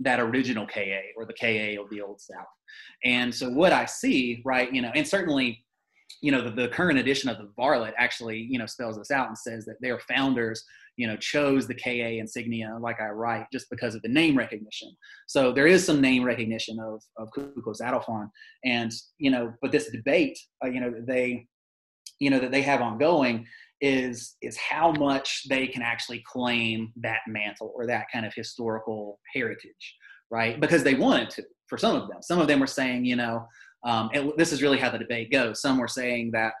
that 0.00 0.20
original 0.20 0.66
KA 0.66 1.00
or 1.16 1.24
the 1.24 1.32
KA 1.32 1.80
of 1.80 1.90
the 1.90 2.02
Old 2.02 2.20
South. 2.20 2.46
And 3.04 3.34
so 3.34 3.48
what 3.48 3.72
I 3.72 3.86
see, 3.86 4.42
right, 4.44 4.72
you 4.72 4.82
know, 4.82 4.90
and 4.94 5.06
certainly, 5.06 5.64
you 6.22 6.32
know, 6.32 6.42
the, 6.42 6.50
the 6.50 6.68
current 6.68 6.98
edition 6.98 7.28
of 7.30 7.38
the 7.38 7.50
Varlet 7.58 7.92
actually, 7.98 8.38
you 8.38 8.58
know, 8.58 8.66
spells 8.66 8.96
this 8.96 9.10
out 9.10 9.28
and 9.28 9.38
says 9.38 9.64
that 9.66 9.76
their 9.80 9.98
founders, 10.00 10.64
you 10.96 11.06
know, 11.06 11.16
chose 11.16 11.66
the 11.66 11.74
KA 11.74 12.18
insignia, 12.18 12.76
like 12.80 13.00
I 13.00 13.08
write, 13.08 13.46
just 13.52 13.68
because 13.70 13.94
of 13.94 14.02
the 14.02 14.08
name 14.08 14.36
recognition. 14.36 14.94
So 15.26 15.52
there 15.52 15.66
is 15.66 15.84
some 15.84 16.00
name 16.00 16.24
recognition 16.24 16.78
of, 16.80 17.02
of 17.18 17.28
Ku 17.34 17.52
Klux 17.62 17.80
Adelphon. 17.80 18.30
And, 18.64 18.92
you 19.18 19.30
know, 19.30 19.52
but 19.60 19.72
this 19.72 19.90
debate, 19.90 20.38
uh, 20.64 20.68
you 20.68 20.80
know, 20.80 20.92
they, 21.06 21.46
you 22.18 22.30
know, 22.30 22.38
that 22.38 22.50
they 22.50 22.62
have 22.62 22.80
ongoing 22.80 23.46
is 23.80 24.36
is 24.42 24.56
how 24.56 24.90
much 24.92 25.48
they 25.48 25.66
can 25.66 25.82
actually 25.82 26.22
claim 26.26 26.92
that 26.96 27.20
mantle 27.26 27.72
or 27.74 27.86
that 27.86 28.06
kind 28.12 28.24
of 28.24 28.32
historical 28.34 29.18
heritage 29.34 29.96
right? 30.30 30.60
Because 30.60 30.82
they 30.82 30.94
wanted 30.94 31.30
to 31.30 31.44
for 31.68 31.78
some 31.78 31.96
of 31.96 32.08
them. 32.08 32.18
Some 32.20 32.40
of 32.40 32.48
them 32.48 32.60
were 32.60 32.66
saying 32.66 33.04
you 33.04 33.16
know 33.16 33.46
um, 33.84 34.10
and 34.12 34.32
this 34.36 34.52
is 34.52 34.62
really 34.62 34.78
how 34.78 34.90
the 34.90 34.98
debate 34.98 35.30
goes. 35.30 35.60
Some 35.60 35.78
were 35.78 35.88
saying 35.88 36.30
that 36.32 36.52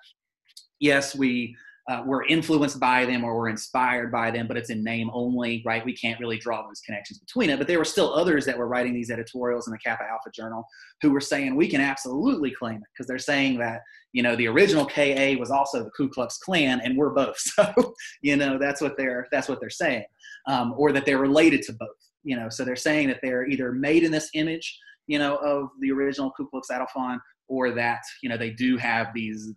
yes 0.80 1.14
we 1.14 1.56
uh, 1.88 2.02
we're 2.04 2.24
influenced 2.24 2.80
by 2.80 3.04
them 3.06 3.22
or 3.22 3.36
we're 3.36 3.48
inspired 3.48 4.10
by 4.10 4.30
them, 4.30 4.48
but 4.48 4.56
it's 4.56 4.70
in 4.70 4.82
name 4.82 5.08
only, 5.12 5.62
right? 5.64 5.84
We 5.84 5.94
can't 5.94 6.18
really 6.18 6.38
draw 6.38 6.66
those 6.66 6.80
connections 6.80 7.20
between 7.20 7.48
it. 7.48 7.58
But 7.58 7.68
there 7.68 7.78
were 7.78 7.84
still 7.84 8.12
others 8.12 8.44
that 8.46 8.58
were 8.58 8.66
writing 8.66 8.92
these 8.92 9.10
editorials 9.10 9.68
in 9.68 9.72
the 9.72 9.78
Kappa 9.78 10.02
Alpha 10.02 10.30
Journal 10.34 10.66
who 11.00 11.12
were 11.12 11.20
saying 11.20 11.54
we 11.54 11.68
can 11.68 11.80
absolutely 11.80 12.50
claim 12.50 12.76
it 12.76 12.88
because 12.92 13.06
they're 13.06 13.18
saying 13.18 13.58
that 13.58 13.82
you 14.12 14.22
know 14.22 14.34
the 14.34 14.48
original 14.48 14.84
KA 14.84 15.34
was 15.38 15.50
also 15.50 15.84
the 15.84 15.90
Ku 15.90 16.08
Klux 16.08 16.38
Klan, 16.38 16.80
and 16.82 16.96
we're 16.96 17.10
both. 17.10 17.36
So 17.56 17.94
you 18.22 18.36
know 18.36 18.58
that's 18.58 18.80
what 18.80 18.96
they're 18.96 19.28
that's 19.30 19.48
what 19.48 19.60
they're 19.60 19.70
saying, 19.70 20.04
um, 20.48 20.74
or 20.76 20.90
that 20.92 21.06
they're 21.06 21.18
related 21.18 21.62
to 21.62 21.72
both. 21.74 21.88
You 22.24 22.36
know, 22.36 22.48
so 22.48 22.64
they're 22.64 22.76
saying 22.76 23.08
that 23.08 23.18
they're 23.22 23.46
either 23.46 23.70
made 23.72 24.02
in 24.02 24.10
this 24.10 24.28
image, 24.34 24.78
you 25.06 25.18
know, 25.18 25.36
of 25.36 25.68
the 25.80 25.92
original 25.92 26.32
Kuklos 26.38 26.70
Adelphon, 26.70 27.18
or 27.48 27.70
that 27.72 28.00
you 28.22 28.28
know 28.28 28.36
they 28.36 28.50
do 28.50 28.76
have 28.76 29.08
these 29.14 29.52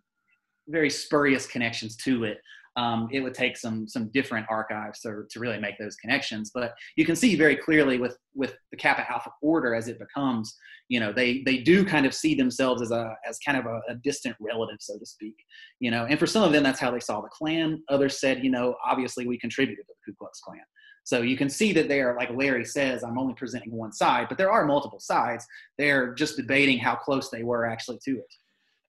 very 0.70 0.90
spurious 0.90 1.46
connections 1.46 1.96
to 1.98 2.24
it. 2.24 2.40
Um, 2.78 3.10
it 3.12 3.20
would 3.20 3.34
take 3.34 3.58
some 3.58 3.88
some 3.88 4.10
different 4.14 4.46
archives 4.50 5.02
to, 5.02 5.24
to 5.30 5.40
really 5.40 5.60
make 5.60 5.78
those 5.78 5.96
connections. 5.98 6.52
But 6.54 6.74
you 6.96 7.06
can 7.06 7.16
see 7.16 7.36
very 7.36 7.56
clearly 7.56 7.98
with 7.98 8.18
with 8.36 8.56
the 8.72 8.78
Kappa 8.78 9.12
Alpha 9.12 9.32
order 9.42 9.76
as 9.76 9.88
it 9.88 10.00
becomes, 10.00 10.56
you 10.88 11.00
know, 11.00 11.12
they 11.12 11.42
they 11.44 11.58
do 11.58 11.84
kind 11.84 12.06
of 12.06 12.14
see 12.14 12.36
themselves 12.36 12.82
as 12.82 12.92
a 12.92 13.16
as 13.28 13.38
kind 13.40 13.58
of 13.58 13.66
a, 13.66 13.82
a 13.90 13.96
distant 13.96 14.36
relative, 14.40 14.78
so 14.80 14.98
to 14.98 15.06
speak. 15.06 15.36
You 15.80 15.92
know, 15.92 16.06
and 16.06 16.18
for 16.20 16.28
some 16.28 16.44
of 16.44 16.54
them 16.54 16.64
that's 16.64 16.80
how 16.80 16.92
they 16.92 17.00
saw 17.00 17.22
the 17.22 17.30
Klan. 17.30 17.84
Others 17.90 18.20
said, 18.20 18.44
you 18.44 18.52
know, 18.52 18.76
obviously 18.86 19.28
we 19.28 19.38
contributed 19.38 19.86
to 19.86 19.94
the 20.06 20.12
Ku 20.12 20.16
Klux 20.18 20.40
Klan. 20.40 20.62
So 21.04 21.24
you 21.24 21.38
can 21.38 21.50
see 21.50 21.74
that 21.74 21.88
they 21.88 22.02
are, 22.02 22.16
like 22.16 22.30
Larry 22.30 22.64
says, 22.64 23.04
I'm 23.04 23.18
only 23.18 23.34
presenting 23.34 23.72
one 23.72 23.92
side, 23.92 24.28
but 24.30 24.38
there 24.38 24.52
are 24.52 24.64
multiple 24.66 25.00
sides. 25.00 25.44
They're 25.80 26.14
just 26.14 26.38
debating 26.38 26.78
how 26.78 26.96
close 26.96 27.32
they 27.32 27.42
were 27.42 27.66
actually 27.66 27.98
to 28.06 28.18
it. 28.20 28.34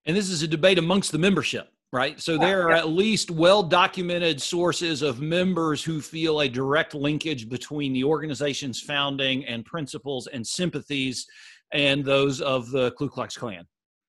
And 0.07 0.17
this 0.17 0.31
is 0.31 0.43
a 0.43 0.49
debate 0.49 0.79
amongst 0.79 1.13
the 1.13 1.19
membership, 1.19 1.69
right? 1.93 2.19
So 2.21 2.39
there 2.39 2.63
are 2.63 2.73
at 2.73 2.89
least 2.89 3.31
well 3.31 3.63
documented 3.63 4.41
sources 4.41 5.03
of 5.03 5.21
members 5.21 5.85
who 5.85 6.01
feel 6.01 6.41
a 6.41 6.49
direct 6.49 6.95
linkage 6.95 7.49
between 7.49 7.93
the 7.93 8.05
organization's 8.05 8.81
founding 8.81 9.45
and 9.47 9.65
principles 9.65 10.27
and 10.27 10.47
sympathies 10.47 11.27
and 11.73 12.05
those 12.05 12.41
of 12.41 12.71
the 12.71 12.93
Ku 12.93 13.09
Klux 13.09 13.37
Klan. 13.37 13.67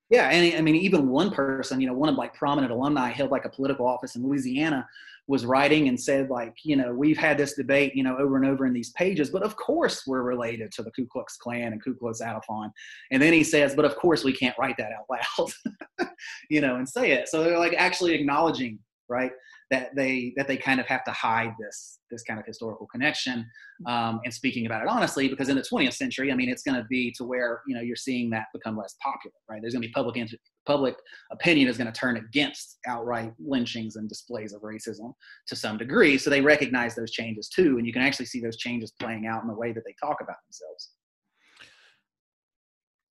Yeah, 0.10 0.30
and 0.30 0.58
I 0.58 0.62
mean, 0.62 0.76
even 0.76 1.08
one 1.08 1.32
person, 1.32 1.80
you 1.80 1.88
know, 1.88 1.94
one 1.94 2.10
of 2.10 2.16
like 2.16 2.34
prominent 2.34 2.72
alumni 2.72 3.10
held 3.10 3.32
like 3.32 3.46
a 3.46 3.50
political 3.50 3.88
office 3.88 4.16
in 4.16 4.24
Louisiana 4.24 4.88
was 5.32 5.46
writing 5.46 5.88
and 5.88 5.98
said 5.98 6.30
like 6.30 6.54
you 6.66 6.76
know 6.76 6.94
we've 6.94 7.18
had 7.18 7.38
this 7.38 7.54
debate 7.54 7.96
you 7.96 8.04
know 8.04 8.18
over 8.18 8.36
and 8.36 8.46
over 8.46 8.66
in 8.66 8.74
these 8.74 8.92
pages 8.92 9.30
but 9.30 9.44
of 9.44 9.56
course 9.56 10.04
we're 10.06 10.24
related 10.24 10.70
to 10.74 10.84
the 10.84 10.92
ku 10.92 11.08
klux 11.08 11.38
klan 11.38 11.72
and 11.72 11.82
Kuklos 11.82 12.22
Adelphon. 12.22 12.70
and 13.12 13.22
then 13.22 13.32
he 13.32 13.42
says 13.42 13.74
but 13.74 13.86
of 13.86 13.96
course 13.96 14.26
we 14.26 14.34
can't 14.34 14.58
write 14.60 14.76
that 14.78 14.92
out 14.92 15.06
loud 15.10 16.10
you 16.50 16.60
know 16.60 16.76
and 16.76 16.88
say 16.88 17.12
it 17.12 17.30
so 17.30 17.46
they're 17.46 17.58
like 17.58 17.74
actually 17.78 18.14
acknowledging 18.14 18.78
right 19.08 19.32
that 19.72 19.96
they 19.96 20.34
that 20.38 20.48
they 20.48 20.58
kind 20.58 20.80
of 20.80 20.86
have 20.86 21.04
to 21.06 21.12
hide 21.12 21.54
this 21.60 22.00
this 22.12 22.24
kind 22.24 22.40
of 22.40 22.46
historical 22.46 22.86
connection 22.88 23.46
um, 23.88 24.20
and 24.26 24.34
speaking 24.34 24.66
about 24.66 24.82
it 24.84 24.88
honestly 24.88 25.30
because 25.30 25.50
in 25.50 25.56
the 25.56 25.62
20th 25.62 25.94
century 25.94 26.32
i 26.32 26.36
mean 26.36 26.50
it's 26.50 26.62
going 26.62 26.76
to 26.76 26.86
be 26.90 27.12
to 27.18 27.24
where 27.24 27.62
you 27.66 27.74
know 27.74 27.82
you're 27.82 27.96
seeing 27.96 28.30
that 28.30 28.46
become 28.54 28.78
less 28.78 28.96
popular 29.02 29.34
right? 29.50 29.62
There's 29.62 29.74
going 29.74 29.82
to 29.82 29.88
be 29.88 29.94
public 29.94 30.30
public 30.66 30.96
opinion 31.32 31.68
is 31.68 31.78
going 31.78 31.92
to 31.92 32.00
turn 32.00 32.18
against 32.18 32.78
outright 32.88 33.34
lynchings 33.40 33.96
and 33.96 34.08
displays 34.08 34.54
of 34.54 34.62
racism 34.62 35.14
to 35.48 35.56
some 35.56 35.78
degree 35.78 36.18
so 36.18 36.30
they 36.30 36.42
recognize 36.42 36.96
those 36.96 37.12
changes 37.12 37.50
too 37.50 37.78
and 37.78 37.88
you 37.88 37.94
can 37.94 38.02
actually 38.02 38.26
see 38.26 38.42
those 38.42 38.58
changes 38.58 38.92
playing 39.00 39.26
out 39.26 39.42
in 39.42 39.48
the 39.48 39.56
way 39.56 39.72
that 39.72 39.84
they 39.86 39.96
talk 40.02 40.18
about 40.22 40.38
themselves. 40.48 40.92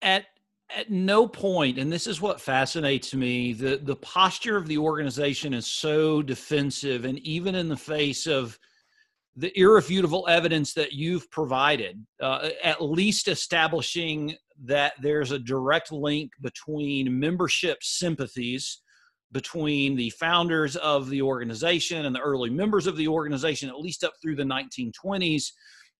At 0.03 0.27
at 0.77 0.91
no 0.91 1.27
point, 1.27 1.79
and 1.79 1.91
this 1.91 2.07
is 2.07 2.21
what 2.21 2.41
fascinates 2.41 3.15
me, 3.15 3.53
the, 3.53 3.81
the 3.83 3.97
posture 3.97 4.57
of 4.57 4.69
the 4.69 4.79
organization 4.79 5.55
is 5.55 5.67
so 5.67 6.21
defensive. 6.21 7.05
And 7.05 7.19
even 7.21 7.55
in 7.55 7.69
the 7.69 7.77
face 7.77 8.27
of 8.27 8.59
the 9.35 9.57
irrefutable 9.59 10.27
evidence 10.29 10.75
that 10.75 10.93
you've 10.93 11.31
provided, 11.31 12.05
uh, 12.21 12.51
at 12.63 12.83
least 12.83 13.29
establishing 13.29 14.35
that 14.65 14.95
there's 15.01 15.31
a 15.31 15.39
direct 15.39 15.93
link 15.93 16.33
between 16.43 17.19
membership 17.19 17.79
sympathies 17.83 18.83
between 19.33 19.95
the 19.95 20.11
founders 20.11 20.77
of 20.77 21.11
the 21.11 21.21
organization 21.21 22.07
and 22.07 22.15
the 22.15 22.21
early 22.21 22.51
members 22.51 22.87
of 22.87 22.97
the 22.97 23.09
organization, 23.09 23.69
at 23.69 23.79
least 23.79 24.03
up 24.03 24.15
through 24.21 24.37
the 24.37 24.43
1920s, 24.43 25.53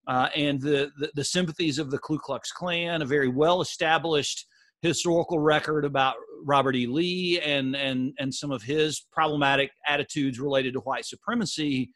uh, 0.07 0.29
and 0.35 0.61
the, 0.61 0.91
the, 0.99 1.11
the 1.15 1.25
sympathies 1.25 1.79
of 1.79 1.91
the 1.91 1.99
Ku 1.99 2.19
Klux 2.19 2.51
Klan, 2.51 3.03
a 3.03 3.07
very 3.07 3.29
well 3.29 3.61
established 3.61 4.47
historical 4.83 5.39
record 5.39 5.85
about 5.85 6.17
Robert 6.45 6.77
E. 6.77 6.87
Lee 6.87 7.41
and 7.41 7.75
and 7.75 8.13
and 8.19 8.33
some 8.33 8.51
of 8.51 8.63
his 8.63 9.07
problematic 9.13 9.71
attitudes 9.87 10.39
related 10.39 10.75
to 10.75 10.81
white 10.81 11.05
supremacy. 11.05 11.93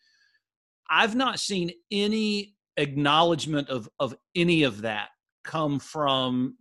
I've 0.91 1.15
not 1.15 1.39
seen 1.39 1.71
any 1.91 2.55
acknowledgement 2.77 3.69
of 3.69 3.89
of 3.99 4.15
any 4.35 4.65
of 4.65 4.83
that 4.83 5.09
come 5.45 5.79
from 5.79 6.57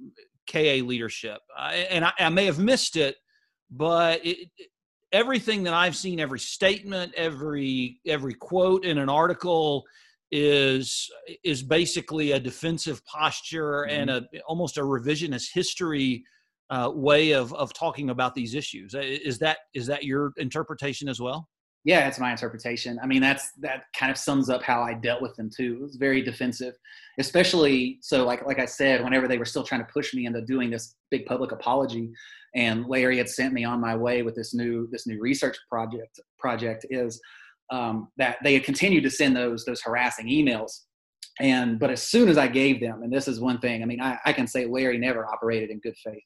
KA 0.52 0.84
leadership, 0.84 1.40
I, 1.58 1.76
and 1.76 2.06
I, 2.06 2.12
I, 2.20 2.30
may 2.30 2.46
have 2.46 2.60
missed 2.60 2.98
it, 2.98 3.16
but 3.70 4.26
it, 4.26 4.50
everything 5.12 5.64
that 5.64 5.74
I've 5.74 5.96
seen, 5.96 6.20
every 6.20 6.40
statement, 6.40 7.14
every 7.16 8.00
every 8.06 8.34
quote 8.34 8.86
in 8.86 8.98
an 8.98 9.10
article 9.10 9.84
is 10.32 11.10
is 11.44 11.62
basically 11.62 12.32
a 12.32 12.40
defensive 12.40 13.04
posture 13.06 13.86
mm-hmm. 13.88 14.02
and 14.02 14.10
a 14.10 14.26
almost 14.48 14.78
a 14.78 14.82
revisionist 14.82 15.50
history 15.54 16.24
uh, 16.70 16.90
way 16.94 17.32
of 17.32 17.54
of 17.54 17.74
talking 17.74 18.10
about 18.10 18.34
these 18.34 18.56
issues. 18.56 18.96
Is 18.96 19.40
that 19.40 19.60
is 19.74 19.88
that 19.88 20.04
your 20.04 20.34
interpretation 20.38 21.10
as 21.10 21.20
well? 21.20 21.50
Yeah, 21.84 22.08
it's 22.08 22.20
my 22.20 22.30
interpretation. 22.32 23.00
I 23.02 23.08
mean, 23.08 23.22
that's 23.22 23.52
that 23.60 23.86
kind 23.98 24.12
of 24.12 24.18
sums 24.18 24.50
up 24.50 24.62
how 24.62 24.82
I 24.84 24.94
dealt 24.94 25.22
with 25.22 25.36
them 25.36 25.50
too. 25.50 25.78
It 25.80 25.82
was 25.82 25.96
very 25.96 26.22
defensive, 26.22 26.76
especially 27.20 27.98
so. 28.02 28.24
Like 28.24 28.46
like 28.46 28.60
I 28.60 28.66
said, 28.66 29.04
whenever 29.04 29.28
they 29.28 29.40
were 29.40 29.46
still 29.46 29.64
trying 29.64 29.82
to 29.82 29.92
push 29.92 30.14
me 30.14 30.28
into 30.28 30.42
doing 30.42 30.70
this 30.70 30.96
big 31.10 31.26
public 31.26 31.52
apology, 31.52 32.12
and 32.56 32.86
Larry 32.86 33.18
had 33.18 33.30
sent 33.30 33.54
me 33.54 33.64
on 33.64 33.82
my 33.82 33.96
way 33.96 34.22
with 34.22 34.36
this 34.36 34.54
new 34.54 34.88
this 34.92 35.08
new 35.08 35.20
research 35.20 35.58
project 35.70 36.20
project 36.38 36.86
is 36.92 37.20
um, 37.72 38.10
that 38.18 38.38
they 38.44 38.54
had 38.54 38.64
continued 38.64 39.04
to 39.04 39.10
send 39.10 39.36
those 39.36 39.66
those 39.66 39.82
harassing 39.82 40.28
emails 40.28 40.82
and 41.40 41.80
but 41.80 41.90
as 41.90 42.04
soon 42.04 42.28
as 42.30 42.38
i 42.38 42.48
gave 42.48 42.80
them 42.80 43.04
and 43.04 43.12
this 43.12 43.28
is 43.28 43.40
one 43.40 43.60
thing 43.60 43.82
i 43.82 43.86
mean 43.86 44.02
i, 44.02 44.18
I 44.26 44.34
can 44.34 44.48
say 44.48 44.66
larry 44.66 44.98
never 44.98 45.26
operated 45.26 45.70
in 45.70 45.80
good 45.80 45.96
faith 46.04 46.24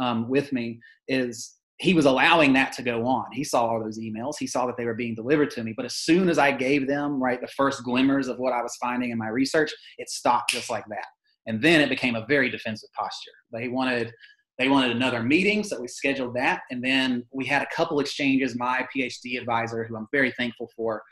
um, 0.00 0.28
with 0.28 0.52
me 0.52 0.80
is 1.08 1.58
he 1.78 1.94
was 1.94 2.06
allowing 2.06 2.52
that 2.54 2.72
to 2.72 2.82
go 2.82 3.06
on. 3.06 3.26
He 3.32 3.44
saw 3.44 3.66
all 3.66 3.82
those 3.82 4.00
emails. 4.00 4.34
He 4.38 4.48
saw 4.48 4.66
that 4.66 4.76
they 4.76 4.84
were 4.84 4.94
being 4.94 5.14
delivered 5.14 5.50
to 5.52 5.62
me. 5.62 5.72
But 5.76 5.84
as 5.84 5.94
soon 5.94 6.28
as 6.28 6.36
I 6.36 6.50
gave 6.50 6.88
them 6.88 7.22
right 7.22 7.40
the 7.40 7.48
first 7.48 7.84
glimmers 7.84 8.26
of 8.26 8.38
what 8.38 8.52
I 8.52 8.62
was 8.62 8.76
finding 8.82 9.10
in 9.10 9.18
my 9.18 9.28
research, 9.28 9.72
it 9.96 10.10
stopped 10.10 10.50
just 10.50 10.70
like 10.70 10.84
that. 10.88 11.06
And 11.46 11.62
then 11.62 11.80
it 11.80 11.88
became 11.88 12.16
a 12.16 12.26
very 12.26 12.50
defensive 12.50 12.90
posture. 12.98 13.30
They 13.52 13.68
wanted 13.68 14.12
they 14.58 14.68
wanted 14.68 14.90
another 14.90 15.22
meeting, 15.22 15.62
so 15.62 15.80
we 15.80 15.86
scheduled 15.86 16.34
that. 16.34 16.62
And 16.70 16.82
then 16.82 17.24
we 17.30 17.46
had 17.46 17.62
a 17.62 17.74
couple 17.74 18.00
exchanges. 18.00 18.56
My 18.56 18.86
PhD 18.94 19.38
advisor, 19.38 19.84
who 19.84 19.96
I'm 19.96 20.08
very 20.12 20.32
thankful 20.32 20.68
for, 20.74 21.02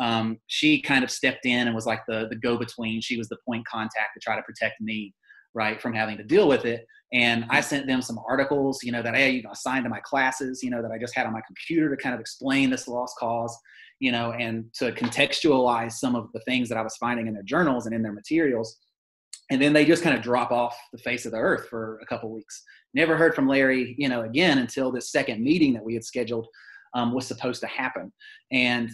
um, 0.00 0.38
she 0.48 0.82
kind 0.82 1.04
of 1.04 1.10
stepped 1.10 1.46
in 1.46 1.68
and 1.68 1.74
was 1.74 1.86
like 1.86 2.02
the, 2.08 2.26
the 2.28 2.36
go 2.36 2.58
between. 2.58 3.00
She 3.00 3.16
was 3.16 3.28
the 3.28 3.38
point 3.46 3.64
contact 3.66 4.14
to 4.14 4.20
try 4.20 4.34
to 4.34 4.42
protect 4.42 4.80
me, 4.80 5.14
right, 5.54 5.80
from 5.80 5.94
having 5.94 6.16
to 6.16 6.24
deal 6.24 6.48
with 6.48 6.64
it. 6.64 6.84
And 7.12 7.46
I 7.48 7.60
sent 7.60 7.86
them 7.86 8.02
some 8.02 8.18
articles, 8.28 8.82
you 8.82 8.90
know, 8.90 9.02
that 9.02 9.14
I 9.14 9.26
you 9.26 9.42
know, 9.44 9.52
assigned 9.52 9.84
to 9.84 9.90
my 9.90 10.00
classes, 10.00 10.62
you 10.64 10.70
know, 10.70 10.82
that 10.82 10.90
I 10.90 10.98
just 10.98 11.14
had 11.14 11.26
on 11.26 11.32
my 11.32 11.42
computer 11.46 11.88
to 11.88 12.02
kind 12.02 12.14
of 12.14 12.20
explain 12.20 12.70
this 12.70 12.88
lost 12.88 13.16
cause, 13.18 13.56
you 14.00 14.10
know, 14.10 14.32
and 14.32 14.64
to 14.74 14.90
contextualize 14.90 15.92
some 15.92 16.16
of 16.16 16.28
the 16.34 16.40
things 16.40 16.68
that 16.68 16.76
I 16.76 16.82
was 16.82 16.96
finding 16.96 17.28
in 17.28 17.34
their 17.34 17.44
journals 17.44 17.86
and 17.86 17.94
in 17.94 18.02
their 18.02 18.12
materials 18.12 18.76
and 19.50 19.62
then 19.62 19.72
they 19.72 19.84
just 19.84 20.02
kind 20.02 20.16
of 20.16 20.22
drop 20.22 20.50
off 20.50 20.76
the 20.92 20.98
face 20.98 21.24
of 21.26 21.32
the 21.32 21.38
earth 21.38 21.68
for 21.68 21.98
a 22.02 22.06
couple 22.06 22.32
weeks. 22.32 22.62
Never 22.94 23.16
heard 23.16 23.34
from 23.34 23.48
larry 23.48 23.94
you 23.98 24.08
know 24.08 24.22
again 24.22 24.58
until 24.58 24.90
this 24.90 25.10
second 25.10 25.42
meeting 25.42 25.72
that 25.74 25.84
we 25.84 25.94
had 25.94 26.04
scheduled 26.04 26.46
um, 26.94 27.14
was 27.14 27.26
supposed 27.26 27.60
to 27.60 27.66
happen. 27.66 28.12
And 28.50 28.90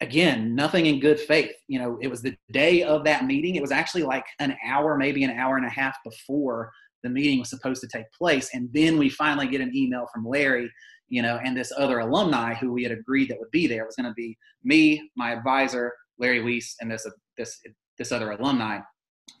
again 0.00 0.54
nothing 0.54 0.86
in 0.86 0.98
good 0.98 1.20
faith 1.20 1.52
you 1.68 1.78
know 1.78 1.96
it 2.02 2.08
was 2.08 2.22
the 2.22 2.36
day 2.52 2.82
of 2.82 3.04
that 3.04 3.26
meeting. 3.26 3.54
It 3.54 3.62
was 3.62 3.72
actually 3.72 4.02
like 4.02 4.24
an 4.40 4.56
hour 4.66 4.96
maybe 4.96 5.24
an 5.24 5.30
hour 5.30 5.56
and 5.56 5.66
a 5.66 5.70
half 5.70 5.96
before 6.04 6.70
the 7.02 7.10
meeting 7.10 7.40
was 7.40 7.50
supposed 7.50 7.80
to 7.80 7.88
take 7.88 8.06
place. 8.16 8.50
And 8.54 8.68
then 8.72 8.96
we 8.96 9.08
finally 9.08 9.48
get 9.48 9.60
an 9.60 9.74
email 9.74 10.06
from 10.12 10.24
larry 10.24 10.70
you 11.08 11.22
know 11.22 11.38
and 11.44 11.56
this 11.56 11.72
other 11.76 12.00
alumni 12.00 12.54
who 12.54 12.72
we 12.72 12.82
had 12.82 12.92
agreed 12.92 13.28
that 13.30 13.38
would 13.38 13.50
be 13.50 13.66
there. 13.66 13.82
It 13.82 13.86
was 13.86 13.96
going 13.96 14.10
to 14.10 14.14
be 14.14 14.36
me 14.64 15.10
my 15.16 15.32
advisor 15.32 15.92
larry 16.18 16.42
Wiese 16.42 16.76
and 16.80 16.90
this 16.90 17.06
this 17.36 17.60
this 17.98 18.12
other 18.12 18.32
alumni 18.32 18.80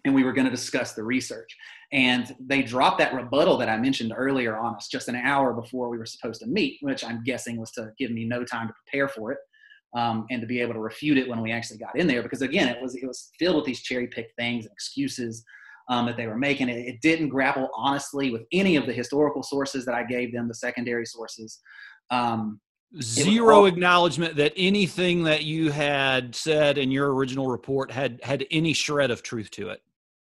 and 0.04 0.14
we 0.14 0.24
were 0.24 0.32
going 0.32 0.44
to 0.44 0.50
discuss 0.50 0.92
the 0.94 1.02
research. 1.02 1.56
And 1.92 2.34
they 2.40 2.62
dropped 2.62 2.98
that 2.98 3.14
rebuttal 3.14 3.56
that 3.58 3.68
I 3.68 3.76
mentioned 3.76 4.12
earlier 4.16 4.56
on 4.56 4.74
us 4.76 4.88
just 4.88 5.08
an 5.08 5.16
hour 5.16 5.52
before 5.52 5.88
we 5.88 5.98
were 5.98 6.06
supposed 6.06 6.40
to 6.40 6.46
meet, 6.46 6.78
which 6.80 7.04
I'm 7.04 7.22
guessing 7.22 7.58
was 7.58 7.70
to 7.72 7.92
give 7.98 8.10
me 8.10 8.24
no 8.24 8.44
time 8.44 8.68
to 8.68 8.74
prepare 8.84 9.08
for 9.08 9.32
it 9.32 9.38
um, 9.94 10.26
and 10.30 10.40
to 10.40 10.46
be 10.46 10.60
able 10.60 10.74
to 10.74 10.80
refute 10.80 11.18
it 11.18 11.28
when 11.28 11.40
we 11.40 11.52
actually 11.52 11.78
got 11.78 11.96
in 11.98 12.06
there. 12.06 12.22
Because 12.22 12.42
again, 12.42 12.68
it 12.68 12.80
was 12.80 12.94
it 12.94 13.06
was 13.06 13.30
filled 13.38 13.56
with 13.56 13.66
these 13.66 13.82
cherry 13.82 14.06
picked 14.06 14.34
things 14.36 14.64
and 14.64 14.72
excuses 14.72 15.44
um, 15.88 16.06
that 16.06 16.16
they 16.16 16.26
were 16.26 16.38
making. 16.38 16.68
It, 16.68 16.86
it, 16.86 17.00
didn't 17.02 17.28
grapple 17.28 17.68
honestly 17.74 18.30
with 18.30 18.42
any 18.52 18.76
of 18.76 18.86
the 18.86 18.92
historical 18.92 19.42
sources 19.42 19.84
that 19.84 19.94
I 19.94 20.04
gave 20.04 20.32
them, 20.32 20.48
the 20.48 20.54
secondary 20.54 21.04
sources. 21.04 21.60
Um, 22.10 22.60
zero 23.00 23.64
acknowledgement 23.64 24.36
that 24.36 24.52
anything 24.56 25.24
that 25.24 25.44
you 25.44 25.70
had 25.70 26.34
said 26.34 26.76
in 26.76 26.90
your 26.90 27.14
original 27.14 27.46
report 27.46 27.90
had 27.90 28.20
had 28.22 28.44
any 28.50 28.72
shred 28.72 29.10
of 29.10 29.22
truth 29.22 29.50
to 29.50 29.70
it 29.70 29.82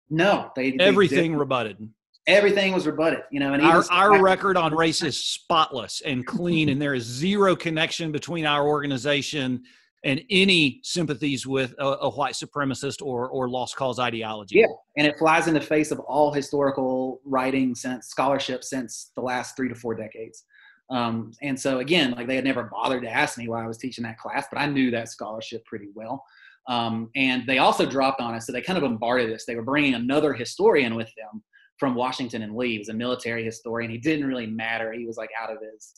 no 0.08 0.50
they, 0.56 0.70
they 0.70 0.84
everything 0.84 1.32
did. 1.32 1.38
rebutted 1.38 1.88
everything 2.26 2.72
was 2.72 2.86
rebutted 2.86 3.20
you 3.30 3.38
know 3.38 3.52
and 3.52 3.62
our, 3.62 3.84
our 3.90 4.22
record 4.22 4.56
on 4.56 4.74
race 4.74 5.02
is 5.02 5.22
spotless 5.22 6.00
and 6.06 6.24
clean 6.24 6.70
and 6.70 6.80
there 6.80 6.94
is 6.94 7.04
zero 7.04 7.54
connection 7.54 8.10
between 8.10 8.46
our 8.46 8.66
organization 8.66 9.62
and 10.04 10.22
any 10.30 10.80
sympathies 10.82 11.46
with 11.46 11.74
a, 11.78 11.84
a, 11.84 12.10
white 12.10 12.34
supremacist 12.34 13.02
or 13.02 13.28
or 13.30 13.48
lost 13.48 13.74
cause 13.74 13.98
ideology. 13.98 14.58
Yeah, 14.58 14.66
and 14.98 15.06
it 15.06 15.18
flies 15.18 15.48
in 15.48 15.54
the 15.54 15.60
face 15.60 15.90
of 15.90 15.98
all 16.00 16.30
historical 16.32 17.20
writing 17.24 17.74
since 17.74 18.08
scholarship 18.08 18.62
since 18.62 19.10
the 19.16 19.22
last 19.22 19.56
three 19.56 19.68
to 19.68 19.74
four 19.74 19.94
decades. 19.94 20.44
Um, 20.90 21.32
and 21.42 21.58
so 21.58 21.78
again, 21.78 22.12
like 22.12 22.26
they 22.26 22.36
had 22.36 22.44
never 22.44 22.64
bothered 22.64 23.02
to 23.02 23.10
ask 23.10 23.38
me 23.38 23.48
why 23.48 23.64
I 23.64 23.66
was 23.66 23.78
teaching 23.78 24.04
that 24.04 24.18
class, 24.18 24.46
but 24.50 24.60
I 24.60 24.66
knew 24.66 24.90
that 24.90 25.08
scholarship 25.08 25.64
pretty 25.64 25.88
well. 25.94 26.24
Um, 26.68 27.10
and 27.14 27.46
they 27.46 27.58
also 27.58 27.84
dropped 27.84 28.20
on 28.20 28.34
us, 28.34 28.46
so 28.46 28.52
they 28.52 28.62
kind 28.62 28.78
of 28.78 28.82
bombarded 28.82 29.32
us. 29.32 29.44
They 29.44 29.56
were 29.56 29.62
bringing 29.62 29.94
another 29.94 30.32
historian 30.32 30.94
with 30.94 31.10
them 31.16 31.42
from 31.78 31.94
Washington 31.94 32.42
and 32.42 32.56
Lee. 32.56 32.72
He 32.72 32.78
was 32.78 32.88
a 32.88 32.94
military 32.94 33.44
historian. 33.44 33.90
He 33.90 33.98
didn't 33.98 34.26
really 34.26 34.46
matter. 34.46 34.92
He 34.92 35.06
was 35.06 35.16
like 35.16 35.30
out 35.40 35.50
of 35.50 35.58
his 35.60 35.92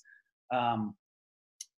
um, 0.53 0.95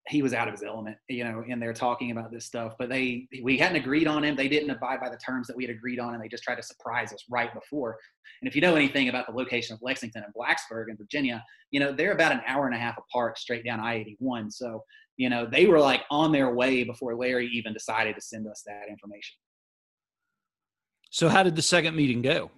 he 0.08 0.22
was 0.22 0.32
out 0.32 0.48
of 0.48 0.54
his 0.54 0.62
element, 0.62 0.96
you 1.08 1.24
know, 1.24 1.44
in 1.46 1.60
there 1.60 1.72
talking 1.72 2.10
about 2.10 2.30
this 2.30 2.46
stuff. 2.46 2.74
But 2.78 2.88
they, 2.88 3.28
we 3.42 3.58
hadn't 3.58 3.76
agreed 3.76 4.06
on 4.06 4.24
him. 4.24 4.36
They 4.36 4.48
didn't 4.48 4.70
abide 4.70 5.00
by 5.00 5.08
the 5.08 5.16
terms 5.18 5.46
that 5.46 5.56
we 5.56 5.64
had 5.64 5.74
agreed 5.74 6.00
on, 6.00 6.14
and 6.14 6.22
they 6.22 6.28
just 6.28 6.42
tried 6.42 6.56
to 6.56 6.62
surprise 6.62 7.12
us 7.12 7.24
right 7.30 7.52
before. 7.52 7.98
And 8.40 8.48
if 8.48 8.54
you 8.54 8.60
know 8.60 8.74
anything 8.74 9.08
about 9.08 9.26
the 9.26 9.32
location 9.32 9.74
of 9.74 9.80
Lexington 9.82 10.24
and 10.24 10.34
Blacksburg 10.34 10.86
in 10.88 10.96
Virginia, 10.96 11.44
you 11.70 11.80
know, 11.80 11.92
they're 11.92 12.12
about 12.12 12.32
an 12.32 12.40
hour 12.46 12.66
and 12.66 12.74
a 12.74 12.78
half 12.78 12.96
apart 12.96 13.38
straight 13.38 13.64
down 13.64 13.80
I 13.80 13.96
81. 13.96 14.50
So, 14.50 14.82
you 15.16 15.28
know, 15.28 15.46
they 15.46 15.66
were 15.66 15.80
like 15.80 16.02
on 16.10 16.32
their 16.32 16.54
way 16.54 16.84
before 16.84 17.14
Larry 17.16 17.48
even 17.48 17.72
decided 17.72 18.14
to 18.14 18.20
send 18.20 18.46
us 18.46 18.62
that 18.66 18.88
information. 18.88 19.36
So, 21.10 21.28
how 21.28 21.42
did 21.42 21.56
the 21.56 21.62
second 21.62 21.96
meeting 21.96 22.22
go? 22.22 22.50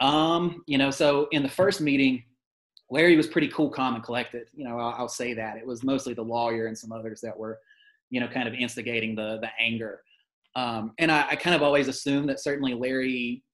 Um, 0.00 0.62
you 0.66 0.78
know, 0.78 0.90
so 0.90 1.28
in 1.32 1.42
the 1.42 1.48
first 1.48 1.80
meeting, 1.80 2.24
Larry 2.90 3.16
was 3.16 3.26
pretty 3.26 3.48
cool, 3.48 3.70
calm, 3.70 3.94
and 3.94 4.04
collected. 4.04 4.48
You 4.54 4.64
know, 4.64 4.78
I'll, 4.78 4.94
I'll, 4.98 5.08
say 5.08 5.34
that 5.34 5.58
it 5.58 5.66
was 5.66 5.82
mostly 5.82 6.14
the 6.14 6.22
lawyer 6.22 6.66
and 6.66 6.76
some 6.76 6.92
others 6.92 7.20
that 7.22 7.36
were, 7.36 7.58
you 8.10 8.20
know, 8.20 8.28
kind 8.28 8.48
of 8.48 8.54
instigating 8.54 9.14
the 9.14 9.38
the 9.40 9.50
anger. 9.60 10.00
Um, 10.56 10.92
and 10.98 11.12
I, 11.12 11.28
I, 11.28 11.36
kind 11.36 11.54
of 11.54 11.62
always 11.62 11.88
assumed 11.88 12.28
that 12.30 12.40
certainly 12.40 12.74
Larry 12.74 13.44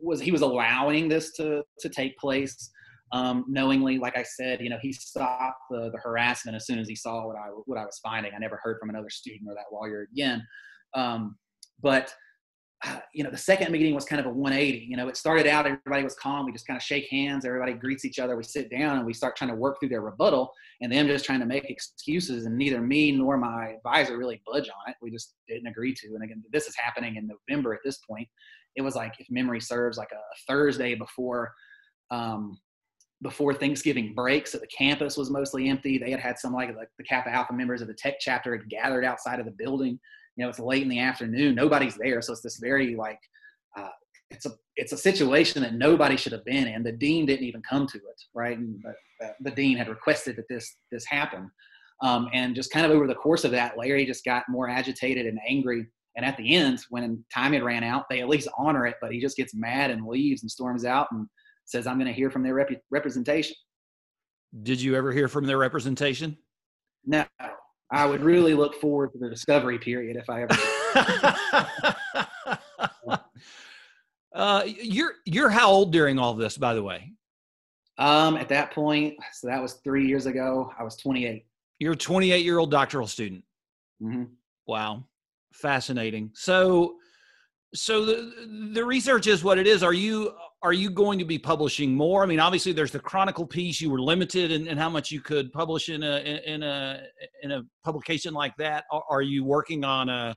was 0.00 0.20
he 0.20 0.32
was 0.32 0.40
allowing 0.40 1.08
this 1.08 1.32
to 1.32 1.62
to 1.80 1.88
take 1.88 2.16
place 2.18 2.70
um, 3.12 3.44
knowingly. 3.46 3.98
Like 3.98 4.16
I 4.16 4.22
said, 4.22 4.60
you 4.60 4.70
know, 4.70 4.78
he 4.80 4.92
stopped 4.92 5.60
the, 5.70 5.90
the 5.90 5.98
harassment 5.98 6.56
as 6.56 6.66
soon 6.66 6.78
as 6.78 6.88
he 6.88 6.96
saw 6.96 7.26
what 7.26 7.36
I 7.36 7.48
what 7.66 7.78
I 7.78 7.84
was 7.84 8.00
finding. 8.02 8.32
I 8.34 8.38
never 8.38 8.60
heard 8.62 8.78
from 8.80 8.90
another 8.90 9.10
student 9.10 9.48
or 9.48 9.54
that 9.54 9.72
lawyer 9.72 10.08
again. 10.12 10.44
Um, 10.94 11.36
but 11.82 12.14
you 13.12 13.24
know, 13.24 13.30
the 13.30 13.38
second 13.38 13.70
meeting 13.72 13.94
was 13.94 14.04
kind 14.04 14.20
of 14.20 14.26
a 14.26 14.30
180. 14.30 14.86
You 14.88 14.96
know, 14.96 15.08
it 15.08 15.16
started 15.16 15.46
out, 15.46 15.66
everybody 15.66 16.02
was 16.02 16.14
calm. 16.14 16.46
We 16.46 16.52
just 16.52 16.66
kind 16.66 16.76
of 16.76 16.82
shake 16.82 17.08
hands, 17.10 17.44
everybody 17.44 17.72
greets 17.72 18.04
each 18.04 18.18
other. 18.18 18.36
We 18.36 18.42
sit 18.42 18.70
down 18.70 18.96
and 18.96 19.06
we 19.06 19.12
start 19.12 19.36
trying 19.36 19.50
to 19.50 19.56
work 19.56 19.78
through 19.78 19.90
their 19.90 20.00
rebuttal 20.00 20.52
and 20.80 20.92
them 20.92 21.06
just 21.06 21.24
trying 21.24 21.40
to 21.40 21.46
make 21.46 21.70
excuses. 21.70 22.46
And 22.46 22.56
neither 22.56 22.80
me 22.80 23.12
nor 23.12 23.36
my 23.36 23.74
advisor 23.76 24.18
really 24.18 24.42
budge 24.46 24.68
on 24.68 24.90
it. 24.90 24.96
We 25.00 25.10
just 25.10 25.34
didn't 25.48 25.66
agree 25.66 25.94
to. 25.94 26.14
And 26.14 26.24
again, 26.24 26.42
this 26.52 26.66
is 26.66 26.76
happening 26.76 27.16
in 27.16 27.28
November 27.28 27.74
at 27.74 27.80
this 27.84 27.98
point. 27.98 28.28
It 28.76 28.82
was 28.82 28.96
like, 28.96 29.14
if 29.18 29.26
memory 29.30 29.60
serves, 29.60 29.98
like 29.98 30.12
a 30.12 30.36
Thursday 30.46 30.94
before. 30.94 31.52
Um, 32.10 32.58
before 33.22 33.54
Thanksgiving 33.54 34.12
break, 34.14 34.46
so 34.46 34.58
the 34.58 34.66
campus 34.66 35.16
was 35.16 35.30
mostly 35.30 35.70
empty. 35.70 35.96
They 35.96 36.10
had 36.10 36.20
had 36.20 36.38
some 36.38 36.52
like, 36.52 36.76
like 36.76 36.88
the 36.98 37.04
Kappa 37.04 37.30
Alpha 37.30 37.54
members 37.54 37.80
of 37.80 37.88
the 37.88 37.94
tech 37.94 38.16
chapter 38.20 38.54
had 38.54 38.68
gathered 38.68 39.02
outside 39.02 39.40
of 39.40 39.46
the 39.46 39.52
building 39.52 39.98
you 40.36 40.44
know 40.44 40.48
it's 40.48 40.58
late 40.58 40.82
in 40.82 40.88
the 40.88 41.00
afternoon 41.00 41.54
nobody's 41.54 41.96
there. 41.96 42.20
So 42.22 42.32
it's 42.32 42.42
this 42.42 42.58
very 42.58 42.96
like 42.96 43.20
uh, 43.78 43.88
it's 44.30 44.46
a 44.46 44.52
it's 44.76 44.92
a 44.92 44.98
situation 44.98 45.62
that 45.62 45.74
nobody 45.74 46.16
should 46.16 46.32
have 46.32 46.44
been 46.44 46.66
in. 46.66 46.82
The 46.82 46.92
dean 46.92 47.26
didn't 47.26 47.46
even 47.46 47.62
come 47.62 47.86
to 47.86 47.98
it 47.98 48.22
right? 48.34 48.58
And 48.58 48.82
the, 49.20 49.34
the 49.40 49.50
dean 49.50 49.76
had 49.76 49.88
requested 49.88 50.36
that 50.36 50.48
this 50.48 50.76
this 50.90 51.04
happen. 51.06 51.50
Um, 52.02 52.28
and 52.32 52.56
just 52.56 52.72
kind 52.72 52.84
of 52.84 52.92
over 52.92 53.06
the 53.06 53.14
course 53.14 53.44
of 53.44 53.52
that 53.52 53.78
larry 53.78 54.04
just 54.04 54.24
got 54.24 54.44
more 54.48 54.68
agitated 54.68 55.26
and 55.26 55.38
angry. 55.48 55.86
And 56.16 56.24
at 56.24 56.36
the 56.36 56.54
end 56.54 56.80
when 56.90 57.24
time 57.32 57.52
had 57.52 57.62
ran 57.62 57.84
out 57.84 58.04
they 58.08 58.20
at 58.20 58.28
least 58.28 58.48
honor 58.58 58.86
it 58.86 58.96
but 59.00 59.12
he 59.12 59.20
just 59.20 59.36
gets 59.36 59.54
mad 59.54 59.90
and 59.90 60.06
leaves 60.06 60.42
and 60.42 60.50
storms 60.50 60.84
out 60.84 61.08
and 61.10 61.26
says 61.64 61.86
i'm 61.86 61.96
going 61.96 62.06
to 62.06 62.12
hear 62.12 62.30
from 62.30 62.42
their 62.42 62.54
rep- 62.54 62.82
representation. 62.90 63.56
Did 64.62 64.80
you 64.80 64.94
ever 64.94 65.12
hear 65.12 65.28
from 65.28 65.46
their 65.46 65.58
representation? 65.58 66.36
No 67.04 67.24
I 67.90 68.06
would 68.06 68.22
really 68.22 68.54
look 68.54 68.74
forward 68.80 69.12
to 69.12 69.18
the 69.18 69.28
discovery 69.28 69.78
period 69.78 70.16
if 70.16 70.28
I 70.30 70.42
ever. 70.42 70.56
uh, 74.34 74.62
you're 74.66 75.14
you're 75.24 75.50
how 75.50 75.70
old 75.70 75.92
during 75.92 76.18
all 76.18 76.34
this, 76.34 76.56
by 76.56 76.74
the 76.74 76.82
way? 76.82 77.12
Um, 77.98 78.36
at 78.36 78.48
that 78.48 78.72
point, 78.72 79.14
so 79.32 79.46
that 79.46 79.62
was 79.62 79.74
three 79.74 80.06
years 80.06 80.26
ago. 80.26 80.72
I 80.78 80.82
was 80.82 80.96
28. 80.96 81.46
You're 81.78 81.92
a 81.92 81.96
28 81.96 82.44
year 82.44 82.58
old 82.58 82.70
doctoral 82.70 83.06
student. 83.06 83.44
Mm-hmm. 84.02 84.24
Wow, 84.66 85.04
fascinating. 85.52 86.30
So, 86.34 86.96
so 87.74 88.04
the 88.04 88.70
the 88.72 88.84
research 88.84 89.26
is 89.26 89.44
what 89.44 89.58
it 89.58 89.66
is. 89.66 89.82
Are 89.82 89.92
you 89.92 90.32
are 90.64 90.72
you 90.72 90.88
going 90.88 91.18
to 91.18 91.26
be 91.26 91.38
publishing 91.38 91.94
more? 91.94 92.22
I 92.22 92.26
mean, 92.26 92.40
obviously, 92.40 92.72
there's 92.72 92.90
the 92.90 92.98
Chronicle 92.98 93.46
piece. 93.46 93.82
You 93.82 93.90
were 93.90 94.00
limited 94.00 94.50
in, 94.50 94.66
in 94.66 94.78
how 94.78 94.88
much 94.88 95.10
you 95.10 95.20
could 95.20 95.52
publish 95.52 95.90
in 95.90 96.02
a 96.02 96.40
in 96.46 96.62
a 96.62 97.02
in 97.42 97.52
a 97.52 97.62
publication 97.84 98.32
like 98.32 98.56
that. 98.56 98.84
Are 99.10 99.20
you 99.20 99.44
working 99.44 99.84
on 99.84 100.08
a 100.08 100.34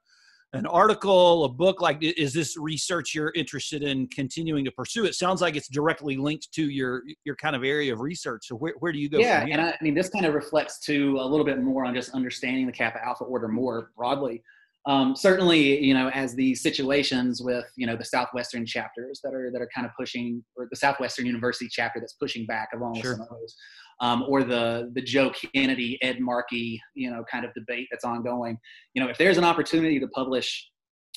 an 0.52 0.66
article, 0.66 1.46
a 1.46 1.50
book? 1.50 1.82
Like, 1.82 2.00
is 2.02 2.34
this 2.34 2.58
research 2.58 3.16
you're 3.16 3.32
interested 3.36 3.84
in 3.84 4.08
continuing 4.08 4.66
to 4.66 4.72
pursue? 4.72 5.06
It 5.06 5.16
sounds 5.16 5.42
like 5.42 5.56
it's 5.56 5.70
directly 5.70 6.18
linked 6.18 6.52
to 6.56 6.70
your 6.70 7.04
your 7.24 7.38
kind 7.38 7.56
of 7.56 7.64
area 7.64 7.94
of 7.94 8.02
research. 8.02 8.48
So, 8.48 8.56
where 8.56 8.74
where 8.80 8.92
do 8.92 9.00
you 9.00 9.10
go? 9.10 9.20
Yeah, 9.20 9.46
and 9.50 9.62
I, 9.62 9.70
I 9.70 9.78
mean, 9.82 9.94
this 9.94 10.10
kind 10.10 10.26
of 10.26 10.34
reflects 10.34 10.80
to 10.88 11.18
a 11.22 11.26
little 11.26 11.46
bit 11.46 11.62
more 11.62 11.86
on 11.86 11.96
just 11.96 12.12
understanding 12.12 12.66
the 12.66 12.74
Kappa 12.74 13.04
Alpha 13.04 13.24
order 13.24 13.48
more 13.48 13.92
broadly. 13.96 14.44
Um, 14.88 15.18
certainly, 15.18 15.84
you 15.84 15.94
know, 15.94 16.10
as 16.10 16.34
the 16.34 16.56
situations 16.56 17.42
with 17.42 17.66
you 17.76 17.86
know 17.86 17.98
the 17.98 18.06
southwestern 18.06 18.66
chapters 18.66 19.20
that 19.22 19.34
are 19.34 19.52
that 19.52 19.62
are 19.62 19.70
kind 19.76 19.86
of 19.86 19.92
pushing, 20.00 20.42
or 20.56 20.68
the 20.70 20.78
southwestern 20.78 21.26
university 21.26 21.68
chapter 21.70 22.00
that's 22.00 22.14
pushing 22.14 22.46
back 22.46 22.70
along 22.74 22.96
sure. 22.96 23.12
with 23.12 23.18
some 23.18 23.22
of 23.22 23.30
those, 23.30 23.56
um, 24.00 24.24
or 24.30 24.46
the 24.46 24.90
the 24.96 25.02
Joe 25.02 25.32
Kennedy 25.54 26.00
Ed 26.02 26.22
Markey 26.22 26.82
you 26.96 27.12
know 27.12 27.26
kind 27.30 27.44
of 27.44 27.54
debate 27.54 27.90
that's 27.92 28.06
ongoing. 28.06 28.58
You 28.94 29.04
know, 29.04 29.10
if 29.10 29.18
there's 29.18 29.38
an 29.38 29.44
opportunity 29.44 30.00
to 30.00 30.08
publish, 30.08 30.70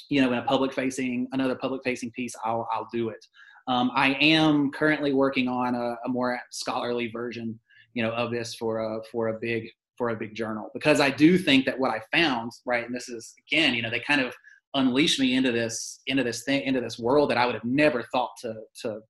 you 0.08 0.20
know, 0.20 0.32
in 0.32 0.38
a 0.38 0.42
public 0.42 0.72
facing 0.72 1.28
another 1.30 1.54
public 1.54 1.82
facing 1.84 2.10
piece, 2.10 2.34
I'll 2.44 2.66
I'll 2.72 2.88
do 2.92 3.10
it. 3.10 3.24
Um, 3.68 3.92
I 3.94 4.14
am 4.14 4.72
currently 4.72 5.12
working 5.12 5.46
on 5.46 5.76
a, 5.76 5.96
a, 6.04 6.08
more 6.08 6.40
scholarly 6.50 7.08
version, 7.12 7.60
you 7.94 8.02
know, 8.02 8.10
of 8.10 8.32
this 8.32 8.56
for 8.56 8.78
a 8.80 9.00
for 9.12 9.28
a 9.28 9.38
big 9.40 9.70
for 10.00 10.08
a 10.08 10.16
big 10.16 10.34
journal 10.34 10.70
because 10.72 10.98
I 10.98 11.10
do 11.10 11.36
think 11.36 11.66
that 11.66 11.78
what 11.78 11.90
I 11.90 12.00
found, 12.10 12.52
right, 12.64 12.86
and 12.86 12.94
this 12.94 13.10
is 13.10 13.34
again, 13.46 13.74
you 13.74 13.82
know, 13.82 13.90
they 13.90 14.00
kind 14.00 14.22
of 14.22 14.34
unleashed 14.72 15.20
me 15.20 15.34
into 15.34 15.52
this 15.52 16.00
into 16.06 16.24
this 16.24 16.42
thing 16.44 16.62
into 16.62 16.80
this 16.80 16.98
world 16.98 17.28
that 17.28 17.36
I 17.36 17.44
would 17.44 17.54
have 17.54 17.64
never 17.66 18.02
thought 18.04 18.30
to 18.40 18.54
to 18.82 19.00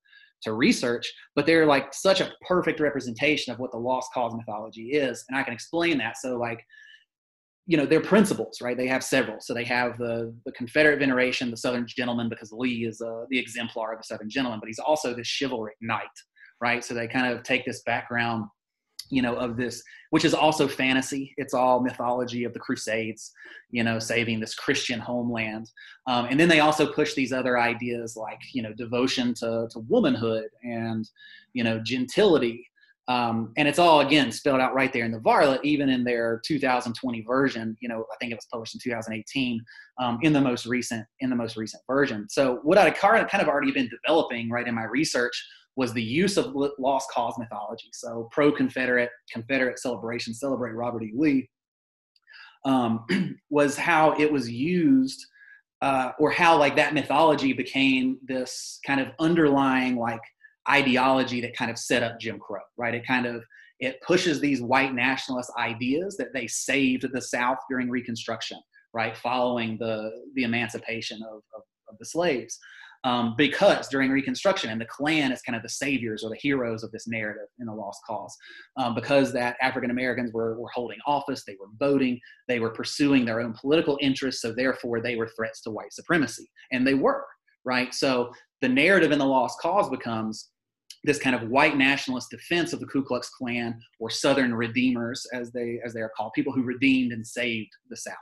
to 0.43 0.53
research, 0.55 1.13
but 1.37 1.47
they're 1.47 1.65
like 1.65 1.95
such 1.95 2.21
a 2.21 2.33
perfect 2.49 2.81
representation 2.81 3.53
of 3.53 3.61
what 3.61 3.71
the 3.71 3.79
lost 3.79 4.13
cause 4.13 4.35
mythology 4.35 4.89
is, 4.91 5.25
and 5.29 5.39
I 5.39 5.45
can 5.45 5.55
explain 5.55 5.97
that. 5.99 6.17
So 6.17 6.37
like 6.37 6.65
you 7.67 7.77
know 7.77 7.87
their 7.87 8.01
principles 8.01 8.61
right? 8.61 8.77
They 8.77 8.89
have 8.89 9.05
several. 9.05 9.37
So 9.39 9.55
they 9.55 9.63
have 9.63 9.97
the 9.97 10.35
the 10.45 10.51
confederate 10.53 10.99
veneration 10.99 11.53
the 11.53 11.57
southern 11.57 11.87
gentleman 11.87 12.29
because 12.29 12.51
lee 12.51 12.85
is 12.85 13.01
uh, 13.01 13.27
the 13.31 13.39
exemplar 13.39 13.93
of 13.93 14.01
the 14.01 14.05
southern 14.05 14.29
gentleman 14.29 14.59
but 14.59 14.67
he's 14.67 14.81
also 14.81 15.15
this 15.15 15.29
chivalric 15.29 15.77
knight 15.81 16.09
right? 16.61 16.85
So 16.85 16.95
they 16.95 17.09
kind 17.09 17.33
of 17.33 17.43
take 17.43 17.65
this 17.65 17.83
background 17.83 18.45
you 19.11 19.23
know 19.23 19.35
of 19.37 19.57
this 19.57 19.83
which 20.11 20.25
is 20.25 20.35
also 20.35 20.67
fantasy. 20.67 21.33
It's 21.37 21.55
all 21.55 21.81
mythology 21.81 22.45
of 22.45 22.53
the 22.53 22.59
crusades 22.59 23.33
you 23.71 23.85
know 23.85 23.99
saving 23.99 24.41
this 24.41 24.55
christian 24.55 25.01
homeland. 25.01 25.71
Um, 26.07 26.27
and 26.27 26.39
then 26.39 26.49
they 26.49 26.61
also 26.61 26.93
push 26.93 27.15
these 27.15 27.33
other 27.33 27.59
ideas 27.59 28.17
like 28.17 28.41
you 28.53 28.63
know 28.63 28.73
devotion 28.73 29.35
to, 29.35 29.69
to 29.71 29.79
womanhood 29.89 30.49
and 30.63 31.09
you 31.53 31.65
know 31.65 31.81
gentility. 31.81 32.67
Um, 33.09 33.53
and 33.57 33.67
it's 33.67 33.81
all 33.81 34.01
again 34.01 34.31
spelled 34.31 34.61
out 34.61 34.75
right 34.75 34.93
there 34.93 35.05
in 35.05 35.11
the 35.11 35.19
varlet 35.19 35.61
even 35.65 35.89
in 35.89 36.05
their 36.05 36.41
2020 36.45 37.23
version 37.23 37.77
you 37.81 37.89
know 37.89 38.05
i 38.13 38.17
think 38.21 38.31
it 38.31 38.37
was 38.37 38.47
published 38.53 38.75
in 38.75 38.81
2018 38.81 39.61
um, 39.99 40.19
in 40.23 40.33
the 40.33 40.41
most 40.41 40.65
recent 40.65 41.05
in 41.19 41.29
the 41.29 41.35
most 41.35 41.57
recent 41.57 41.83
version. 41.89 42.29
So 42.29 42.61
what 42.63 42.79
i 42.79 42.91
kind 42.91 43.27
of 43.43 43.49
already 43.49 43.73
been 43.73 43.89
developing 43.89 44.49
right 44.49 44.67
in 44.67 44.75
my 44.75 44.85
research 44.85 45.45
was 45.81 45.95
the 45.95 46.03
use 46.03 46.37
of 46.37 46.55
lost 46.79 47.11
cause 47.11 47.33
mythology. 47.39 47.89
So 47.95 48.29
pro-Confederate, 48.33 49.09
Confederate 49.33 49.79
celebration, 49.79 50.35
celebrate 50.35 50.73
Robert 50.73 51.03
E. 51.03 51.13
Lee, 51.17 51.49
um, 52.67 53.07
was 53.51 53.79
how 53.79 54.13
it 54.21 54.31
was 54.31 54.51
used, 54.51 55.25
uh, 55.81 56.11
or 56.19 56.31
how 56.31 56.59
like 56.59 56.77
that 56.77 56.93
mythology 56.93 57.55
became 57.55 58.19
this 58.23 58.79
kind 58.87 59.01
of 59.01 59.09
underlying 59.21 59.97
like 59.97 60.21
ideology 60.69 61.41
that 61.41 61.57
kind 61.57 61.71
of 61.71 61.79
set 61.79 62.03
up 62.03 62.21
Jim 62.21 62.39
Crow, 62.39 62.61
right? 62.77 62.95
It 62.95 63.07
kind 63.07 63.25
of 63.25 63.43
it 63.79 64.03
pushes 64.03 64.39
these 64.39 64.61
white 64.61 64.93
nationalist 64.93 65.51
ideas 65.59 66.19
that 66.19 66.35
they 66.35 66.47
saved 66.47 67.07
the 67.11 67.23
South 67.23 67.57
during 67.71 67.89
Reconstruction, 67.89 68.59
right, 68.93 69.17
following 69.17 69.79
the 69.79 70.11
the 70.35 70.43
emancipation 70.43 71.23
of, 71.23 71.37
of, 71.57 71.63
of 71.89 71.97
the 71.99 72.05
slaves 72.05 72.59
um, 73.05 73.35
because 73.37 73.89
during 73.89 74.11
Reconstruction, 74.11 74.71
and 74.71 74.81
the 74.81 74.87
Klan 74.87 75.33
is 75.33 75.41
kind 75.43 75.57
of 75.57 75.63
the 75.63 75.69
saviors 75.69 76.23
or 76.23 76.31
the 76.31 76.37
heroes 76.37 76.83
of 76.83 76.91
this 76.93 77.09
narrative 77.09 77.49
in 77.59 77.67
the 77.67 77.73
Lost 77.73 78.01
Cause, 78.07 78.37
um, 78.77 78.95
because 78.95 79.33
that 79.33 79.57
African 79.63 79.91
Americans 79.91 80.33
were, 80.33 80.61
were 80.61 80.69
holding 80.75 80.99
office, 81.07 81.45
they 81.47 81.57
were 81.59 81.69
voting, 81.79 82.21
they 82.47 82.61
were 82.61 82.71
pursuing 82.71 83.25
their 83.25 83.41
own 83.41 83.55
political 83.59 83.99
interests, 84.01 84.43
so 84.43 84.53
therefore 84.53 85.01
they 85.01 85.17
were 85.17 85.31
threats 85.37 85.63
to 85.63 85.71
white 85.71 85.93
supremacy, 85.93 86.51
and 86.73 86.87
they 86.87 86.95
were 86.95 87.25
right. 87.65 87.95
So 87.95 88.31
the 88.61 88.69
narrative 88.69 89.13
in 89.13 89.19
the 89.19 89.27
Lost 89.27 89.59
Cause 89.61 89.89
becomes 89.89 90.51
this 91.05 91.19
kind 91.19 91.35
of 91.35 91.49
white 91.49 91.79
nationalist 91.79 92.29
defense 92.31 92.75
of 92.75 92.81
the 92.81 92.87
Ku 92.87 93.03
Klux 93.03 93.31
Klan 93.31 93.81
or 93.99 94.11
Southern 94.11 94.55
redeemers, 94.55 95.27
as 95.33 95.51
they 95.53 95.81
as 95.85 95.95
they 95.95 96.01
are 96.01 96.13
called, 96.15 96.33
people 96.35 96.53
who 96.53 96.63
redeemed 96.63 97.13
and 97.13 97.27
saved 97.27 97.71
the 97.89 97.97
South 97.97 98.17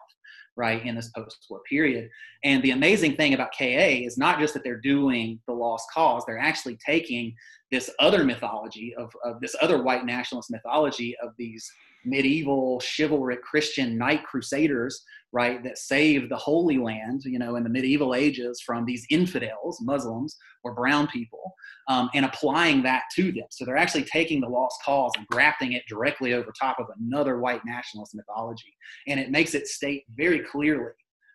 right, 0.58 0.84
in 0.84 0.96
this 0.96 1.08
post 1.10 1.46
war 1.48 1.60
period. 1.68 2.10
And 2.44 2.62
the 2.62 2.72
amazing 2.72 3.14
thing 3.14 3.32
about 3.32 3.52
KA 3.56 3.64
is 3.64 4.18
not 4.18 4.38
just 4.38 4.52
that 4.54 4.64
they're 4.64 4.80
doing 4.80 5.40
the 5.46 5.54
lost 5.54 5.86
cause, 5.94 6.24
they're 6.26 6.38
actually 6.38 6.76
taking 6.84 7.34
this 7.70 7.90
other 8.00 8.24
mythology 8.24 8.94
of, 8.96 9.12
of 9.24 9.40
this 9.40 9.54
other 9.62 9.82
white 9.82 10.04
nationalist 10.04 10.50
mythology 10.50 11.16
of 11.22 11.30
these 11.38 11.70
medieval 12.04 12.80
chivalric 12.80 13.42
Christian 13.42 13.98
knight 13.98 14.24
crusaders, 14.24 15.02
right, 15.32 15.62
that 15.64 15.78
saved 15.78 16.30
the 16.30 16.36
Holy 16.36 16.78
Land, 16.78 17.22
you 17.24 17.38
know, 17.38 17.56
in 17.56 17.64
the 17.64 17.70
medieval 17.70 18.14
ages 18.14 18.62
from 18.64 18.84
these 18.84 19.06
infidels, 19.10 19.80
Muslims 19.82 20.36
or 20.64 20.74
brown 20.74 21.06
people, 21.08 21.52
um, 21.88 22.08
and 22.14 22.24
applying 22.24 22.82
that 22.82 23.02
to 23.16 23.30
them. 23.32 23.46
So 23.50 23.64
they're 23.64 23.76
actually 23.76 24.04
taking 24.04 24.40
the 24.40 24.48
lost 24.48 24.76
cause 24.84 25.12
and 25.16 25.26
grafting 25.26 25.72
it 25.72 25.82
directly 25.88 26.34
over 26.34 26.52
top 26.58 26.78
of 26.78 26.86
another 26.98 27.38
white 27.38 27.62
nationalist 27.64 28.14
mythology. 28.14 28.74
And 29.06 29.20
it 29.20 29.30
makes 29.30 29.54
it 29.54 29.66
state 29.66 30.04
very 30.16 30.40
clearly, 30.40 30.92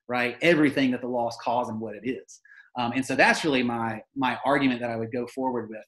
right, 0.07 0.37
everything 0.41 0.91
that 0.91 1.01
the 1.01 1.07
lost 1.07 1.39
cause 1.41 1.69
and 1.69 1.79
what 1.79 1.95
it 1.95 2.07
is. 2.07 2.41
Um, 2.77 2.93
and 2.95 3.05
so 3.05 3.15
that's 3.15 3.43
really 3.43 3.63
my 3.63 4.01
my 4.15 4.39
argument 4.45 4.81
that 4.81 4.89
I 4.89 4.95
would 4.95 5.11
go 5.11 5.27
forward 5.27 5.69
with 5.69 5.85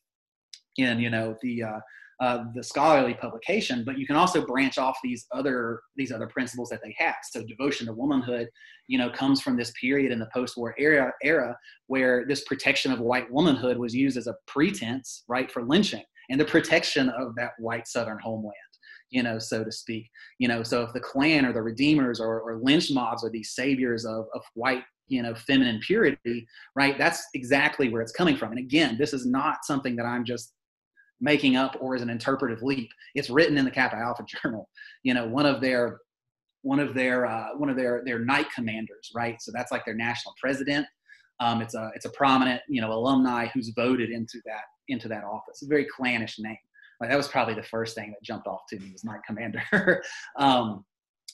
in 0.77 0.99
you 0.99 1.09
know 1.09 1.35
the 1.41 1.63
uh, 1.63 1.79
uh, 2.19 2.45
the 2.53 2.63
scholarly 2.63 3.13
publication, 3.13 3.83
but 3.85 3.97
you 3.97 4.07
can 4.07 4.15
also 4.15 4.45
branch 4.45 4.77
off 4.77 4.97
these 5.03 5.25
other 5.33 5.81
these 5.95 6.11
other 6.11 6.27
principles 6.27 6.69
that 6.69 6.81
they 6.83 6.95
have. 6.97 7.15
So 7.29 7.43
devotion 7.43 7.87
to 7.87 7.93
womanhood, 7.93 8.49
you 8.87 8.97
know, 8.97 9.09
comes 9.09 9.41
from 9.41 9.57
this 9.57 9.73
period 9.79 10.11
in 10.11 10.19
the 10.19 10.29
post-war 10.33 10.75
era 10.77 11.11
era 11.23 11.57
where 11.87 12.25
this 12.25 12.43
protection 12.45 12.91
of 12.91 12.99
white 12.99 13.29
womanhood 13.31 13.77
was 13.77 13.93
used 13.93 14.17
as 14.17 14.27
a 14.27 14.35
pretense, 14.47 15.23
right, 15.27 15.51
for 15.51 15.63
lynching 15.63 16.03
and 16.29 16.39
the 16.39 16.45
protection 16.45 17.09
of 17.09 17.35
that 17.35 17.51
white 17.59 17.87
Southern 17.87 18.19
homeland 18.19 18.55
you 19.11 19.23
know, 19.23 19.39
so 19.39 19.63
to 19.63 19.71
speak. 19.71 20.09
You 20.39 20.47
know, 20.47 20.63
so 20.63 20.81
if 20.81 20.93
the 20.93 20.99
Klan 20.99 21.45
or 21.45 21.53
the 21.53 21.61
Redeemers 21.61 22.19
or, 22.19 22.41
or 22.41 22.59
lynch 22.61 22.91
mobs 22.91 23.23
are 23.23 23.29
these 23.29 23.51
saviors 23.51 24.03
of, 24.03 24.25
of 24.33 24.41
white, 24.55 24.83
you 25.07 25.21
know, 25.21 25.35
feminine 25.35 25.79
purity, 25.79 26.47
right? 26.75 26.97
That's 26.97 27.23
exactly 27.35 27.89
where 27.89 28.01
it's 28.01 28.11
coming 28.11 28.35
from. 28.35 28.51
And 28.51 28.59
again, 28.59 28.97
this 28.97 29.13
is 29.13 29.25
not 29.25 29.63
something 29.63 29.95
that 29.97 30.05
I'm 30.05 30.25
just 30.25 30.54
making 31.25 31.57
up 31.57 31.75
or 31.81 31.95
as 31.95 32.03
an 32.03 32.09
interpretive 32.09 32.61
leap. 32.61 32.89
It's 33.15 33.31
written 33.31 33.57
in 33.57 33.65
the 33.65 33.71
Kappa 33.71 33.97
Alpha 33.97 34.23
Journal. 34.43 34.69
You 35.03 35.15
know, 35.15 35.27
one 35.27 35.45
of 35.45 35.59
their 35.59 35.99
one 36.61 36.79
of 36.79 36.93
their 36.93 37.25
uh, 37.25 37.49
one 37.57 37.69
of 37.69 37.75
their 37.75 38.03
their 38.05 38.19
knight 38.19 38.47
commanders, 38.55 39.11
right? 39.13 39.41
So 39.41 39.51
that's 39.53 39.71
like 39.71 39.83
their 39.83 39.95
national 39.95 40.35
president. 40.39 40.85
Um, 41.41 41.61
it's 41.61 41.75
a 41.75 41.91
it's 41.95 42.05
a 42.05 42.11
prominent 42.11 42.61
you 42.69 42.79
know 42.79 42.93
alumni 42.93 43.47
who's 43.53 43.69
voted 43.75 44.09
into 44.09 44.39
that 44.45 44.63
into 44.87 45.07
that 45.09 45.23
office. 45.23 45.63
a 45.63 45.67
very 45.67 45.85
clannish 45.85 46.37
name. 46.39 46.57
Like 47.01 47.09
that 47.09 47.17
was 47.17 47.27
probably 47.27 47.55
the 47.55 47.63
first 47.63 47.95
thing 47.95 48.11
that 48.11 48.23
jumped 48.23 48.47
off 48.47 48.61
to 48.69 48.79
me 48.79 48.91
was 48.93 49.03
knight 49.03 49.19
commander. 49.27 49.63
um, 50.37 50.85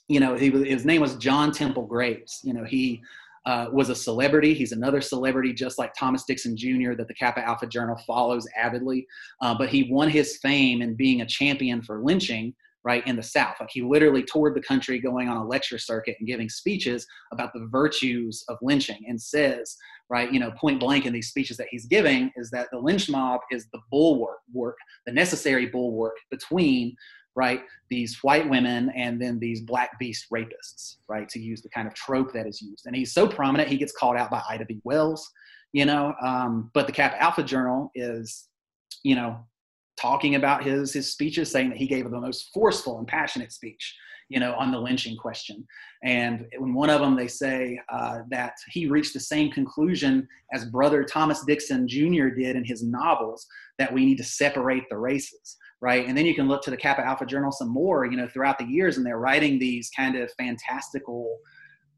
you 0.07 0.19
know, 0.19 0.35
he 0.35 0.49
was, 0.49 0.63
his 0.65 0.85
name 0.85 1.01
was 1.01 1.15
John 1.15 1.51
Temple 1.51 1.85
Graves. 1.85 2.39
You 2.43 2.53
know, 2.53 2.63
he 2.63 3.01
uh, 3.45 3.67
was 3.71 3.89
a 3.89 3.95
celebrity. 3.95 4.53
He's 4.53 4.71
another 4.71 5.01
celebrity, 5.01 5.53
just 5.53 5.79
like 5.79 5.93
Thomas 5.97 6.23
Dixon 6.25 6.55
Jr., 6.55 6.93
that 6.93 7.07
the 7.07 7.13
Kappa 7.13 7.45
Alpha 7.45 7.67
Journal 7.67 7.97
follows 8.05 8.47
avidly. 8.55 9.07
Uh, 9.41 9.55
but 9.57 9.69
he 9.69 9.89
won 9.91 10.09
his 10.09 10.37
fame 10.37 10.81
in 10.81 10.95
being 10.95 11.21
a 11.21 11.25
champion 11.25 11.81
for 11.81 12.03
lynching, 12.03 12.53
right, 12.83 13.05
in 13.07 13.15
the 13.15 13.23
South. 13.23 13.55
Like 13.59 13.69
he 13.71 13.81
literally 13.81 14.23
toured 14.23 14.55
the 14.55 14.61
country 14.61 14.99
going 14.99 15.27
on 15.27 15.37
a 15.37 15.45
lecture 15.45 15.77
circuit 15.77 16.17
and 16.19 16.27
giving 16.27 16.49
speeches 16.49 17.05
about 17.31 17.51
the 17.53 17.67
virtues 17.71 18.43
of 18.47 18.57
lynching 18.61 18.99
and 19.07 19.19
says, 19.19 19.75
right, 20.09 20.31
you 20.31 20.39
know, 20.39 20.51
point 20.51 20.79
blank 20.79 21.05
in 21.05 21.13
these 21.13 21.29
speeches 21.29 21.57
that 21.57 21.67
he's 21.71 21.85
giving 21.85 22.31
is 22.35 22.51
that 22.51 22.67
the 22.71 22.77
lynch 22.77 23.09
mob 23.09 23.41
is 23.49 23.67
the 23.71 23.79
bulwark, 23.89 24.39
work, 24.53 24.77
the 25.05 25.13
necessary 25.13 25.67
bulwark 25.67 26.15
between 26.29 26.95
right? 27.35 27.61
These 27.89 28.19
white 28.21 28.49
women 28.49 28.91
and 28.95 29.21
then 29.21 29.39
these 29.39 29.61
black 29.61 29.97
beast 29.99 30.27
rapists, 30.33 30.97
right? 31.07 31.27
To 31.29 31.39
use 31.39 31.61
the 31.61 31.69
kind 31.69 31.87
of 31.87 31.93
trope 31.93 32.33
that 32.33 32.47
is 32.47 32.61
used. 32.61 32.85
And 32.85 32.95
he's 32.95 33.13
so 33.13 33.27
prominent, 33.27 33.69
he 33.69 33.77
gets 33.77 33.93
called 33.93 34.17
out 34.17 34.31
by 34.31 34.41
Ida 34.49 34.65
B. 34.65 34.81
Wells, 34.83 35.29
you 35.73 35.85
know. 35.85 36.13
Um, 36.21 36.71
but 36.73 36.87
the 36.87 36.93
Kappa 36.93 37.21
Alpha 37.21 37.43
Journal 37.43 37.91
is, 37.95 38.47
you 39.03 39.15
know, 39.15 39.39
talking 39.99 40.35
about 40.35 40.63
his 40.63 40.93
his 40.93 41.11
speeches, 41.11 41.51
saying 41.51 41.69
that 41.69 41.77
he 41.77 41.87
gave 41.87 42.09
the 42.09 42.19
most 42.19 42.49
forceful 42.53 42.97
and 42.99 43.07
passionate 43.07 43.53
speech, 43.53 43.95
you 44.29 44.39
know, 44.39 44.53
on 44.55 44.71
the 44.71 44.79
lynching 44.79 45.15
question. 45.15 45.65
And 46.03 46.45
in 46.51 46.73
one 46.73 46.89
of 46.89 46.99
them, 46.99 47.15
they 47.15 47.27
say 47.27 47.79
uh, 47.89 48.19
that 48.29 48.53
he 48.69 48.87
reached 48.87 49.13
the 49.13 49.19
same 49.19 49.51
conclusion 49.51 50.27
as 50.53 50.65
brother 50.65 51.03
Thomas 51.03 51.45
Dixon 51.45 51.87
Jr. 51.87 52.29
did 52.29 52.55
in 52.55 52.65
his 52.65 52.83
novels 52.83 53.47
that 53.77 53.93
we 53.93 54.05
need 54.05 54.17
to 54.17 54.23
separate 54.23 54.83
the 54.89 54.97
races 54.97 55.57
right? 55.81 56.07
And 56.07 56.15
then 56.17 56.25
you 56.25 56.35
can 56.35 56.47
look 56.47 56.61
to 56.63 56.71
the 56.71 56.77
Kappa 56.77 57.05
Alpha 57.05 57.25
Journal 57.25 57.51
some 57.51 57.69
more, 57.69 58.05
you 58.05 58.15
know, 58.15 58.27
throughout 58.27 58.59
the 58.59 58.65
years, 58.65 58.97
and 58.97 59.05
they're 59.05 59.17
writing 59.17 59.57
these 59.57 59.89
kind 59.95 60.15
of 60.15 60.31
fantastical 60.33 61.37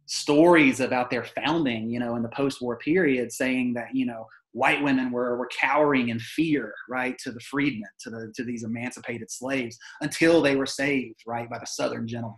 stories 0.05 0.79
about 0.79 1.09
their 1.09 1.23
founding, 1.23 1.89
you 1.89 1.99
know, 1.99 2.15
in 2.15 2.23
the 2.23 2.29
post-war 2.29 2.77
period, 2.77 3.31
saying 3.31 3.73
that 3.73 3.87
you 3.93 4.05
know 4.05 4.25
white 4.53 4.81
women 4.81 5.11
were 5.11 5.37
were 5.37 5.49
cowering 5.59 6.09
in 6.09 6.19
fear, 6.19 6.73
right, 6.89 7.17
to 7.19 7.31
the 7.31 7.39
freedmen, 7.41 7.89
to 7.99 8.09
the 8.09 8.31
to 8.35 8.43
these 8.43 8.63
emancipated 8.63 9.29
slaves, 9.29 9.77
until 10.01 10.41
they 10.41 10.55
were 10.55 10.65
saved, 10.65 11.21
right, 11.27 11.49
by 11.49 11.59
the 11.59 11.65
Southern 11.67 12.07
gentlemen, 12.07 12.37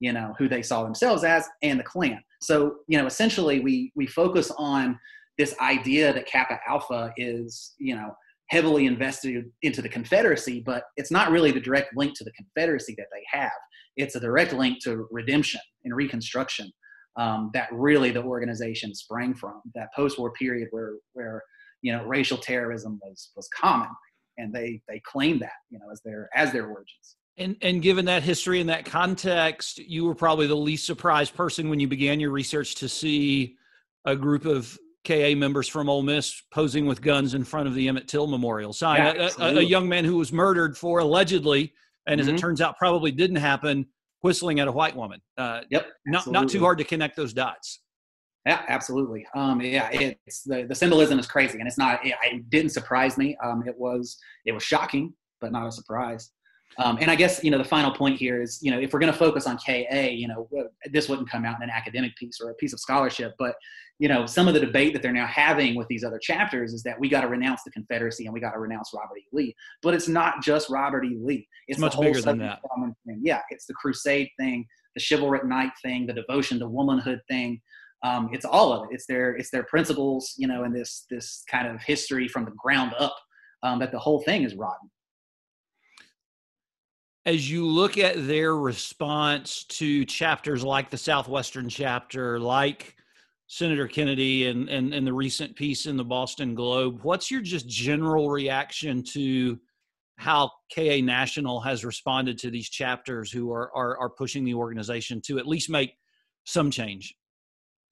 you 0.00 0.12
know, 0.12 0.34
who 0.38 0.48
they 0.48 0.62
saw 0.62 0.82
themselves 0.82 1.22
as, 1.24 1.46
and 1.62 1.78
the 1.78 1.84
Klan. 1.84 2.22
So, 2.40 2.76
you 2.86 2.98
know, 2.98 3.06
essentially 3.06 3.60
we 3.60 3.92
we 3.94 4.06
focus 4.06 4.50
on 4.56 4.98
this 5.36 5.54
idea 5.60 6.12
that 6.12 6.26
Kappa 6.26 6.58
Alpha 6.66 7.12
is, 7.16 7.74
you 7.78 7.94
know, 7.94 8.14
heavily 8.48 8.86
invested 8.86 9.44
into 9.62 9.82
the 9.82 9.88
Confederacy, 9.88 10.62
but 10.64 10.84
it's 10.96 11.10
not 11.10 11.30
really 11.30 11.52
the 11.52 11.60
direct 11.60 11.96
link 11.96 12.16
to 12.16 12.24
the 12.24 12.32
Confederacy 12.32 12.94
that 12.98 13.06
they 13.12 13.22
have. 13.38 13.52
It's 13.96 14.14
a 14.14 14.20
direct 14.20 14.52
link 14.52 14.82
to 14.84 15.06
redemption 15.10 15.60
and 15.84 15.94
reconstruction 15.94 16.70
um, 17.18 17.50
that 17.52 17.68
really 17.72 18.10
the 18.10 18.22
organization 18.22 18.94
sprang 18.94 19.34
from. 19.34 19.60
That 19.74 19.88
post-war 19.94 20.32
period 20.32 20.68
where 20.70 20.94
where 21.12 21.42
you 21.82 21.92
know 21.92 22.04
racial 22.04 22.38
terrorism 22.38 22.98
was 23.02 23.30
was 23.36 23.48
common, 23.54 23.88
and 24.38 24.54
they 24.54 24.80
they 24.88 25.02
claimed 25.04 25.40
that 25.40 25.52
you 25.70 25.78
know 25.78 25.86
as 25.92 26.00
their 26.04 26.28
as 26.34 26.52
their 26.52 26.66
origins. 26.66 27.16
And 27.36 27.56
and 27.60 27.82
given 27.82 28.04
that 28.06 28.22
history 28.22 28.60
and 28.60 28.70
that 28.70 28.84
context, 28.84 29.78
you 29.78 30.04
were 30.04 30.14
probably 30.14 30.46
the 30.46 30.56
least 30.56 30.86
surprised 30.86 31.34
person 31.34 31.68
when 31.68 31.80
you 31.80 31.88
began 31.88 32.20
your 32.20 32.30
research 32.30 32.76
to 32.76 32.88
see 32.88 33.56
a 34.04 34.16
group 34.16 34.44
of 34.44 34.78
KA 35.08 35.34
members 35.34 35.68
from 35.68 35.88
Ole 35.88 36.02
Miss 36.02 36.42
posing 36.52 36.84
with 36.84 37.00
guns 37.00 37.32
in 37.32 37.42
front 37.42 37.66
of 37.66 37.74
the 37.74 37.88
Emmett 37.88 38.08
Till 38.08 38.26
Memorial 38.26 38.74
sign. 38.74 38.98
Yeah, 38.98 39.30
a, 39.38 39.42
a, 39.42 39.56
a, 39.56 39.62
young 39.62 39.88
man 39.88 40.04
who 40.04 40.18
was 40.18 40.34
murdered 40.34 40.76
for 40.76 40.98
allegedly, 40.98 41.72
and 42.06 42.20
mm-hmm. 42.20 42.20
as 42.20 42.28
it 42.28 42.32
mm-hmm. 42.32 42.40
turns 42.40 42.60
out, 42.60 42.76
probably 42.76 43.10
didn't 43.10 43.36
happen, 43.36 43.86
whistling 44.20 44.60
at 44.60 44.68
a 44.68 44.72
white 44.72 44.94
woman. 44.94 45.22
Uh, 45.38 45.62
yep, 45.70 45.86
not 46.06 46.26
not 46.26 46.50
too 46.50 46.60
hard 46.60 46.76
to 46.76 46.84
connect 46.84 47.16
those 47.16 47.32
dots. 47.32 47.80
Yeah, 48.44 48.62
absolutely. 48.68 49.26
Um, 49.34 49.62
yeah, 49.62 49.88
it's 49.90 50.42
the, 50.42 50.66
the 50.68 50.74
symbolism 50.74 51.18
is 51.18 51.26
crazy, 51.26 51.58
and 51.58 51.66
it's 51.66 51.78
not. 51.78 52.04
It, 52.04 52.14
it 52.24 52.50
didn't 52.50 52.70
surprise 52.70 53.16
me. 53.16 53.34
Um, 53.42 53.64
it 53.66 53.78
was 53.78 54.18
it 54.44 54.52
was 54.52 54.62
shocking, 54.62 55.14
but 55.40 55.52
not 55.52 55.66
a 55.66 55.72
surprise. 55.72 56.30
Um, 56.78 56.96
and 57.00 57.10
I 57.10 57.16
guess 57.16 57.42
you 57.42 57.50
know 57.50 57.58
the 57.58 57.64
final 57.64 57.90
point 57.90 58.18
here 58.18 58.40
is 58.40 58.60
you 58.62 58.70
know 58.70 58.78
if 58.78 58.92
we're 58.92 59.00
going 59.00 59.12
to 59.12 59.18
focus 59.18 59.46
on 59.46 59.58
KA, 59.58 60.08
you 60.10 60.28
know 60.28 60.48
this 60.92 61.08
wouldn't 61.08 61.28
come 61.28 61.44
out 61.44 61.56
in 61.56 61.62
an 61.64 61.70
academic 61.70 62.14
piece 62.16 62.40
or 62.40 62.50
a 62.50 62.54
piece 62.54 62.72
of 62.72 62.78
scholarship, 62.78 63.34
but 63.36 63.56
you 63.98 64.08
know 64.08 64.26
some 64.26 64.46
of 64.46 64.54
the 64.54 64.60
debate 64.60 64.92
that 64.92 65.02
they're 65.02 65.12
now 65.12 65.26
having 65.26 65.74
with 65.74 65.88
these 65.88 66.04
other 66.04 66.20
chapters 66.20 66.72
is 66.72 66.84
that 66.84 66.98
we 66.98 67.08
got 67.08 67.22
to 67.22 67.28
renounce 67.28 67.64
the 67.64 67.72
Confederacy 67.72 68.26
and 68.26 68.32
we 68.32 68.38
got 68.38 68.52
to 68.52 68.60
renounce 68.60 68.92
Robert 68.94 69.18
E. 69.18 69.24
Lee. 69.32 69.56
But 69.82 69.94
it's 69.94 70.06
not 70.06 70.40
just 70.40 70.70
Robert 70.70 71.04
E. 71.04 71.18
Lee; 71.20 71.48
it's, 71.66 71.76
it's 71.76 71.80
much 71.80 71.98
bigger 71.98 72.20
than 72.20 72.38
that. 72.38 72.60
Thing. 73.06 73.20
Yeah, 73.24 73.40
it's 73.50 73.66
the 73.66 73.74
Crusade 73.74 74.30
thing, 74.38 74.64
the 74.94 75.02
chivalric 75.02 75.44
knight 75.44 75.72
thing, 75.82 76.06
the 76.06 76.12
devotion 76.12 76.60
to 76.60 76.68
womanhood 76.68 77.20
thing. 77.28 77.60
Um, 78.04 78.30
it's 78.32 78.44
all 78.44 78.72
of 78.72 78.84
it. 78.84 78.94
It's 78.94 79.06
their 79.06 79.34
it's 79.34 79.50
their 79.50 79.64
principles, 79.64 80.34
you 80.36 80.46
know, 80.46 80.62
and 80.62 80.72
this 80.72 81.06
this 81.10 81.42
kind 81.50 81.66
of 81.66 81.82
history 81.82 82.28
from 82.28 82.44
the 82.44 82.52
ground 82.52 82.94
up. 83.00 83.16
Um, 83.64 83.80
that 83.80 83.90
the 83.90 83.98
whole 83.98 84.22
thing 84.22 84.44
is 84.44 84.54
rotten 84.54 84.88
as 87.28 87.50
you 87.50 87.66
look 87.66 87.98
at 87.98 88.26
their 88.26 88.56
response 88.56 89.64
to 89.64 90.06
chapters 90.06 90.64
like 90.64 90.88
the 90.88 90.96
Southwestern 90.96 91.68
chapter, 91.68 92.40
like 92.40 92.96
Senator 93.48 93.86
Kennedy 93.86 94.46
and, 94.46 94.66
and, 94.70 94.94
and 94.94 95.06
the 95.06 95.12
recent 95.12 95.54
piece 95.54 95.84
in 95.84 95.98
the 95.98 96.04
Boston 96.04 96.54
Globe, 96.54 97.00
what's 97.02 97.30
your 97.30 97.42
just 97.42 97.68
general 97.68 98.30
reaction 98.30 99.02
to 99.12 99.60
how 100.16 100.50
KA 100.74 101.02
National 101.02 101.60
has 101.60 101.84
responded 101.84 102.38
to 102.38 102.50
these 102.50 102.70
chapters 102.70 103.30
who 103.30 103.52
are, 103.52 103.70
are, 103.76 103.98
are 103.98 104.08
pushing 104.08 104.42
the 104.42 104.54
organization 104.54 105.20
to 105.26 105.38
at 105.38 105.46
least 105.46 105.68
make 105.68 105.98
some 106.44 106.70
change? 106.70 107.14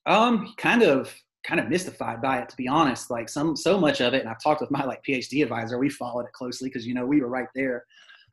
Um, 0.07 0.55
kind 0.57 0.82
of 0.82 1.14
kind 1.47 1.61
of 1.61 1.68
mystified 1.68 2.22
by 2.22 2.39
it 2.39 2.49
to 2.49 2.57
be 2.57 2.66
honest 2.66 3.09
like 3.09 3.28
some 3.28 3.55
so 3.55 3.78
much 3.78 4.01
of 4.01 4.12
it 4.14 4.20
and 4.20 4.28
i've 4.28 4.43
talked 4.43 4.61
with 4.61 4.70
my 4.72 4.84
like 4.84 5.01
phd 5.09 5.45
advisor 5.45 5.78
we 5.78 5.89
followed 5.89 6.24
it 6.24 6.32
closely 6.32 6.68
because 6.68 6.84
you 6.84 6.93
know 6.93 7.07
we 7.07 7.20
were 7.20 7.28
right 7.28 7.47
there 7.55 7.84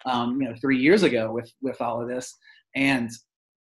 um, 0.05 0.41
you 0.41 0.47
know, 0.47 0.55
three 0.59 0.77
years 0.77 1.03
ago 1.03 1.31
with 1.31 1.51
with 1.61 1.81
all 1.81 2.01
of 2.01 2.07
this. 2.07 2.35
And 2.75 3.09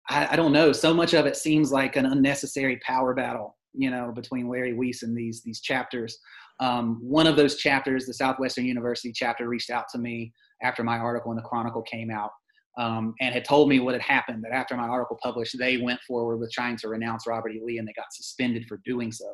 I, 0.09 0.29
I, 0.33 0.37
don't 0.37 0.53
know. 0.53 0.73
So 0.73 0.95
much 0.95 1.15
of 1.15 1.27
it 1.27 1.37
seems 1.37 1.73
like 1.73 1.97
an 1.97 2.07
unnecessary 2.07 2.79
power 2.85 3.15
battle, 3.15 3.57
you 3.75 3.91
know, 3.91 4.13
between 4.15 4.49
Larry 4.49 4.75
Wiese 4.75 5.03
and 5.03 5.17
these 5.17 5.43
these 5.43 5.61
chapters. 5.61 6.19
Um, 6.61 6.99
one 7.01 7.27
of 7.27 7.37
those 7.37 7.57
chapters, 7.57 8.07
the 8.07 8.15
Southwestern 8.15 8.65
University 8.65 9.13
chapter, 9.13 9.49
reached 9.49 9.71
out 9.71 9.85
to 9.93 9.99
me 9.99 10.33
after 10.63 10.83
my 10.83 10.99
article 10.99 11.31
in 11.31 11.37
the 11.37 11.43
Chronicle 11.43 11.83
came 11.83 12.11
out. 12.11 12.31
Um, 12.79 13.15
and 13.21 13.35
had 13.35 13.45
told 13.45 13.69
me 13.69 13.81
what 13.81 13.95
had 13.95 14.03
happened. 14.03 14.45
That 14.45 14.53
after 14.53 14.77
my 14.77 14.87
article 14.87 15.19
published, 15.21 15.59
they 15.59 15.79
went 15.79 15.99
forward 16.07 16.37
with 16.37 16.53
trying 16.53 16.77
to 16.77 16.89
renounce 16.89 17.27
Robert 17.27 17.51
E. 17.51 17.61
Lee, 17.61 17.79
and 17.79 17.89
they 17.89 17.93
got 17.93 18.13
suspended 18.13 18.67
for 18.69 18.81
doing 18.85 19.11
so 19.11 19.27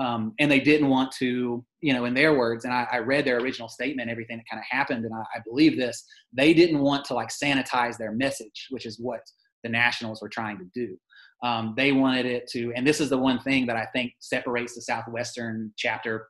um, 0.00 0.32
and 0.38 0.50
they 0.50 0.60
didn't 0.60 0.88
want 0.88 1.12
to, 1.12 1.62
you 1.82 1.92
know, 1.92 2.06
in 2.06 2.14
their 2.14 2.36
words, 2.36 2.64
and 2.64 2.72
I, 2.72 2.88
I 2.90 2.98
read 2.98 3.26
their 3.26 3.38
original 3.38 3.68
statement, 3.68 4.08
everything 4.08 4.38
that 4.38 4.48
kind 4.50 4.58
of 4.58 4.66
happened, 4.68 5.04
and 5.04 5.14
I, 5.14 5.20
I, 5.36 5.40
believe 5.46 5.76
this, 5.76 6.02
they 6.32 6.54
didn't 6.54 6.78
want 6.78 7.04
to 7.06 7.14
like 7.14 7.28
sanitize 7.28 7.98
their 7.98 8.12
message, 8.12 8.68
which 8.70 8.86
is 8.86 8.98
what 8.98 9.20
the 9.62 9.68
Nationals 9.68 10.22
were 10.22 10.30
trying 10.30 10.58
to 10.58 10.64
do. 10.74 10.96
Um, 11.42 11.74
they 11.76 11.92
wanted 11.92 12.24
it 12.24 12.48
to, 12.52 12.72
and 12.74 12.86
this 12.86 12.98
is 12.98 13.10
the 13.10 13.18
one 13.18 13.40
thing 13.40 13.66
that 13.66 13.76
I 13.76 13.86
think 13.92 14.12
separates 14.20 14.74
the 14.74 14.80
Southwestern 14.80 15.70
chapter 15.76 16.28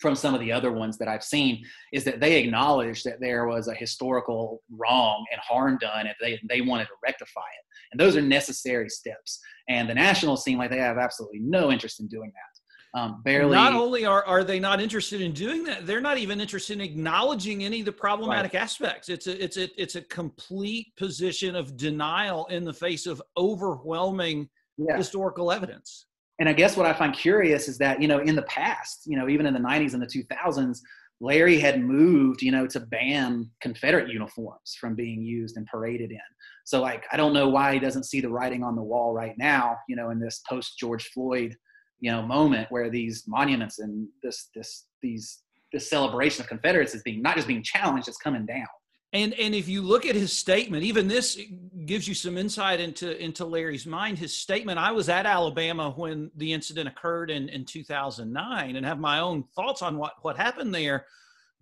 from 0.00 0.16
some 0.16 0.34
of 0.34 0.40
the 0.40 0.50
other 0.50 0.72
ones 0.72 0.98
that 0.98 1.06
I've 1.06 1.22
seen, 1.22 1.64
is 1.92 2.02
that 2.04 2.18
they 2.18 2.42
acknowledged 2.42 3.04
that 3.04 3.20
there 3.20 3.46
was 3.46 3.68
a 3.68 3.74
historical 3.74 4.62
wrong 4.68 5.24
and 5.30 5.40
harm 5.40 5.78
done, 5.80 6.06
and 6.08 6.16
they, 6.20 6.40
they 6.48 6.60
wanted 6.60 6.86
to 6.86 6.94
rectify 7.04 7.40
it. 7.40 7.64
And 7.92 8.00
those 8.00 8.16
are 8.16 8.22
necessary 8.22 8.88
steps. 8.88 9.38
And 9.68 9.88
the 9.88 9.94
Nationals 9.94 10.42
seem 10.42 10.58
like 10.58 10.70
they 10.70 10.78
have 10.78 10.98
absolutely 10.98 11.38
no 11.38 11.70
interest 11.70 12.00
in 12.00 12.08
doing 12.08 12.32
that. 12.34 12.61
Um, 12.94 13.22
barely. 13.24 13.54
Not 13.54 13.72
only 13.72 14.04
are, 14.04 14.22
are 14.24 14.44
they 14.44 14.60
not 14.60 14.80
interested 14.80 15.22
in 15.22 15.32
doing 15.32 15.64
that, 15.64 15.86
they're 15.86 16.02
not 16.02 16.18
even 16.18 16.40
interested 16.40 16.74
in 16.74 16.82
acknowledging 16.82 17.64
any 17.64 17.80
of 17.80 17.86
the 17.86 17.92
problematic 17.92 18.52
right. 18.52 18.62
aspects. 18.62 19.08
It's 19.08 19.26
a 19.26 19.42
it's 19.42 19.56
a 19.56 19.68
it's 19.80 19.94
a 19.94 20.02
complete 20.02 20.94
position 20.96 21.56
of 21.56 21.76
denial 21.78 22.46
in 22.46 22.64
the 22.64 22.72
face 22.72 23.06
of 23.06 23.22
overwhelming 23.36 24.48
yeah. 24.76 24.96
historical 24.96 25.50
evidence. 25.50 26.06
And 26.38 26.48
I 26.48 26.52
guess 26.52 26.76
what 26.76 26.84
I 26.84 26.92
find 26.92 27.14
curious 27.14 27.66
is 27.66 27.78
that 27.78 28.02
you 28.02 28.08
know 28.08 28.18
in 28.18 28.36
the 28.36 28.42
past, 28.42 29.04
you 29.06 29.16
know, 29.16 29.28
even 29.28 29.46
in 29.46 29.54
the 29.54 29.60
'90s 29.60 29.94
and 29.94 30.02
the 30.02 30.06
2000s, 30.06 30.80
Larry 31.22 31.58
had 31.58 31.80
moved, 31.80 32.42
you 32.42 32.50
know, 32.52 32.66
to 32.66 32.80
ban 32.80 33.48
Confederate 33.62 34.08
uniforms 34.12 34.76
from 34.78 34.94
being 34.94 35.22
used 35.22 35.56
and 35.56 35.64
paraded 35.66 36.10
in. 36.10 36.18
So 36.66 36.82
like, 36.82 37.04
I 37.10 37.16
don't 37.16 37.32
know 37.32 37.48
why 37.48 37.72
he 37.72 37.78
doesn't 37.78 38.04
see 38.04 38.20
the 38.20 38.28
writing 38.28 38.62
on 38.62 38.76
the 38.76 38.82
wall 38.82 39.14
right 39.14 39.36
now, 39.38 39.76
you 39.88 39.96
know, 39.96 40.10
in 40.10 40.18
this 40.18 40.42
post 40.48 40.78
George 40.78 41.08
Floyd 41.14 41.56
you 42.02 42.10
know 42.10 42.20
moment 42.20 42.66
where 42.70 42.90
these 42.90 43.24
monuments 43.26 43.78
and 43.78 44.08
this 44.22 44.50
this 44.54 44.86
these 45.00 45.38
this 45.72 45.88
celebration 45.88 46.42
of 46.42 46.48
Confederates 46.48 46.94
is 46.94 47.02
being 47.02 47.22
not 47.22 47.36
just 47.36 47.48
being 47.48 47.62
challenged, 47.62 48.08
it's 48.08 48.18
coming 48.18 48.44
down. 48.44 48.66
And 49.14 49.34
and 49.34 49.54
if 49.54 49.68
you 49.68 49.82
look 49.82 50.04
at 50.04 50.16
his 50.16 50.32
statement, 50.32 50.82
even 50.82 51.06
this 51.06 51.38
gives 51.86 52.08
you 52.08 52.14
some 52.14 52.36
insight 52.36 52.80
into 52.80 53.16
into 53.22 53.44
Larry's 53.44 53.86
mind. 53.86 54.18
His 54.18 54.36
statement, 54.36 54.80
I 54.80 54.90
was 54.90 55.08
at 55.08 55.26
Alabama 55.26 55.90
when 55.90 56.30
the 56.36 56.52
incident 56.52 56.88
occurred 56.88 57.30
in, 57.30 57.48
in 57.48 57.64
2009 57.64 58.76
and 58.76 58.84
have 58.84 58.98
my 58.98 59.20
own 59.20 59.44
thoughts 59.54 59.80
on 59.80 59.96
what, 59.96 60.14
what 60.22 60.36
happened 60.36 60.74
there. 60.74 61.06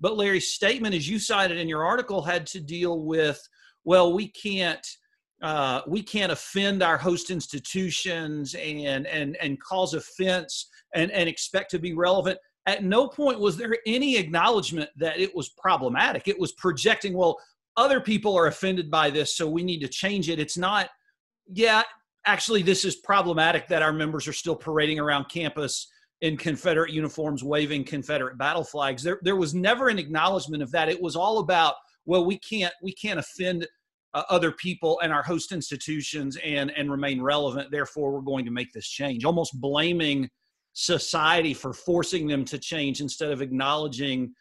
But 0.00 0.16
Larry's 0.16 0.54
statement, 0.54 0.94
as 0.94 1.06
you 1.06 1.18
cited 1.18 1.58
in 1.58 1.68
your 1.68 1.84
article, 1.84 2.22
had 2.22 2.46
to 2.48 2.60
deal 2.60 3.04
with, 3.04 3.46
well, 3.84 4.14
we 4.14 4.28
can't 4.28 4.86
uh, 5.42 5.80
we 5.86 6.02
can't 6.02 6.32
offend 6.32 6.82
our 6.82 6.98
host 6.98 7.30
institutions 7.30 8.54
and 8.54 9.06
and 9.06 9.36
and 9.36 9.60
cause 9.62 9.94
offense 9.94 10.68
and 10.94 11.10
and 11.12 11.28
expect 11.28 11.70
to 11.70 11.78
be 11.78 11.94
relevant. 11.94 12.38
At 12.66 12.84
no 12.84 13.08
point 13.08 13.40
was 13.40 13.56
there 13.56 13.76
any 13.86 14.16
acknowledgement 14.16 14.90
that 14.96 15.18
it 15.18 15.34
was 15.34 15.50
problematic. 15.50 16.28
It 16.28 16.38
was 16.38 16.52
projecting 16.52 17.14
well 17.14 17.38
other 17.76 18.00
people 18.00 18.36
are 18.36 18.48
offended 18.48 18.90
by 18.90 19.08
this 19.08 19.36
so 19.36 19.48
we 19.48 19.62
need 19.62 19.80
to 19.80 19.88
change 19.88 20.28
it. 20.28 20.38
It's 20.38 20.58
not 20.58 20.90
yeah 21.52 21.82
actually 22.26 22.62
this 22.62 22.84
is 22.84 22.96
problematic 22.96 23.66
that 23.68 23.82
our 23.82 23.92
members 23.92 24.28
are 24.28 24.34
still 24.34 24.56
parading 24.56 25.00
around 25.00 25.24
campus 25.30 25.88
in 26.20 26.36
confederate 26.36 26.90
uniforms 26.90 27.42
waving 27.42 27.82
confederate 27.82 28.36
battle 28.36 28.64
flags. 28.64 29.02
There 29.02 29.18
there 29.22 29.36
was 29.36 29.54
never 29.54 29.88
an 29.88 29.98
acknowledgement 29.98 30.62
of 30.62 30.70
that. 30.72 30.90
It 30.90 31.00
was 31.00 31.16
all 31.16 31.38
about 31.38 31.76
well 32.04 32.26
we 32.26 32.38
can't 32.38 32.74
we 32.82 32.92
can't 32.92 33.18
offend 33.18 33.66
uh, 34.14 34.22
other 34.28 34.52
people 34.52 35.00
and 35.02 35.12
our 35.12 35.22
host 35.22 35.52
institutions 35.52 36.36
and 36.44 36.72
and 36.76 36.90
remain 36.90 37.20
relevant 37.22 37.70
therefore 37.70 38.12
we're 38.12 38.20
going 38.20 38.44
to 38.44 38.50
make 38.50 38.72
this 38.72 38.88
change 38.88 39.24
almost 39.24 39.60
blaming 39.60 40.28
society 40.72 41.54
for 41.54 41.72
forcing 41.72 42.26
them 42.26 42.44
to 42.44 42.58
change 42.58 43.00
instead 43.00 43.30
of 43.30 43.42
acknowledging 43.42 44.32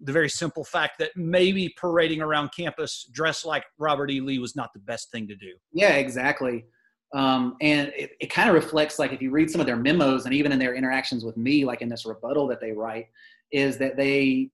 the 0.00 0.12
very 0.12 0.28
simple 0.28 0.64
fact 0.64 0.98
that 0.98 1.10
maybe 1.16 1.74
parading 1.76 2.20
around 2.20 2.50
campus 2.56 3.08
dressed 3.12 3.44
like 3.44 3.64
Robert 3.78 4.10
E. 4.10 4.20
Lee 4.20 4.38
was 4.38 4.54
not 4.54 4.70
the 4.72 4.80
best 4.80 5.10
thing 5.10 5.26
to 5.26 5.34
do. 5.34 5.52
Yeah, 5.72 5.94
exactly. 5.94 6.66
Um, 7.14 7.56
and 7.60 7.92
it, 7.96 8.10
it 8.20 8.26
kind 8.30 8.48
of 8.48 8.54
reflects 8.54 8.98
like 8.98 9.12
if 9.12 9.22
you 9.22 9.30
read 9.30 9.50
some 9.50 9.60
of 9.60 9.66
their 9.66 9.76
memos 9.76 10.24
and 10.24 10.34
even 10.34 10.52
in 10.52 10.58
their 10.58 10.74
interactions 10.74 11.24
with 11.24 11.36
me, 11.36 11.64
like 11.64 11.82
in 11.82 11.88
this 11.88 12.06
rebuttal 12.06 12.46
that 12.48 12.60
they 12.60 12.72
write, 12.72 13.06
is 13.50 13.78
that 13.78 13.96
they 13.96 14.50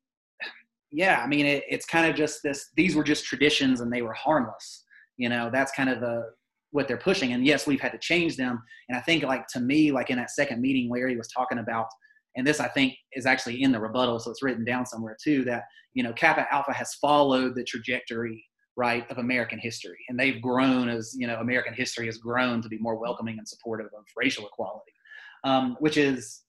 yeah, 0.95 1.21
I 1.23 1.27
mean, 1.27 1.45
it, 1.45 1.65
it's 1.69 1.87
kind 1.87 2.09
of 2.09 2.15
just 2.15 2.41
this. 2.45 2.71
These 2.77 2.95
were 2.95 3.03
just 3.03 3.25
traditions, 3.25 3.81
and 3.81 3.93
they 3.93 4.03
were 4.03 4.13
harmless. 4.13 4.85
You 5.17 5.29
know, 5.29 5.51
that's 5.53 5.73
kind 5.73 5.91
of 5.91 6.01
the 6.01 6.31
what 6.71 6.87
they're 6.87 6.97
pushing. 6.97 7.33
And 7.33 7.45
yes, 7.45 7.67
we've 7.67 7.81
had 7.81 7.93
to 7.93 7.99
change 7.99 8.37
them. 8.37 8.63
And 8.89 8.97
I 8.97 9.01
think, 9.01 9.25
like 9.25 9.49
to 9.49 9.61
me, 9.61 9.91
like 9.91 10.11
in 10.11 10.17
that 10.19 10.31
second 10.31 10.61
meeting, 10.61 10.89
Larry 10.89 11.17
was 11.17 11.29
talking 11.29 11.59
about, 11.59 11.87
and 12.37 12.47
this 12.47 12.61
I 12.61 12.69
think 12.69 12.95
is 13.13 13.27
actually 13.27 13.63
in 13.63 13.73
the 13.73 13.81
rebuttal, 13.81 14.21
so 14.21 14.31
it's 14.31 14.43
written 14.43 14.65
down 14.65 14.87
somewhere 14.87 15.17
too. 15.23 15.45
That 15.45 15.65
you 15.95 16.05
know, 16.05 16.13
Kappa 16.13 16.47
Alpha 16.53 16.73
has 16.73 16.95
followed 16.95 17.57
the 17.57 17.65
trajectory 17.65 18.45
right 18.77 19.09
of 19.09 19.19
american 19.19 19.57
history 19.57 19.99
and 20.09 20.19
they've 20.19 20.43
grown 20.43 20.89
as 20.89 21.15
you 21.17 21.29
know 21.29 21.37
american 21.37 21.73
history 21.73 22.07
has 22.07 22.19
grown 22.19 22.61
to 22.61 22.69
be 22.69 22.77
more 22.79 22.97
welcoming 22.97 23.39
and 23.39 23.47
supportive 23.47 23.87
of 23.97 24.05
racial 24.17 24.45
equality 24.49 24.91
um, 25.45 25.77
which 25.79 25.97
is 25.97 26.41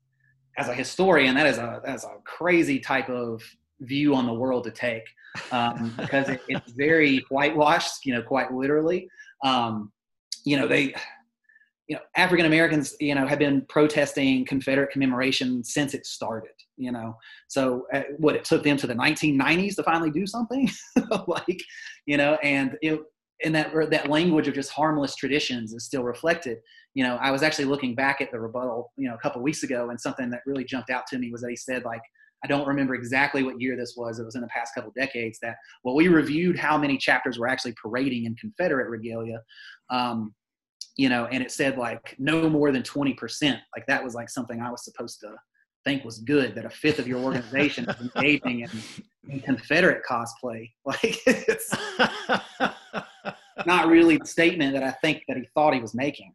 as 0.58 0.68
a 0.68 0.74
historian 0.74 1.36
that 1.36 1.46
is 1.46 1.60
a 1.60 1.80
that's 1.86 2.04
a 2.04 2.16
crazy 2.26 2.80
type 2.80 3.10
of 3.10 3.44
view 3.82 4.16
on 4.16 4.26
the 4.26 4.34
world 4.34 4.64
to 4.64 4.72
take 4.72 5.04
um, 5.52 5.94
because 5.98 6.30
it, 6.30 6.42
it's 6.48 6.72
very 6.74 7.24
whitewashed 7.30 8.06
you 8.06 8.14
know 8.14 8.22
quite 8.22 8.54
literally. 8.54 9.08
Um, 9.44 9.92
you 10.46 10.58
know 10.58 10.68
they 10.68 10.94
you 11.88 11.96
know 11.96 12.02
african 12.16 12.46
americans 12.46 12.96
you 13.00 13.14
know 13.16 13.26
have 13.28 13.40
been 13.40 13.66
protesting 13.68 14.46
confederate 14.46 14.92
commemoration 14.92 15.64
since 15.64 15.94
it 15.94 16.06
started 16.06 16.52
you 16.78 16.92
know. 16.92 17.18
So 17.48 17.86
uh, 17.94 18.04
what 18.18 18.36
it 18.36 18.44
took 18.44 18.64
them 18.64 18.78
to 18.78 18.88
the 18.88 18.96
1990s 18.96 19.76
to 19.76 19.84
finally 19.84 20.12
do 20.12 20.26
something? 20.26 20.70
Like 21.28 21.62
you 22.06 22.18
know 22.18 22.36
and 22.42 22.78
it 22.82 23.00
and 23.44 23.54
that 23.54 23.72
that 23.92 24.10
language 24.10 24.48
of 24.48 24.54
just 24.54 24.72
harmless 24.72 25.16
traditions 25.16 25.74
is 25.74 25.86
still 25.86 26.04
reflected. 26.04 26.58
You 26.94 27.04
know 27.04 27.18
i 27.18 27.30
was 27.30 27.44
actually 27.44 27.66
looking 27.66 27.94
back 27.94 28.22
at 28.22 28.32
the 28.32 28.40
rebuttal 28.40 28.92
you 28.98 29.08
know 29.08 29.16
a 29.16 29.18
couple 29.18 29.42
weeks 29.42 29.64
ago 29.64 29.90
and 29.90 30.00
something 30.00 30.30
that 30.30 30.42
really 30.46 30.64
jumped 30.64 30.90
out 30.90 31.06
to 31.08 31.20
me 31.20 31.30
was 31.30 31.42
that 31.42 31.50
he 31.50 31.56
said 31.56 31.84
like 31.84 32.02
i 32.46 32.48
don't 32.48 32.68
remember 32.68 32.96
exactly 32.96 33.44
what 33.44 33.60
year 33.60 33.76
this 33.76 33.96
was 33.98 34.20
it 34.20 34.26
was 34.26 34.36
in 34.36 34.42
the 34.42 34.48
past 34.48 34.74
couple 34.76 34.92
decades 34.96 35.40
that 35.42 35.56
well 35.84 35.96
we 35.96 36.08
reviewed 36.08 36.58
how 36.58 36.78
many 36.78 36.98
chapters 36.98 37.40
were 37.40 37.48
actually 37.48 37.74
parading 37.82 38.26
in 38.26 38.36
confederate 38.36 38.90
regalia 38.90 39.40
um, 39.90 40.34
you 40.98 41.10
know, 41.10 41.26
and 41.26 41.44
it 41.44 41.52
said 41.52 41.78
like 41.78 42.16
no 42.18 42.50
more 42.50 42.72
than 42.72 42.82
20%. 42.82 43.60
Like 43.76 43.86
that 43.88 44.04
was 44.04 44.16
like 44.16 44.30
something 44.30 44.62
I 44.62 44.72
was 44.72 44.84
supposed 44.84 45.20
to 45.22 45.36
think 45.84 46.04
was 46.04 46.20
good 46.20 46.56
that 46.56 46.66
a 46.66 46.70
fifth 46.70 47.00
of 47.00 47.08
your 47.08 47.20
organization 47.20 47.88
is 47.90 47.96
engaging 48.02 48.62
in, 48.62 48.70
in 49.30 49.40
Confederate 49.42 50.04
cosplay. 50.10 50.72
Like 50.86 51.20
it's 51.28 51.74
not 53.66 53.88
really 53.88 54.18
the 54.18 54.26
statement 54.26 54.74
that 54.74 54.84
I 54.84 54.92
think 54.92 55.24
that 55.28 55.38
he 55.38 55.48
thought 55.54 55.74
he 55.74 55.80
was 55.80 55.94
making. 55.94 56.34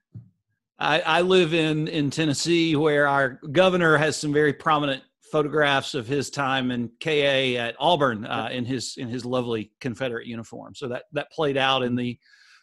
I, 0.78 1.00
I 1.00 1.20
live 1.20 1.52
in, 1.52 1.88
in 1.88 2.10
Tennessee 2.10 2.74
where 2.74 3.06
our 3.06 3.40
governor 3.52 3.96
has 3.98 4.16
some 4.16 4.32
very 4.32 4.52
prominent 4.52 5.02
photographs 5.30 5.94
of 5.94 6.06
his 6.06 6.30
time 6.30 6.70
in 6.70 6.90
KA 7.00 7.58
at 7.58 7.76
Auburn 7.78 8.26
uh, 8.26 8.48
in 8.52 8.64
his 8.64 8.96
in 8.96 9.08
his 9.08 9.24
lovely 9.24 9.72
Confederate 9.80 10.26
uniform. 10.26 10.74
So 10.74 10.88
that 10.88 11.04
that 11.12 11.30
played 11.32 11.56
out 11.56 11.82
in 11.82 11.96
the 11.96 12.18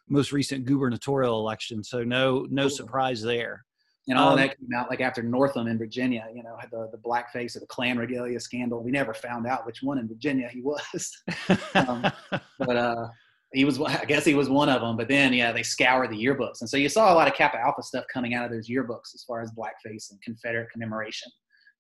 most 0.10 0.32
recent 0.32 0.66
gubernatorial 0.66 1.40
election. 1.40 1.84
So 1.84 2.04
no 2.04 2.48
no 2.50 2.68
surprise 2.68 3.22
there. 3.22 3.66
And 4.10 4.18
all 4.18 4.30
um, 4.30 4.38
that 4.38 4.58
came 4.58 4.70
out 4.74 4.90
like 4.90 5.02
after 5.02 5.22
Northam 5.22 5.68
in 5.68 5.78
Virginia, 5.78 6.26
you 6.34 6.42
know, 6.42 6.56
had 6.58 6.72
the, 6.72 6.90
the 6.92 6.98
blackface 6.98 7.56
of 7.56 7.62
the 7.62 7.68
Klan 7.68 7.98
regalia 7.98 8.40
scandal. 8.40 8.82
We 8.82 8.92
never 8.92 9.14
found 9.14 9.46
out 9.46 9.66
which 9.66 9.84
one 9.84 9.98
in 9.98 10.08
Virginia 10.08 10.48
he 10.48 10.62
was. 10.62 11.24
um, 11.76 12.10
but 12.58 12.78
uh, 12.78 13.08
he 13.52 13.66
was, 13.66 13.82
I 13.82 14.06
guess 14.06 14.24
he 14.24 14.34
was 14.34 14.50
one 14.50 14.70
of 14.70 14.80
them. 14.80 14.96
But 14.96 15.10
then, 15.10 15.34
yeah, 15.34 15.52
they 15.52 15.64
scoured 15.64 16.12
the 16.12 16.16
yearbooks. 16.16 16.62
And 16.62 16.70
so 16.70 16.78
you 16.78 16.88
saw 16.88 17.12
a 17.12 17.16
lot 17.16 17.28
of 17.28 17.34
Kappa 17.34 17.60
Alpha 17.60 17.84
stuff 17.84 18.06
coming 18.12 18.34
out 18.34 18.46
of 18.46 18.52
those 18.52 18.70
yearbooks 18.70 19.14
as 19.14 19.26
far 19.28 19.42
as 19.42 19.52
blackface 19.52 20.12
and 20.12 20.22
Confederate 20.22 20.70
commemoration. 20.72 21.30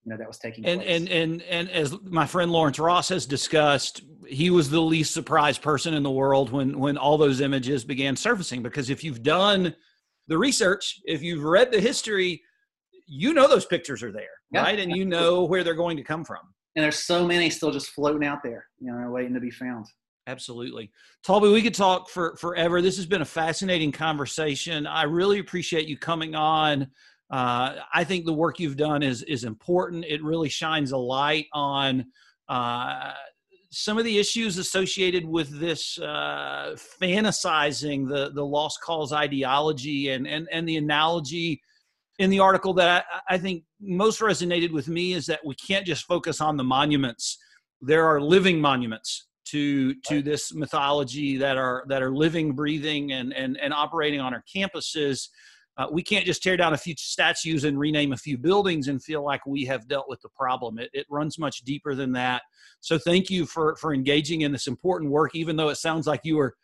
You 0.07 0.13
know, 0.13 0.19
that 0.19 0.27
was 0.27 0.37
taking 0.37 0.65
and, 0.65 0.79
place. 0.79 0.99
And, 1.01 1.09
and, 1.09 1.41
and 1.41 1.69
as 1.69 1.93
my 2.03 2.25
friend 2.25 2.49
Lawrence 2.49 2.79
Ross 2.79 3.09
has 3.09 3.25
discussed, 3.25 4.03
he 4.25 4.49
was 4.49 4.69
the 4.69 4.79
least 4.79 5.13
surprised 5.13 5.61
person 5.61 5.93
in 5.93 6.01
the 6.01 6.09
world 6.09 6.49
when, 6.49 6.79
when 6.79 6.97
all 6.97 7.17
those 7.17 7.41
images 7.41 7.83
began 7.83 8.15
surfacing. 8.15 8.63
Because 8.63 8.89
if 8.89 9.03
you've 9.03 9.21
done 9.21 9.75
the 10.29 10.37
research, 10.37 11.01
if 11.03 11.21
you've 11.21 11.43
read 11.43 11.73
the 11.73 11.81
history, 11.81 12.41
you 13.05 13.33
know 13.33 13.49
those 13.49 13.65
pictures 13.65 14.01
are 14.01 14.13
there, 14.13 14.29
yeah, 14.51 14.63
right? 14.63 14.79
And 14.79 14.95
you 14.95 15.03
know 15.03 15.43
where 15.43 15.65
they're 15.65 15.73
going 15.73 15.97
to 15.97 16.03
come 16.03 16.23
from. 16.23 16.39
And 16.77 16.85
there's 16.85 17.03
so 17.03 17.27
many 17.27 17.49
still 17.49 17.71
just 17.71 17.89
floating 17.89 18.25
out 18.25 18.39
there, 18.41 18.65
you 18.79 18.89
know, 18.89 19.11
waiting 19.11 19.33
to 19.33 19.41
be 19.41 19.51
found. 19.51 19.87
Absolutely. 20.25 20.89
Taulby, 21.25 21.51
we 21.51 21.61
could 21.61 21.75
talk 21.75 22.09
for 22.09 22.37
forever. 22.37 22.81
This 22.81 22.95
has 22.95 23.05
been 23.05 23.21
a 23.21 23.25
fascinating 23.25 23.91
conversation. 23.91 24.87
I 24.87 25.03
really 25.03 25.39
appreciate 25.39 25.89
you 25.89 25.97
coming 25.97 26.33
on 26.33 26.87
uh, 27.29 27.75
I 27.93 28.03
think 28.03 28.25
the 28.25 28.33
work 28.33 28.59
you've 28.59 28.77
done 28.77 29.03
is 29.03 29.21
is 29.23 29.43
important. 29.43 30.05
It 30.05 30.23
really 30.23 30.49
shines 30.49 30.91
a 30.91 30.97
light 30.97 31.47
on 31.53 32.05
uh, 32.47 33.11
some 33.69 33.97
of 33.97 34.05
the 34.05 34.17
issues 34.17 34.57
associated 34.57 35.25
with 35.25 35.59
this 35.59 35.99
uh, 35.99 36.75
fantasizing 37.01 38.07
the 38.07 38.31
the 38.33 38.45
lost 38.45 38.79
cause 38.81 39.11
ideology 39.11 40.09
and 40.09 40.27
and 40.27 40.47
and 40.51 40.67
the 40.67 40.77
analogy 40.77 41.61
in 42.19 42.29
the 42.29 42.39
article 42.39 42.73
that 42.73 43.05
I, 43.29 43.35
I 43.35 43.37
think 43.37 43.63
most 43.81 44.21
resonated 44.21 44.71
with 44.71 44.87
me 44.87 45.13
is 45.13 45.25
that 45.25 45.45
we 45.45 45.55
can't 45.55 45.85
just 45.85 46.05
focus 46.05 46.39
on 46.41 46.57
the 46.57 46.63
monuments. 46.63 47.37
There 47.81 48.05
are 48.05 48.21
living 48.21 48.59
monuments 48.61 49.27
to 49.49 49.93
to 50.07 50.21
this 50.21 50.53
mythology 50.53 51.37
that 51.37 51.57
are 51.57 51.83
that 51.89 52.01
are 52.01 52.15
living, 52.15 52.53
breathing, 52.53 53.11
and 53.11 53.33
and 53.33 53.57
and 53.57 53.73
operating 53.73 54.21
on 54.21 54.33
our 54.33 54.43
campuses 54.55 55.27
uh, 55.77 55.87
we 55.91 56.01
can't 56.01 56.25
just 56.25 56.41
tear 56.41 56.57
down 56.57 56.73
a 56.73 56.77
few 56.77 56.95
statues 56.97 57.63
and 57.63 57.77
rename 57.77 58.11
a 58.11 58.17
few 58.17 58.37
buildings 58.37 58.87
and 58.87 59.03
feel 59.03 59.23
like 59.23 59.45
we 59.45 59.63
have 59.65 59.87
dealt 59.87 60.09
with 60.09 60.19
the 60.21 60.29
problem. 60.29 60.79
It, 60.79 60.89
it 60.93 61.05
runs 61.09 61.37
much 61.37 61.61
deeper 61.61 61.93
than 61.93 62.11
that. 62.13 62.41
So 62.79 62.97
thank 62.97 63.29
you 63.29 63.45
for 63.45 63.75
for 63.75 63.93
engaging 63.93 64.41
in 64.41 64.51
this 64.51 64.67
important 64.67 65.11
work, 65.11 65.35
even 65.35 65.55
though 65.55 65.69
it 65.69 65.75
sounds 65.75 66.07
like 66.07 66.21
you 66.23 66.37
were 66.37 66.55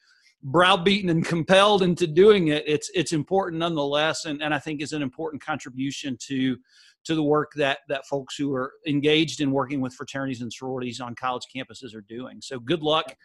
browbeaten 0.44 1.10
and 1.10 1.26
compelled 1.26 1.84
into 1.84 2.08
doing 2.08 2.48
it. 2.50 2.64
It's 2.68 2.90
it's 2.94 3.14
important 3.14 3.60
nonetheless, 3.60 4.26
and, 4.26 4.42
and 4.42 4.54
I 4.54 4.60
think 4.60 4.82
is 4.82 4.94
an 4.94 5.02
important 5.02 5.44
contribution 5.44 6.18
to 6.28 6.58
to 7.06 7.16
the 7.16 7.24
work 7.24 7.52
that 7.56 7.80
that 7.90 8.08
folks 8.08 8.36
who 8.36 8.54
are 8.54 8.74
engaged 8.88 9.42
in 9.42 9.52
working 9.52 9.80
with 9.80 9.94
fraternities 9.94 10.42
and 10.42 10.52
sororities 10.52 11.00
on 11.00 11.14
college 11.16 11.44
campuses 11.56 11.94
are 11.96 12.02
doing. 12.02 12.42
So 12.42 12.60
good 12.60 12.82
luck. 12.82 13.16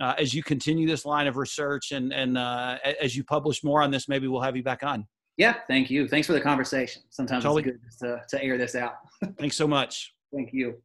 Uh, 0.00 0.14
as 0.16 0.32
you 0.32 0.42
continue 0.42 0.86
this 0.86 1.04
line 1.04 1.26
of 1.26 1.36
research 1.36 1.92
and 1.92 2.12
and 2.12 2.36
uh, 2.36 2.78
as 3.00 3.16
you 3.16 3.24
publish 3.24 3.64
more 3.64 3.82
on 3.82 3.90
this, 3.90 4.08
maybe 4.08 4.28
we'll 4.28 4.40
have 4.40 4.56
you 4.56 4.62
back 4.62 4.82
on. 4.82 5.06
Yeah, 5.40 5.54
thank 5.68 5.90
you. 5.90 6.06
Thanks 6.06 6.26
for 6.26 6.34
the 6.34 6.40
conversation. 6.42 7.00
Sometimes 7.08 7.44
totally. 7.44 7.62
it's 7.62 7.96
good 7.96 8.20
to, 8.28 8.36
to 8.36 8.44
air 8.44 8.58
this 8.58 8.74
out. 8.74 8.96
Thanks 9.38 9.56
so 9.56 9.66
much. 9.66 10.12
Thank 10.34 10.52
you. 10.52 10.82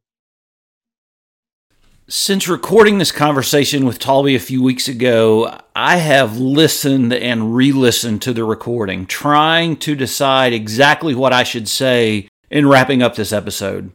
Since 2.08 2.48
recording 2.48 2.96
this 2.96 3.12
conversation 3.12 3.84
with 3.84 3.98
Taulby 3.98 4.34
a 4.34 4.38
few 4.38 4.62
weeks 4.62 4.88
ago, 4.88 5.60
I 5.74 5.98
have 5.98 6.38
listened 6.38 7.12
and 7.12 7.54
re 7.54 7.70
listened 7.70 8.22
to 8.22 8.32
the 8.32 8.44
recording, 8.44 9.04
trying 9.04 9.76
to 9.80 9.94
decide 9.94 10.54
exactly 10.54 11.14
what 11.14 11.34
I 11.34 11.42
should 11.42 11.68
say 11.68 12.26
in 12.50 12.66
wrapping 12.66 13.02
up 13.02 13.14
this 13.14 13.34
episode. 13.34 13.92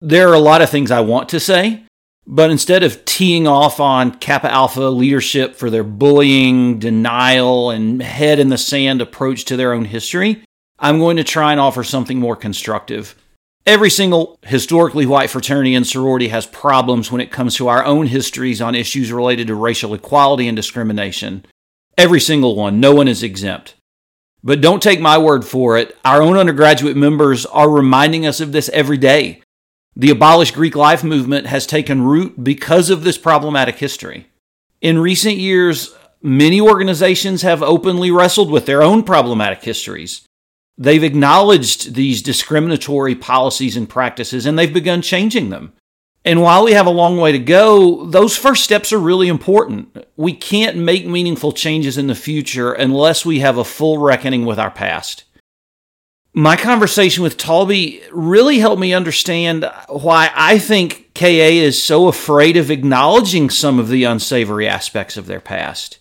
There 0.00 0.28
are 0.28 0.34
a 0.34 0.40
lot 0.40 0.60
of 0.60 0.70
things 0.70 0.90
I 0.90 1.02
want 1.02 1.28
to 1.28 1.38
say, 1.38 1.84
but 2.30 2.50
instead 2.50 2.82
of 2.82 3.06
teeing 3.06 3.48
off 3.48 3.80
on 3.80 4.10
Kappa 4.10 4.52
Alpha 4.52 4.82
leadership 4.82 5.56
for 5.56 5.70
their 5.70 5.82
bullying, 5.82 6.78
denial, 6.78 7.70
and 7.70 8.02
head 8.02 8.38
in 8.38 8.50
the 8.50 8.58
sand 8.58 9.00
approach 9.00 9.46
to 9.46 9.56
their 9.56 9.72
own 9.72 9.86
history, 9.86 10.44
I'm 10.78 10.98
going 10.98 11.16
to 11.16 11.24
try 11.24 11.52
and 11.52 11.60
offer 11.60 11.82
something 11.82 12.20
more 12.20 12.36
constructive. 12.36 13.14
Every 13.64 13.88
single 13.88 14.38
historically 14.42 15.06
white 15.06 15.30
fraternity 15.30 15.74
and 15.74 15.86
sorority 15.86 16.28
has 16.28 16.44
problems 16.44 17.10
when 17.10 17.22
it 17.22 17.32
comes 17.32 17.54
to 17.56 17.68
our 17.68 17.82
own 17.82 18.06
histories 18.06 18.60
on 18.60 18.74
issues 18.74 19.10
related 19.10 19.46
to 19.46 19.54
racial 19.54 19.94
equality 19.94 20.48
and 20.48 20.56
discrimination. 20.56 21.46
Every 21.96 22.20
single 22.20 22.56
one, 22.56 22.78
no 22.78 22.94
one 22.94 23.08
is 23.08 23.22
exempt. 23.22 23.74
But 24.44 24.60
don't 24.60 24.82
take 24.82 25.00
my 25.00 25.16
word 25.16 25.46
for 25.46 25.78
it. 25.78 25.96
Our 26.04 26.20
own 26.20 26.36
undergraduate 26.36 26.96
members 26.96 27.46
are 27.46 27.70
reminding 27.70 28.26
us 28.26 28.40
of 28.40 28.52
this 28.52 28.68
every 28.68 28.98
day. 28.98 29.40
The 30.00 30.10
Abolish 30.10 30.52
Greek 30.52 30.76
Life 30.76 31.02
movement 31.02 31.48
has 31.48 31.66
taken 31.66 32.02
root 32.02 32.44
because 32.44 32.88
of 32.88 33.02
this 33.02 33.18
problematic 33.18 33.78
history. 33.78 34.28
In 34.80 35.00
recent 35.00 35.38
years, 35.38 35.92
many 36.22 36.60
organizations 36.60 37.42
have 37.42 37.64
openly 37.64 38.12
wrestled 38.12 38.48
with 38.48 38.64
their 38.64 38.80
own 38.80 39.02
problematic 39.02 39.64
histories. 39.64 40.24
They've 40.78 41.02
acknowledged 41.02 41.94
these 41.94 42.22
discriminatory 42.22 43.16
policies 43.16 43.76
and 43.76 43.88
practices 43.88 44.46
and 44.46 44.56
they've 44.56 44.72
begun 44.72 45.02
changing 45.02 45.50
them. 45.50 45.72
And 46.24 46.42
while 46.42 46.62
we 46.62 46.74
have 46.74 46.86
a 46.86 46.90
long 46.90 47.16
way 47.16 47.32
to 47.32 47.38
go, 47.40 48.06
those 48.06 48.36
first 48.36 48.62
steps 48.62 48.92
are 48.92 49.00
really 49.00 49.26
important. 49.26 50.06
We 50.16 50.32
can't 50.32 50.76
make 50.76 51.06
meaningful 51.06 51.50
changes 51.50 51.98
in 51.98 52.06
the 52.06 52.14
future 52.14 52.72
unless 52.72 53.26
we 53.26 53.40
have 53.40 53.58
a 53.58 53.64
full 53.64 53.98
reckoning 53.98 54.46
with 54.46 54.60
our 54.60 54.70
past 54.70 55.24
my 56.34 56.56
conversation 56.56 57.22
with 57.22 57.36
Taulby 57.36 58.02
really 58.12 58.58
helped 58.58 58.80
me 58.80 58.94
understand 58.94 59.70
why 59.88 60.30
I 60.34 60.58
think 60.58 61.12
KA 61.14 61.26
is 61.26 61.82
so 61.82 62.06
afraid 62.06 62.56
of 62.56 62.70
acknowledging 62.70 63.50
some 63.50 63.78
of 63.78 63.88
the 63.88 64.04
unsavory 64.04 64.68
aspects 64.68 65.16
of 65.16 65.26
their 65.26 65.40
past. 65.40 65.98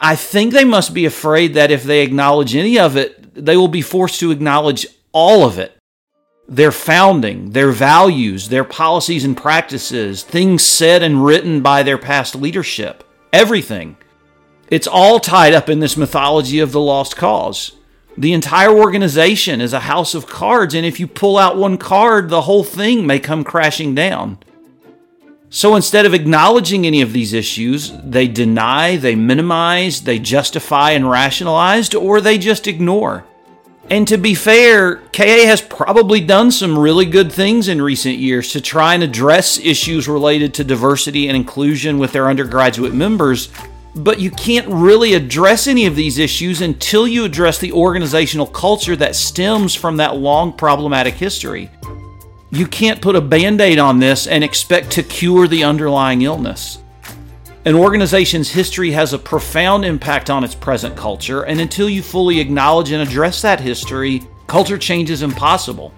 I 0.00 0.14
think 0.14 0.52
they 0.52 0.64
must 0.64 0.94
be 0.94 1.06
afraid 1.06 1.54
that 1.54 1.70
if 1.70 1.82
they 1.82 2.02
acknowledge 2.02 2.54
any 2.54 2.78
of 2.78 2.96
it, 2.96 3.34
they 3.34 3.56
will 3.56 3.68
be 3.68 3.82
forced 3.82 4.20
to 4.20 4.30
acknowledge 4.30 4.86
all 5.12 5.44
of 5.44 5.58
it. 5.58 5.76
Their 6.48 6.72
founding, 6.72 7.50
their 7.50 7.72
values, 7.72 8.48
their 8.48 8.64
policies 8.64 9.24
and 9.24 9.36
practices, 9.36 10.22
things 10.22 10.62
said 10.62 11.02
and 11.02 11.24
written 11.24 11.60
by 11.62 11.82
their 11.82 11.98
past 11.98 12.34
leadership, 12.34 13.04
everything. 13.32 13.96
It's 14.68 14.86
all 14.86 15.18
tied 15.18 15.52
up 15.52 15.68
in 15.68 15.80
this 15.80 15.96
mythology 15.96 16.60
of 16.60 16.72
the 16.72 16.80
lost 16.80 17.16
cause. 17.16 17.72
The 18.18 18.32
entire 18.32 18.72
organization 18.72 19.60
is 19.60 19.72
a 19.72 19.78
house 19.78 20.12
of 20.12 20.26
cards, 20.26 20.74
and 20.74 20.84
if 20.84 20.98
you 20.98 21.06
pull 21.06 21.38
out 21.38 21.56
one 21.56 21.78
card, 21.78 22.30
the 22.30 22.42
whole 22.42 22.64
thing 22.64 23.06
may 23.06 23.20
come 23.20 23.44
crashing 23.44 23.94
down. 23.94 24.38
So 25.50 25.76
instead 25.76 26.04
of 26.04 26.14
acknowledging 26.14 26.84
any 26.84 27.00
of 27.00 27.12
these 27.12 27.32
issues, 27.32 27.92
they 28.02 28.26
deny, 28.26 28.96
they 28.96 29.14
minimize, 29.14 30.02
they 30.02 30.18
justify 30.18 30.90
and 30.90 31.08
rationalize, 31.08 31.94
or 31.94 32.20
they 32.20 32.38
just 32.38 32.66
ignore. 32.66 33.24
And 33.88 34.08
to 34.08 34.18
be 34.18 34.34
fair, 34.34 34.96
KA 35.12 35.46
has 35.46 35.62
probably 35.62 36.20
done 36.20 36.50
some 36.50 36.76
really 36.76 37.06
good 37.06 37.30
things 37.30 37.68
in 37.68 37.80
recent 37.80 38.18
years 38.18 38.50
to 38.50 38.60
try 38.60 38.94
and 38.94 39.04
address 39.04 39.58
issues 39.58 40.08
related 40.08 40.54
to 40.54 40.64
diversity 40.64 41.28
and 41.28 41.36
inclusion 41.36 42.00
with 42.00 42.10
their 42.10 42.28
undergraduate 42.28 42.92
members, 42.92 43.48
but 43.94 44.20
you 44.20 44.30
can't 44.30 44.68
really 44.68 45.14
address 45.14 45.66
any 45.66 45.86
of 45.86 45.96
these 45.96 46.18
issues 46.18 46.60
until 46.60 47.08
you 47.08 47.24
address 47.24 47.58
the 47.58 47.72
organizational 47.72 48.46
culture 48.46 48.96
that 48.96 49.16
stems 49.16 49.74
from 49.74 49.96
that 49.96 50.16
long 50.16 50.52
problematic 50.52 51.14
history. 51.14 51.70
You 52.50 52.66
can't 52.66 53.02
put 53.02 53.16
a 53.16 53.20
band 53.20 53.60
aid 53.60 53.78
on 53.78 53.98
this 53.98 54.26
and 54.26 54.42
expect 54.42 54.90
to 54.92 55.02
cure 55.02 55.46
the 55.46 55.64
underlying 55.64 56.22
illness. 56.22 56.78
An 57.64 57.74
organization's 57.74 58.50
history 58.50 58.92
has 58.92 59.12
a 59.12 59.18
profound 59.18 59.84
impact 59.84 60.30
on 60.30 60.44
its 60.44 60.54
present 60.54 60.96
culture, 60.96 61.42
and 61.42 61.60
until 61.60 61.90
you 61.90 62.02
fully 62.02 62.40
acknowledge 62.40 62.92
and 62.92 63.02
address 63.06 63.42
that 63.42 63.60
history, 63.60 64.22
culture 64.46 64.78
change 64.78 65.10
is 65.10 65.22
impossible. 65.22 65.92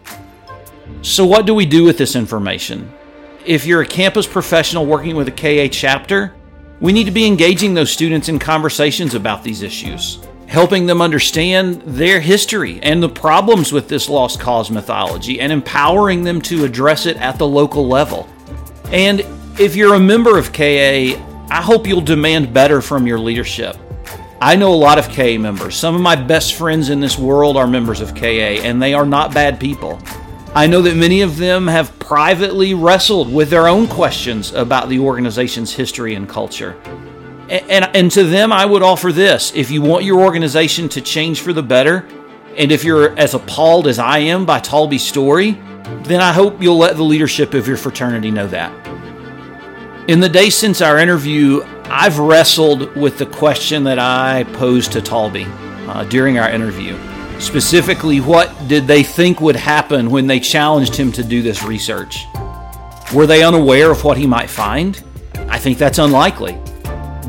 So, 1.03 1.25
what 1.25 1.47
do 1.47 1.55
we 1.55 1.67
do 1.67 1.85
with 1.85 1.97
this 1.97 2.17
information? 2.17 2.93
If 3.47 3.67
you're 3.67 3.83
a 3.83 3.87
campus 3.87 4.27
professional 4.27 4.87
working 4.87 5.15
with 5.15 5.29
a 5.29 5.31
KA 5.31 5.73
chapter, 5.73 6.35
we 6.81 6.93
need 6.93 7.05
to 7.05 7.11
be 7.11 7.27
engaging 7.27 7.75
those 7.75 7.91
students 7.91 8.29
in 8.29 8.39
conversations 8.39 9.15
about 9.15 9.45
these 9.45 9.63
issues, 9.63 10.19
helping 10.47 10.87
them 10.87 11.03
understand 11.03 11.83
their 11.83 12.21
history 12.21 12.81
and 12.83 13.03
the 13.03 13.09
problems 13.09 13.71
with 13.73 13.87
this 13.87 14.09
lost 14.09 14.41
cause 14.41 14.71
mythology, 14.71 15.41
and 15.41 15.53
empowering 15.53 16.25
them 16.25 16.41
to 16.41 16.65
address 16.65 17.05
it 17.05 17.19
at 17.19 17.39
the 17.39 17.47
local 17.47 17.87
level. 17.87 18.27
And 18.87 19.21
if 19.59 19.77
you're 19.77 19.95
a 19.95 20.01
member 20.01 20.39
of 20.39 20.53
KA, 20.53 21.21
I 21.53 21.61
hope 21.63 21.87
you'll 21.87 22.01
demand 22.01 22.55
better 22.55 22.81
from 22.81 23.07
your 23.07 23.19
leadership. 23.19 23.77
I 24.41 24.57
know 24.57 24.73
a 24.73 24.75
lot 24.75 24.99
of 24.99 25.11
KA 25.11 25.37
members. 25.39 25.77
Some 25.77 25.95
of 25.95 26.01
my 26.01 26.17
best 26.17 26.55
friends 26.55 26.89
in 26.89 26.99
this 26.99 27.19
world 27.19 27.59
are 27.59 27.67
members 27.67 28.01
of 28.01 28.15
KA, 28.15 28.25
and 28.65 28.81
they 28.81 28.95
are 28.95 29.05
not 29.05 29.35
bad 29.35 29.61
people. 29.61 30.01
I 30.53 30.67
know 30.67 30.83
that 30.83 30.97
many 30.97 31.21
of 31.21 31.37
them 31.37 31.69
have 31.69 31.97
privately 32.01 32.75
wrestled 32.75 33.33
with 33.33 33.51
their 33.51 33.69
own 33.69 33.87
questions 33.87 34.53
about 34.53 34.89
the 34.89 34.99
organization's 34.99 35.73
history 35.73 36.17
and 36.17 36.29
culture. 36.29 36.73
And, 37.49 37.71
and, 37.71 37.97
and, 37.97 38.11
to 38.11 38.25
them, 38.25 38.53
I 38.53 38.67
would 38.67 38.83
offer 38.83 39.13
this 39.13 39.53
if 39.55 39.71
you 39.71 39.81
want 39.81 40.05
your 40.05 40.21
organization 40.21 40.89
to 40.91 41.01
change 41.01 41.41
for 41.41 41.53
the 41.53 41.63
better, 41.63 42.05
and 42.57 42.73
if 42.73 42.83
you're 42.83 43.17
as 43.17 43.35
appalled 43.35 43.87
as 43.87 44.01
I 44.01 44.19
am 44.19 44.45
by 44.45 44.59
Taulby's 44.59 45.07
story, 45.07 45.53
then 46.03 46.21
I 46.21 46.33
hope 46.33 46.61
you'll 46.61 46.79
let 46.79 46.97
the 46.97 47.05
leadership 47.05 47.55
of 47.55 47.69
your 47.69 47.77
fraternity 47.77 48.33
know 48.33 48.49
that. 48.49 48.73
In 50.09 50.19
the 50.19 50.29
days 50.29 50.57
since 50.57 50.81
our 50.81 50.99
interview, 50.99 51.63
I've 51.85 52.19
wrestled 52.19 52.97
with 52.97 53.19
the 53.19 53.27
question 53.27 53.85
that 53.85 54.01
I 54.01 54.43
posed 54.55 54.93
to 54.93 55.01
Talby 55.01 55.47
uh, 55.89 56.03
during 56.05 56.39
our 56.39 56.51
interview. 56.51 56.99
Specifically, 57.41 58.21
what 58.21 58.55
did 58.69 58.87
they 58.87 59.03
think 59.03 59.41
would 59.41 59.57
happen 59.57 60.11
when 60.11 60.27
they 60.27 60.39
challenged 60.39 60.95
him 60.95 61.11
to 61.13 61.25
do 61.25 61.41
this 61.41 61.63
research? 61.63 62.27
Were 63.15 63.27
they 63.27 63.43
unaware 63.43 63.91
of 63.91 64.05
what 64.05 64.19
he 64.19 64.27
might 64.27 64.51
find? 64.51 65.03
I 65.49 65.59
think 65.59 65.79
that's 65.79 65.99
unlikely. 65.99 66.59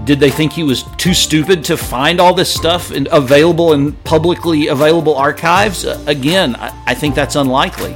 Did 0.03 0.19
they 0.19 0.29
think 0.29 0.51
he 0.51 0.63
was 0.63 0.83
too 0.97 1.13
stupid 1.13 1.63
to 1.65 1.77
find 1.77 2.19
all 2.19 2.33
this 2.33 2.53
stuff 2.53 2.91
available 2.91 3.71
in 3.71 3.93
publicly 3.93 4.67
available 4.67 5.15
archives? 5.15 5.85
Again, 5.85 6.55
I 6.57 6.93
think 6.93 7.15
that's 7.15 7.35
unlikely. 7.35 7.95